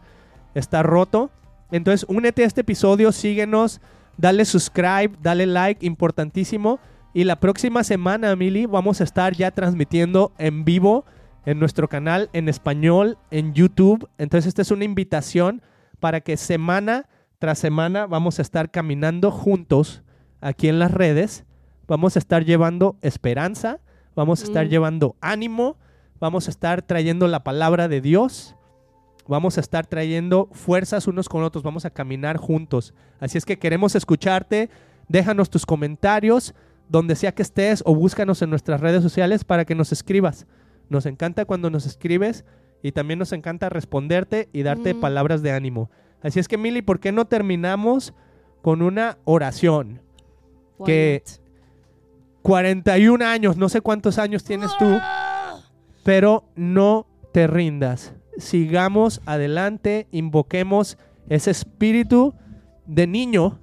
está 0.55 0.81
roto. 0.81 1.29
Entonces 1.69 2.07
únete 2.09 2.41
a 2.41 2.47
este 2.47 2.61
episodio, 2.61 3.11
síguenos, 3.11 3.81
dale 4.17 4.45
subscribe, 4.45 5.11
dale 5.21 5.45
like, 5.45 5.85
importantísimo. 5.85 6.79
Y 7.13 7.23
la 7.23 7.39
próxima 7.39 7.83
semana, 7.83 8.35
Mili, 8.35 8.65
vamos 8.65 9.01
a 9.01 9.03
estar 9.03 9.33
ya 9.35 9.51
transmitiendo 9.51 10.33
en 10.37 10.65
vivo 10.65 11.05
en 11.45 11.59
nuestro 11.59 11.87
canal 11.87 12.29
en 12.33 12.49
español 12.49 13.17
en 13.31 13.53
YouTube. 13.53 14.09
Entonces, 14.17 14.47
esta 14.49 14.61
es 14.61 14.71
una 14.71 14.83
invitación 14.83 15.61
para 15.99 16.21
que 16.21 16.37
semana 16.37 17.07
tras 17.39 17.59
semana 17.59 18.07
vamos 18.07 18.39
a 18.39 18.41
estar 18.41 18.71
caminando 18.71 19.31
juntos 19.31 20.03
aquí 20.41 20.67
en 20.67 20.79
las 20.79 20.91
redes. 20.91 21.45
Vamos 21.87 22.15
a 22.15 22.19
estar 22.19 22.43
llevando 22.43 22.97
esperanza, 23.01 23.79
vamos 24.15 24.41
a 24.41 24.43
estar 24.43 24.65
mm. 24.65 24.69
llevando 24.69 25.15
ánimo, 25.21 25.77
vamos 26.19 26.47
a 26.47 26.51
estar 26.51 26.81
trayendo 26.81 27.27
la 27.27 27.43
palabra 27.43 27.87
de 27.87 28.01
Dios, 28.01 28.56
vamos 29.27 29.57
a 29.57 29.61
estar 29.61 29.85
trayendo 29.85 30.49
fuerzas 30.51 31.07
unos 31.07 31.29
con 31.29 31.43
otros, 31.43 31.63
vamos 31.63 31.85
a 31.85 31.89
caminar 31.89 32.37
juntos. 32.37 32.93
Así 33.19 33.37
es 33.37 33.45
que 33.45 33.59
queremos 33.59 33.95
escucharte, 33.95 34.69
déjanos 35.07 35.49
tus 35.49 35.65
comentarios 35.65 36.53
donde 36.89 37.15
sea 37.15 37.33
que 37.33 37.41
estés 37.41 37.83
o 37.85 37.93
búscanos 37.95 38.41
en 38.41 38.49
nuestras 38.49 38.81
redes 38.81 39.03
sociales 39.03 39.43
para 39.43 39.65
que 39.65 39.75
nos 39.75 39.91
escribas. 39.91 40.47
Nos 40.89 41.05
encanta 41.05 41.45
cuando 41.45 41.69
nos 41.69 41.85
escribes 41.85 42.45
y 42.81 42.91
también 42.91 43.19
nos 43.19 43.33
encanta 43.33 43.69
responderte 43.69 44.49
y 44.53 44.63
darte 44.63 44.95
palabras 44.95 45.41
de 45.41 45.51
ánimo. 45.51 45.89
Así 46.21 46.39
es 46.39 46.47
que, 46.47 46.57
Mili, 46.57 46.81
¿por 46.81 46.99
qué 46.99 47.11
no 47.11 47.25
terminamos 47.25 48.13
con 48.61 48.81
una 48.81 49.17
oración? 49.25 50.01
Que 50.85 51.23
41 52.43 53.25
años, 53.25 53.57
no 53.57 53.67
sé 53.67 53.81
cuántos 53.81 54.17
años 54.17 54.43
tienes 54.43 54.71
tú, 54.77 54.99
pero 56.03 56.45
no 56.55 57.07
te 57.33 57.47
rindas. 57.47 58.13
Sigamos 58.37 59.21
adelante, 59.25 60.07
invoquemos 60.11 60.97
ese 61.29 61.51
espíritu 61.51 62.33
de 62.85 63.07
niño 63.07 63.59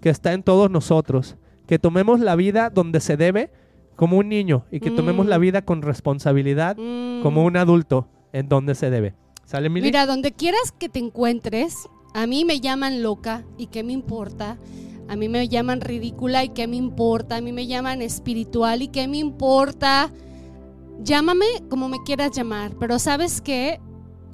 que 0.00 0.10
está 0.10 0.32
en 0.32 0.42
todos 0.42 0.70
nosotros 0.70 1.36
que 1.66 1.78
tomemos 1.78 2.20
la 2.20 2.36
vida 2.36 2.70
donde 2.70 3.00
se 3.00 3.16
debe 3.16 3.50
como 3.96 4.18
un 4.18 4.28
niño 4.28 4.64
y 4.70 4.80
que 4.80 4.90
tomemos 4.90 5.26
la 5.26 5.38
mm. 5.38 5.40
vida 5.40 5.62
con 5.62 5.82
responsabilidad 5.82 6.76
como 7.22 7.44
un 7.44 7.56
adulto 7.56 8.08
en 8.32 8.48
donde 8.48 8.74
se 8.74 8.90
debe. 8.90 9.14
¿Sale, 9.44 9.68
Mira, 9.70 10.06
donde 10.06 10.32
quieras 10.32 10.72
que 10.76 10.88
te 10.88 10.98
encuentres, 10.98 11.88
a 12.14 12.26
mí 12.26 12.44
me 12.44 12.60
llaman 12.60 13.02
loca 13.02 13.44
y 13.56 13.68
qué 13.68 13.82
me 13.84 13.92
importa. 13.92 14.58
A 15.08 15.14
mí 15.14 15.28
me 15.28 15.48
llaman 15.48 15.80
ridícula 15.80 16.44
y 16.44 16.48
qué 16.48 16.66
me 16.66 16.76
importa. 16.76 17.36
A 17.36 17.40
mí 17.40 17.52
me 17.52 17.66
llaman 17.66 18.02
espiritual 18.02 18.82
y 18.82 18.88
qué 18.88 19.06
me 19.06 19.18
importa. 19.18 20.10
Llámame 21.00 21.46
como 21.70 21.88
me 21.88 21.98
quieras 22.04 22.32
llamar, 22.32 22.74
pero 22.78 22.98
sabes 22.98 23.40
que 23.40 23.80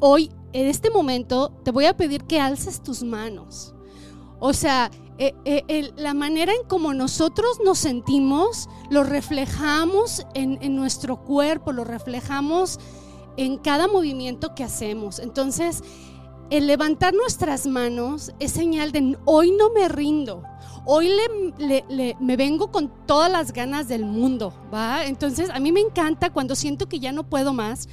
hoy, 0.05 0.31
en 0.53 0.67
este 0.67 0.91
momento, 0.91 1.53
te 1.65 1.71
voy 1.71 1.85
a 1.85 1.97
pedir 1.97 2.25
que 2.25 2.41
alces 2.41 2.83
tus 2.83 3.05
manos. 3.05 3.73
O 4.41 4.53
sea, 4.53 4.91
eh, 5.19 5.33
eh, 5.45 5.93
la 5.97 6.13
manera 6.13 6.53
en 6.53 6.67
como 6.67 6.93
nosotros 6.93 7.61
nos 7.65 7.79
sentimos, 7.79 8.69
lo 8.91 9.05
reflejamos 9.05 10.27
en, 10.35 10.59
nuestro 10.75 11.23
cuerpo, 11.23 11.71
lo 11.71 11.85
reflejamos 11.85 12.81
en 13.37 13.59
cada 13.59 13.87
movimiento 13.87 14.57
que 14.57 14.65
hacemos. 14.65 15.21
Entonces, 15.21 15.85
el 16.51 16.67
levantar 16.67 17.15
nuestras 17.15 17.69
manos 17.69 18.33
es 18.41 18.51
señal 18.51 18.91
de 18.91 19.17
hoy 19.25 19.53
no 19.53 19.71
me 19.71 19.89
rindo. 19.89 20.43
Hoy 20.85 21.11
le, 21.59 22.17
me 22.19 22.37
vengo 22.37 22.73
con 22.73 22.93
todas 23.07 23.31
las 23.31 23.53
ganas 23.53 23.87
del 23.87 24.05
mundo, 24.05 24.53
¿va? 24.75 25.07
Entonces, 25.07 25.49
a 25.51 25.61
mí 25.61 25.71
me 25.71 25.81
encanta 25.81 26.31
cuando 26.33 26.57
siento 26.57 26.89
que 26.89 26.99
ya 26.99 27.13
no 27.13 27.23
puedo 27.23 27.53
más, 27.53 27.89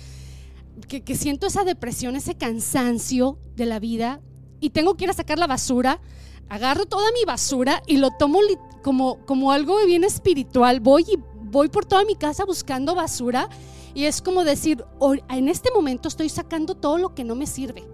que, 0.81 1.15
siento 1.15 1.47
esa 1.47 1.63
depresión, 1.63 2.15
ese 2.15 2.35
cansancio 2.35 3.39
de 3.55 3.65
la 3.65 3.79
vida 3.79 4.21
y 4.59 4.71
tengo 4.71 4.95
que 4.95 5.05
ir 5.05 5.09
a 5.09 5.13
sacar 5.13 5.39
la 5.39 5.47
basura 5.47 6.01
agarro 6.49 6.85
toda 6.85 7.11
mi 7.11 7.23
basura 7.25 7.81
y 7.87 7.97
lo 7.97 8.09
tomo 8.11 8.39
como, 8.83 9.23
como 9.25 9.51
algo 9.51 9.77
bien 9.85 10.03
espiritual. 10.03 10.79
Voy 10.79 11.03
y 11.03 11.19
voy 11.43 11.69
por 11.69 11.85
toda 11.85 12.03
mi 12.03 12.15
casa 12.15 12.43
buscando 12.43 12.95
basura 12.95 13.49
y 13.93 14.05
es 14.05 14.21
como 14.21 14.43
decir, 14.43 14.83
en 15.29 15.47
este 15.47 15.71
momento 15.71 16.07
estoy 16.07 16.29
sacando 16.29 16.75
todo 16.75 16.97
lo 16.97 17.15
que 17.15 17.23
no 17.23 17.35
me 17.35 17.47
sirve. 17.47 17.87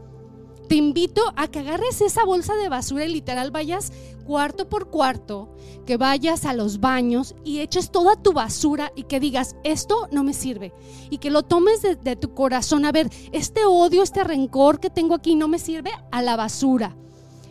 Te 0.67 0.75
invito 0.75 1.21
a 1.35 1.47
que 1.47 1.59
agarres 1.59 2.01
esa 2.01 2.25
bolsa 2.25 2.55
de 2.55 2.69
basura 2.69 3.05
y 3.05 3.13
literal 3.13 3.51
vayas 3.51 3.91
cuarto 4.25 4.67
por 4.67 4.89
cuarto, 4.89 5.55
que 5.85 5.97
vayas 5.97 6.45
a 6.45 6.53
los 6.53 6.79
baños 6.79 7.35
y 7.43 7.59
eches 7.59 7.91
toda 7.91 8.15
tu 8.15 8.33
basura 8.33 8.91
y 8.95 9.03
que 9.03 9.19
digas, 9.19 9.55
esto 9.63 10.07
no 10.11 10.23
me 10.23 10.33
sirve. 10.33 10.73
Y 11.09 11.19
que 11.19 11.29
lo 11.29 11.43
tomes 11.43 11.81
de, 11.81 12.15
tu 12.15 12.33
corazón. 12.33 12.85
A 12.85 12.91
ver, 12.91 13.09
este 13.31 13.65
odio, 13.65 14.01
este 14.01 14.23
rencor 14.23 14.79
que 14.79 14.89
tengo 14.89 15.13
aquí 15.15 15.35
no 15.35 15.47
me 15.47 15.59
sirve 15.59 15.91
a 16.11 16.21
la 16.21 16.35
basura. 16.35 16.95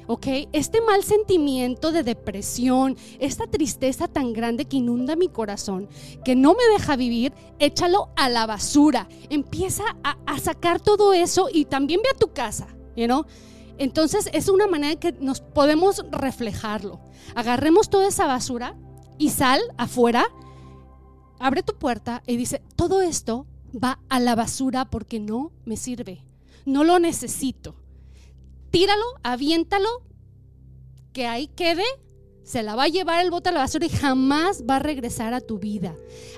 ¿ok? 0.06 0.26
Este 0.52 0.80
mal 0.80 1.02
sentimiento 1.02 1.92
de 1.92 2.02
depresión, 2.02 2.96
esta 3.18 3.46
tristeza 3.46 4.08
tan 4.08 4.32
grande 4.32 4.66
que 4.66 4.76
inunda 4.76 5.16
mi 5.16 5.28
corazón, 5.28 5.88
que 6.24 6.34
no 6.34 6.54
me 6.54 6.64
deja 6.72 6.96
vivir, 6.96 7.32
échalo 7.58 8.10
a 8.16 8.28
la 8.28 8.46
basura. 8.46 9.08
Empieza 9.30 9.84
a, 10.02 10.14
sacar 10.38 10.80
todo 10.80 11.14
eso 11.14 11.48
y 11.50 11.64
también 11.64 12.00
ve 12.02 12.10
a 12.10 12.18
tu 12.18 12.32
casa, 12.32 12.66
¿no? 12.96 13.26
Entonces 13.78 14.28
es 14.32 14.48
una 14.48 14.66
manera 14.66 14.98
que 14.98 15.12
nos 15.12 15.40
podemos 15.40 16.04
reflejarlo. 16.10 17.00
Agarremos 17.34 17.90
toda 17.90 18.08
esa 18.08 18.26
basura 18.26 18.76
y 19.18 19.30
sal 19.30 19.60
afuera, 19.76 20.26
abre 21.38 21.62
tu 21.62 21.74
puerta 21.74 22.22
y 22.26 22.36
dice, 22.36 22.62
todo 22.76 23.02
esto 23.02 23.46
va 23.72 24.00
a 24.08 24.20
la 24.20 24.34
basura 24.34 24.84
porque 24.84 25.18
no 25.18 25.52
me 25.64 25.76
sirve, 25.76 26.24
no 26.64 26.84
lo 26.84 26.98
necesito 26.98 27.76
tíralo, 28.74 29.04
aviéntalo, 29.22 30.02
que 31.12 31.28
ahí 31.28 31.46
quede, 31.46 31.84
se 32.42 32.64
la 32.64 32.74
va 32.74 32.82
a 32.82 32.88
llevar 32.88 33.24
el 33.24 33.30
bote 33.30 33.50
a 33.50 33.52
la 33.52 33.60
basura 33.60 33.86
y 33.86 33.88
jamás 33.88 34.64
va 34.68 34.76
a 34.76 34.80
regresar 34.80 35.32
a 35.32 35.40
tu 35.40 35.60
vida. 35.60 35.94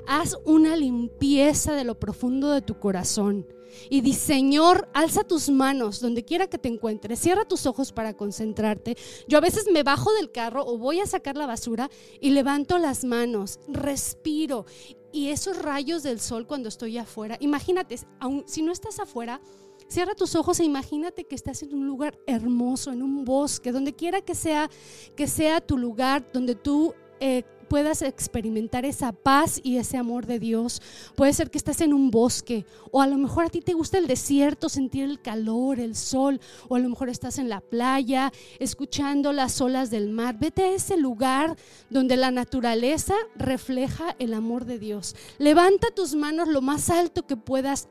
Haz 0.07 0.37
una 0.45 0.77
limpieza 0.77 1.73
de 1.73 1.85
lo 1.85 1.99
profundo 1.99 2.51
de 2.51 2.61
tu 2.61 2.79
corazón. 2.79 3.47
Y 3.89 4.01
di, 4.01 4.13
Señor, 4.13 4.89
alza 4.95 5.25
tus 5.25 5.49
manos 5.49 6.01
donde 6.01 6.25
quiera 6.25 6.47
que 6.47 6.59
te 6.59 6.69
encuentres, 6.69 7.21
cierra 7.21 7.45
tus 7.45 7.67
ojos 7.67 7.93
para 7.93 8.15
concentrarte. 8.15 8.97
Yo 9.29 9.39
a 9.39 9.41
veces 9.41 9.67
me 9.73 9.83
bajo 9.83 10.13
del 10.15 10.33
carro 10.33 10.65
o 10.67 10.79
voy 10.79 11.01
a 11.01 11.07
sacar 11.07 11.37
la 11.37 11.47
basura 11.47 11.91
y 12.21 12.31
levanto 12.31 12.79
las 12.79 13.05
manos, 13.05 13.61
respiro. 13.69 14.67
Y 15.13 15.29
esos 15.29 15.61
rayos 15.63 16.03
del 16.03 16.21
sol 16.21 16.47
cuando 16.47 16.69
estoy 16.69 16.99
afuera, 16.99 17.37
imagínate, 17.41 17.99
aun, 18.21 18.45
si 18.47 18.63
no 18.63 18.73
estás 18.73 18.99
afuera, 19.01 19.41
Cierra 19.89 20.17
tus 20.17 20.35
ojos 20.35 20.59
e 20.59 20.65
imagínate 20.65 21.25
que 21.25 21.37
estás 21.37 21.63
en 21.63 21.73
un 21.73 21.87
lugar 21.87 22.19
hermoso, 22.27 22.91
en 22.91 23.03
un 23.03 23.25
bosque, 23.25 23.71
donde 23.71 23.95
quiera 23.95 24.21
que 24.21 24.35
sea, 24.35 24.69
que 25.15 25.29
sea 25.29 25.61
tu 25.61 25.79
lugar, 25.79 26.29
donde 26.33 26.57
tú 26.57 26.93
eh, 27.21 27.45
puedas 27.69 28.03
experimentar 28.03 28.85
esa 28.85 29.13
paz 29.13 29.61
y 29.63 29.77
ese 29.77 29.97
amor 29.97 30.27
de 30.27 30.39
Dios. 30.39 30.81
Puede 31.15 31.33
ser 31.33 31.51
que 31.51 31.59
estás 31.59 31.81
en 31.81 31.93
un 31.93 32.11
bosque 32.11 32.65
o 32.91 33.03
a 33.03 33.07
lo 33.07 33.17
mejor 33.17 33.47
a 33.47 33.51
ti 33.51 33.61
te 33.61 33.75
gusta 33.75 33.99
el 33.99 34.07
desierto, 34.07 34.69
sentir 34.69 35.05
el 35.05 35.21
calor, 35.21 35.81
el 35.81 35.97
sol, 35.97 36.41
o 36.69 36.77
a 36.77 36.79
lo 36.79 36.89
mejor 36.89 37.09
estás 37.09 37.39
en 37.39 37.49
la 37.49 37.61
playa 37.61 38.33
escuchando 38.59 39.33
las 39.33 39.61
olas 39.61 39.91
del 39.91 40.11
mar. 40.11 40.37
Vete 40.39 40.65
a 40.65 40.73
ese 40.73 40.97
lugar 40.97 41.57
donde 41.91 42.17
la 42.17 42.31
naturaleza 42.31 43.15
refleja 43.37 44.17
el 44.19 44.35
amor 44.35 44.65
de 44.65 44.79
Dios. 44.79 45.15
Levanta 45.39 45.89
tus 45.95 46.15
manos 46.15 46.49
lo 46.49 46.63
más 46.63 46.91
alto 46.91 47.27
que 47.27 47.37
puedas. 47.37 47.89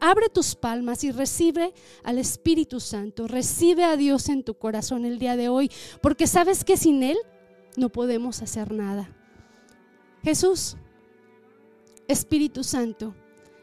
Abre 0.00 0.28
tus 0.28 0.54
palmas 0.54 1.04
y 1.04 1.10
recibe 1.10 1.72
al 2.04 2.18
Espíritu 2.18 2.80
Santo, 2.80 3.26
recibe 3.26 3.84
a 3.84 3.96
Dios 3.96 4.28
en 4.28 4.44
tu 4.44 4.54
corazón 4.54 5.06
el 5.06 5.18
día 5.18 5.36
de 5.36 5.48
hoy, 5.48 5.70
porque 6.02 6.26
sabes 6.26 6.64
que 6.64 6.76
sin 6.76 7.02
Él 7.02 7.16
no 7.76 7.90
podemos 7.90 8.42
hacer 8.42 8.72
nada. 8.72 9.10
Jesús, 10.22 10.76
Espíritu 12.08 12.64
Santo, 12.64 13.14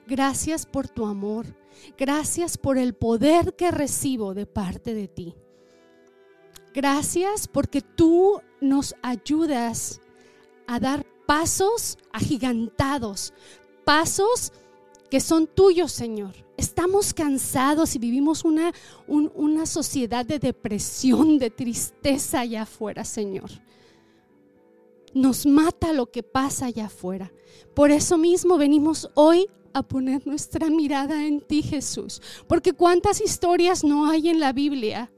gracias 0.07 0.65
por 0.65 0.87
tu 0.87 1.05
amor, 1.05 1.45
gracias 1.97 2.57
por 2.57 2.77
el 2.77 2.93
poder 2.93 3.55
que 3.55 3.71
recibo 3.71 4.33
de 4.33 4.45
parte 4.45 4.93
de 4.93 5.07
ti. 5.07 5.35
Gracias 6.73 7.47
porque 7.47 7.81
tú 7.81 8.41
nos 8.59 8.95
ayudas 9.01 10.01
a 10.67 10.79
dar 10.79 11.05
pasos 11.27 11.97
agigantados, 12.11 13.33
pasos 13.83 14.51
que 15.09 15.19
son 15.19 15.45
tuyos, 15.45 15.91
Señor. 15.91 16.33
Estamos 16.57 17.13
cansados 17.13 17.95
y 17.95 17.99
vivimos 17.99 18.43
una, 18.43 18.73
una 19.07 19.65
sociedad 19.65 20.25
de 20.25 20.39
depresión, 20.39 21.37
de 21.37 21.49
tristeza 21.49 22.39
allá 22.39 22.63
afuera, 22.63 23.03
Señor. 23.03 23.51
Nos 25.13 25.45
mata 25.45 25.93
lo 25.93 26.11
que 26.11 26.23
pasa 26.23 26.67
allá 26.67 26.85
afuera. 26.85 27.31
Por 27.73 27.91
eso 27.91 28.17
mismo 28.17 28.57
venimos 28.57 29.09
hoy 29.13 29.47
a 29.73 29.83
poner 29.83 30.25
nuestra 30.27 30.69
mirada 30.69 31.25
en 31.25 31.41
ti, 31.41 31.61
Jesús. 31.61 32.21
Porque 32.47 32.73
cuántas 32.73 33.21
historias 33.21 33.83
no 33.83 34.09
hay 34.09 34.29
en 34.29 34.39
la 34.39 34.53
Biblia 34.53 35.11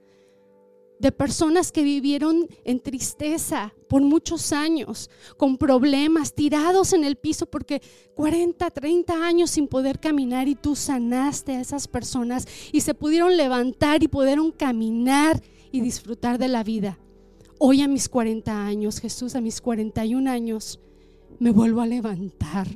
de 0.99 1.11
personas 1.11 1.71
que 1.71 1.83
vivieron 1.83 2.47
en 2.63 2.79
tristeza 2.79 3.73
por 3.89 4.01
muchos 4.01 4.53
años, 4.53 5.09
con 5.37 5.57
problemas, 5.57 6.33
tirados 6.33 6.93
en 6.93 7.03
el 7.03 7.17
piso 7.17 7.45
porque 7.45 7.81
40, 8.15 8.69
30 8.71 9.13
años 9.25 9.51
sin 9.51 9.67
poder 9.67 9.99
caminar 9.99 10.47
y 10.47 10.55
tú 10.55 10.75
sanaste 10.75 11.53
a 11.53 11.61
esas 11.61 11.87
personas 11.87 12.47
y 12.71 12.81
se 12.81 12.93
pudieron 12.93 13.35
levantar 13.35 14.03
y 14.03 14.07
pudieron 14.07 14.51
caminar 14.51 15.41
y 15.71 15.81
disfrutar 15.81 16.37
de 16.37 16.47
la 16.47 16.63
vida. 16.63 16.97
Hoy 17.57 17.81
a 17.81 17.87
mis 17.87 18.09
40 18.09 18.65
años, 18.65 18.99
Jesús, 18.99 19.35
a 19.35 19.41
mis 19.41 19.61
41 19.61 20.29
años, 20.29 20.79
me 21.39 21.51
vuelvo 21.51 21.81
a 21.81 21.87
levantar. 21.87 22.67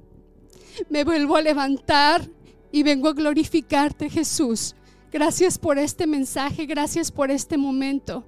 Me 0.90 1.04
vuelvo 1.04 1.36
a 1.36 1.42
levantar 1.42 2.30
y 2.72 2.84
vengo 2.84 3.10
a 3.10 3.14
glorificarte, 3.14 4.10
Jesús 4.10 4.76
Gracias 5.12 5.58
por 5.58 5.80
este 5.80 6.06
mensaje, 6.06 6.68
gracias 6.68 7.12
por 7.12 7.32
este 7.32 7.58
momento. 7.58 8.24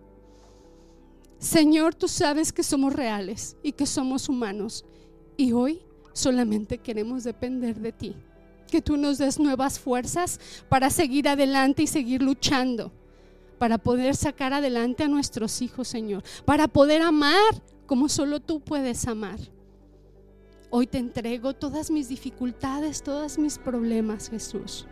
Señor, 1.38 1.94
tú 1.94 2.08
sabes 2.08 2.52
que 2.52 2.64
somos 2.64 2.94
reales 2.94 3.56
y 3.62 3.72
que 3.74 3.86
somos 3.86 4.28
humanos. 4.28 4.84
Y 5.38 5.52
hoy 5.52 5.82
solamente 6.14 6.80
queremos 6.80 7.24
depender 7.24 7.80
de 7.80 7.92
ti. 7.92 8.16
Que 8.70 8.82
tú 8.82 8.98
nos 8.98 9.20
des 9.20 9.40
nuevas 9.40 9.80
fuerzas 9.80 10.40
para 10.70 10.90
seguir 10.90 11.28
adelante 11.28 11.84
y 11.84 11.88
seguir 11.88 12.24
luchando. 12.24 12.92
Para 13.62 13.78
poder 13.78 14.16
sacar 14.16 14.54
adelante 14.54 15.04
a 15.04 15.08
nuestros 15.08 15.62
hijos, 15.62 15.88
Señor. 15.88 16.24
Para 16.46 16.68
poder 16.68 17.04
amar 17.04 17.62
como 17.86 18.10
solo 18.10 18.40
tú 18.40 18.60
puedes 18.60 19.08
amar. 19.08 19.38
Hoy 20.72 20.88
te 20.88 20.98
entrego 20.98 21.54
todas 21.54 21.92
mis 21.92 22.10
dificultades, 22.10 23.04
todos 23.04 23.38
mis 23.38 23.60
problemas, 23.60 24.32
Jesús. 24.32 24.88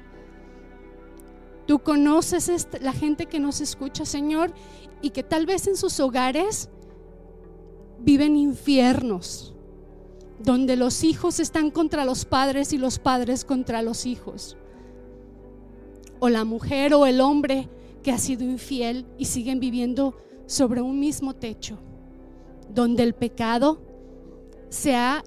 Tú 1.66 1.80
conoces 1.80 2.68
la 2.80 2.94
gente 2.94 3.26
que 3.26 3.40
nos 3.40 3.60
escucha, 3.60 4.06
Señor, 4.06 4.54
y 5.02 5.10
que 5.10 5.24
tal 5.24 5.48
vez 5.48 5.66
en 5.66 5.76
sus 5.76 6.00
hogares 6.00 6.70
viven 7.98 8.36
infiernos, 8.36 9.56
donde 10.38 10.76
los 10.76 11.04
hijos 11.04 11.40
están 11.40 11.72
contra 11.72 12.06
los 12.06 12.24
padres 12.24 12.72
y 12.72 12.78
los 12.78 13.00
padres 13.00 13.46
contra 13.46 13.82
los 13.82 14.06
hijos. 14.06 14.58
O 16.20 16.30
la 16.30 16.44
mujer 16.44 16.94
o 16.94 17.08
el 17.08 17.20
hombre 17.20 17.68
que 18.04 18.12
ha 18.12 18.18
sido 18.18 18.44
infiel 18.44 19.06
y 19.18 19.26
siguen 19.26 19.60
viviendo 19.60 20.18
sobre 20.46 20.82
un 20.82 21.00
mismo 21.00 21.36
techo, 21.36 21.78
donde 22.74 23.04
el 23.04 23.14
pecado 23.14 23.82
se 24.70 24.96
ha 24.96 25.24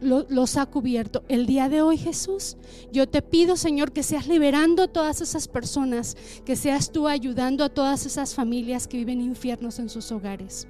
los 0.00 0.56
ha 0.56 0.66
cubierto. 0.66 1.22
El 1.28 1.44
día 1.46 1.68
de 1.68 1.82
hoy, 1.82 1.98
Jesús, 1.98 2.56
yo 2.90 3.06
te 3.08 3.20
pido, 3.20 3.56
Señor, 3.56 3.92
que 3.92 4.02
seas 4.02 4.26
liberando 4.26 4.84
a 4.84 4.88
todas 4.88 5.20
esas 5.20 5.48
personas, 5.48 6.16
que 6.46 6.56
seas 6.56 6.90
tú 6.90 7.08
ayudando 7.08 7.62
a 7.62 7.68
todas 7.68 8.06
esas 8.06 8.34
familias 8.34 8.88
que 8.88 8.96
viven 8.96 9.20
infiernos 9.20 9.78
en 9.78 9.90
sus 9.90 10.10
hogares. 10.12 10.66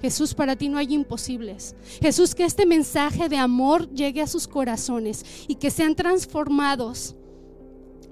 Jesús, 0.00 0.34
para 0.34 0.56
ti 0.56 0.68
no 0.68 0.78
hay 0.78 0.94
imposibles. 0.94 1.76
Jesús, 2.00 2.34
que 2.34 2.44
este 2.44 2.66
mensaje 2.66 3.28
de 3.28 3.36
amor 3.36 3.88
llegue 3.90 4.22
a 4.22 4.26
sus 4.26 4.48
corazones 4.48 5.24
y 5.46 5.56
que 5.56 5.70
sean 5.70 5.94
transformados 5.94 7.14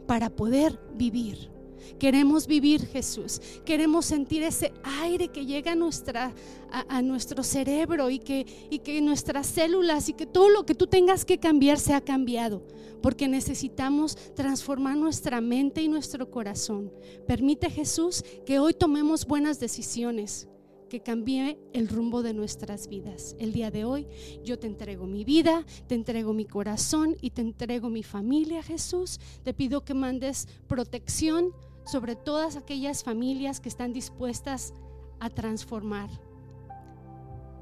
para 0.07 0.31
poder 0.31 0.79
vivir 0.95 1.51
Queremos 1.99 2.47
vivir, 2.47 2.87
Jesús. 2.87 3.41
Queremos 3.65 4.07
sentir 4.07 4.43
ese 4.43 4.73
aire 4.83 5.29
que 5.29 5.47
llega 5.47 5.73
a, 5.73 5.77
nuestra, 5.77 6.35
a, 6.71 7.03
nuestro 7.03 7.43
cerebro 7.43 8.11
y 8.11 8.19
que, 8.19 8.47
y 8.71 8.81
que 8.81 9.01
nuestras 9.01 9.47
células 9.47 10.09
y 10.09 10.13
que 10.13 10.27
todo 10.27 10.49
lo 10.51 10.65
que 10.65 10.75
tú 10.75 10.87
tengas 10.87 11.25
que 11.25 11.39
cambiar 11.39 11.79
se 11.79 11.95
ha 11.95 12.01
cambiado. 12.01 12.63
Porque 13.03 13.29
necesitamos 13.29 14.17
transformar 14.35 14.97
nuestra 14.97 15.41
mente 15.41 15.83
y 15.83 15.89
nuestro 15.89 16.31
corazón. 16.31 16.93
Permite, 17.27 17.71
Jesús, 17.71 18.25
que 18.45 18.59
hoy 18.59 18.75
tomemos 18.75 19.27
buenas 19.27 19.61
decisiones 19.61 20.49
que 20.89 21.01
cambie 21.01 21.59
el 21.73 21.89
rumbo 21.89 22.23
de 22.23 22.35
nuestras 22.35 22.89
vidas. 22.89 23.37
El 23.39 23.53
día 23.53 23.71
de 23.71 23.85
hoy 23.85 24.07
yo 24.43 24.59
te 24.59 24.67
entrego 24.67 25.07
mi 25.07 25.25
vida, 25.25 25.65
te 25.87 25.95
entrego 25.95 26.33
mi 26.33 26.47
corazón 26.47 27.17
y 27.21 27.31
te 27.31 27.43
entrego 27.43 27.91
mi 27.91 28.03
familia, 28.03 28.63
Jesús. 28.63 29.21
Te 29.45 29.55
pido 29.55 29.85
que 29.85 29.95
mandes 29.95 30.49
protección 30.67 31.53
sobre 31.91 32.17
todas 32.17 32.57
aquellas 32.57 33.03
familias 33.03 33.61
que 33.61 33.69
están 33.69 33.93
dispuestas 33.93 34.75
a 35.21 35.31
transformar. 35.31 36.11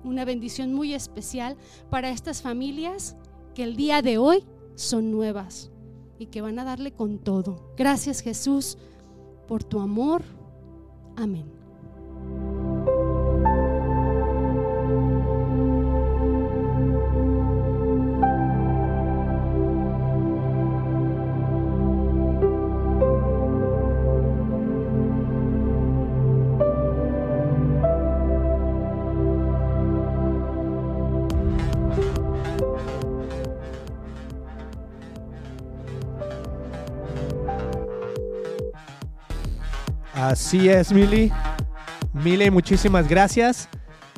una 0.05 0.25
bendición 0.25 0.73
muy 0.73 0.95
especial 0.95 1.57
para 1.91 2.11
estas 2.11 2.41
familias 2.41 3.17
que 3.57 3.65
el 3.65 3.75
día 3.75 4.03
de 4.03 4.19
hoy 4.19 4.45
son 4.77 5.11
nuevas 5.11 5.73
y 6.17 6.27
que 6.27 6.43
van 6.43 6.61
a 6.61 6.65
darle 6.65 6.93
con 6.93 7.19
todo. 7.19 7.75
Gracias 7.77 8.21
Jesús 8.21 8.79
por 9.49 9.65
tu 9.65 9.81
amor. 9.81 10.23
Amén. 11.17 11.56
Así 40.37 40.69
es, 40.69 40.93
Mili. 40.93 41.33
Mili, 42.13 42.51
muchísimas 42.51 43.09
gracias 43.09 43.71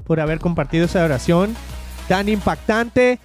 por 0.04 0.18
haber 0.18 0.40
compartido 0.40 0.86
esa 0.86 1.04
oración 1.04 1.54
tan 2.08 2.28
impactante. 2.28 3.20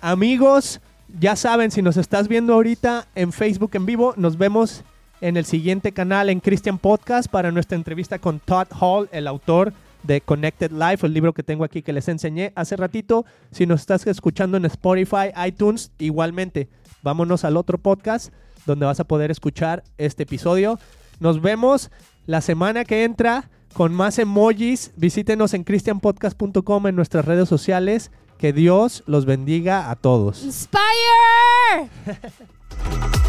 Amigos, 0.00 0.80
ya 1.20 1.36
saben, 1.36 1.70
si 1.70 1.82
nos 1.82 1.98
estás 1.98 2.26
viendo 2.26 2.54
ahorita 2.54 3.06
en 3.14 3.32
Facebook 3.32 3.72
en 3.74 3.84
vivo, 3.84 4.14
nos 4.16 4.38
vemos 4.38 4.82
en 5.20 5.36
el 5.36 5.44
siguiente 5.44 5.92
canal 5.92 6.30
en 6.30 6.40
Christian 6.40 6.78
Podcast 6.78 7.30
para 7.30 7.52
nuestra 7.52 7.76
entrevista 7.76 8.18
con 8.18 8.40
Todd 8.40 8.68
Hall, 8.80 9.10
el 9.12 9.26
autor 9.26 9.74
de 10.04 10.22
Connected 10.22 10.70
Life, 10.70 11.06
el 11.06 11.12
libro 11.12 11.34
que 11.34 11.42
tengo 11.42 11.64
aquí 11.64 11.82
que 11.82 11.92
les 11.92 12.08
enseñé 12.08 12.54
hace 12.56 12.76
ratito. 12.76 13.26
Si 13.50 13.66
nos 13.66 13.80
estás 13.80 14.06
escuchando 14.06 14.56
en 14.56 14.64
Spotify, 14.64 15.32
iTunes, 15.46 15.92
igualmente, 15.98 16.70
vámonos 17.02 17.44
al 17.44 17.58
otro 17.58 17.76
podcast 17.76 18.32
donde 18.64 18.86
vas 18.86 19.00
a 19.00 19.04
poder 19.04 19.30
escuchar 19.30 19.84
este 19.98 20.22
episodio. 20.22 20.78
Nos 21.20 21.42
vemos 21.42 21.90
la 22.28 22.42
semana 22.42 22.84
que 22.84 23.04
entra 23.04 23.48
con 23.72 23.94
más 23.94 24.18
emojis. 24.18 24.92
Visítenos 24.96 25.54
en 25.54 25.64
christianpodcast.com 25.64 26.86
en 26.86 26.94
nuestras 26.94 27.24
redes 27.24 27.48
sociales. 27.48 28.10
Que 28.36 28.52
Dios 28.52 29.02
los 29.06 29.24
bendiga 29.24 29.90
a 29.90 29.96
todos. 29.96 30.44
Inspire! 30.44 31.88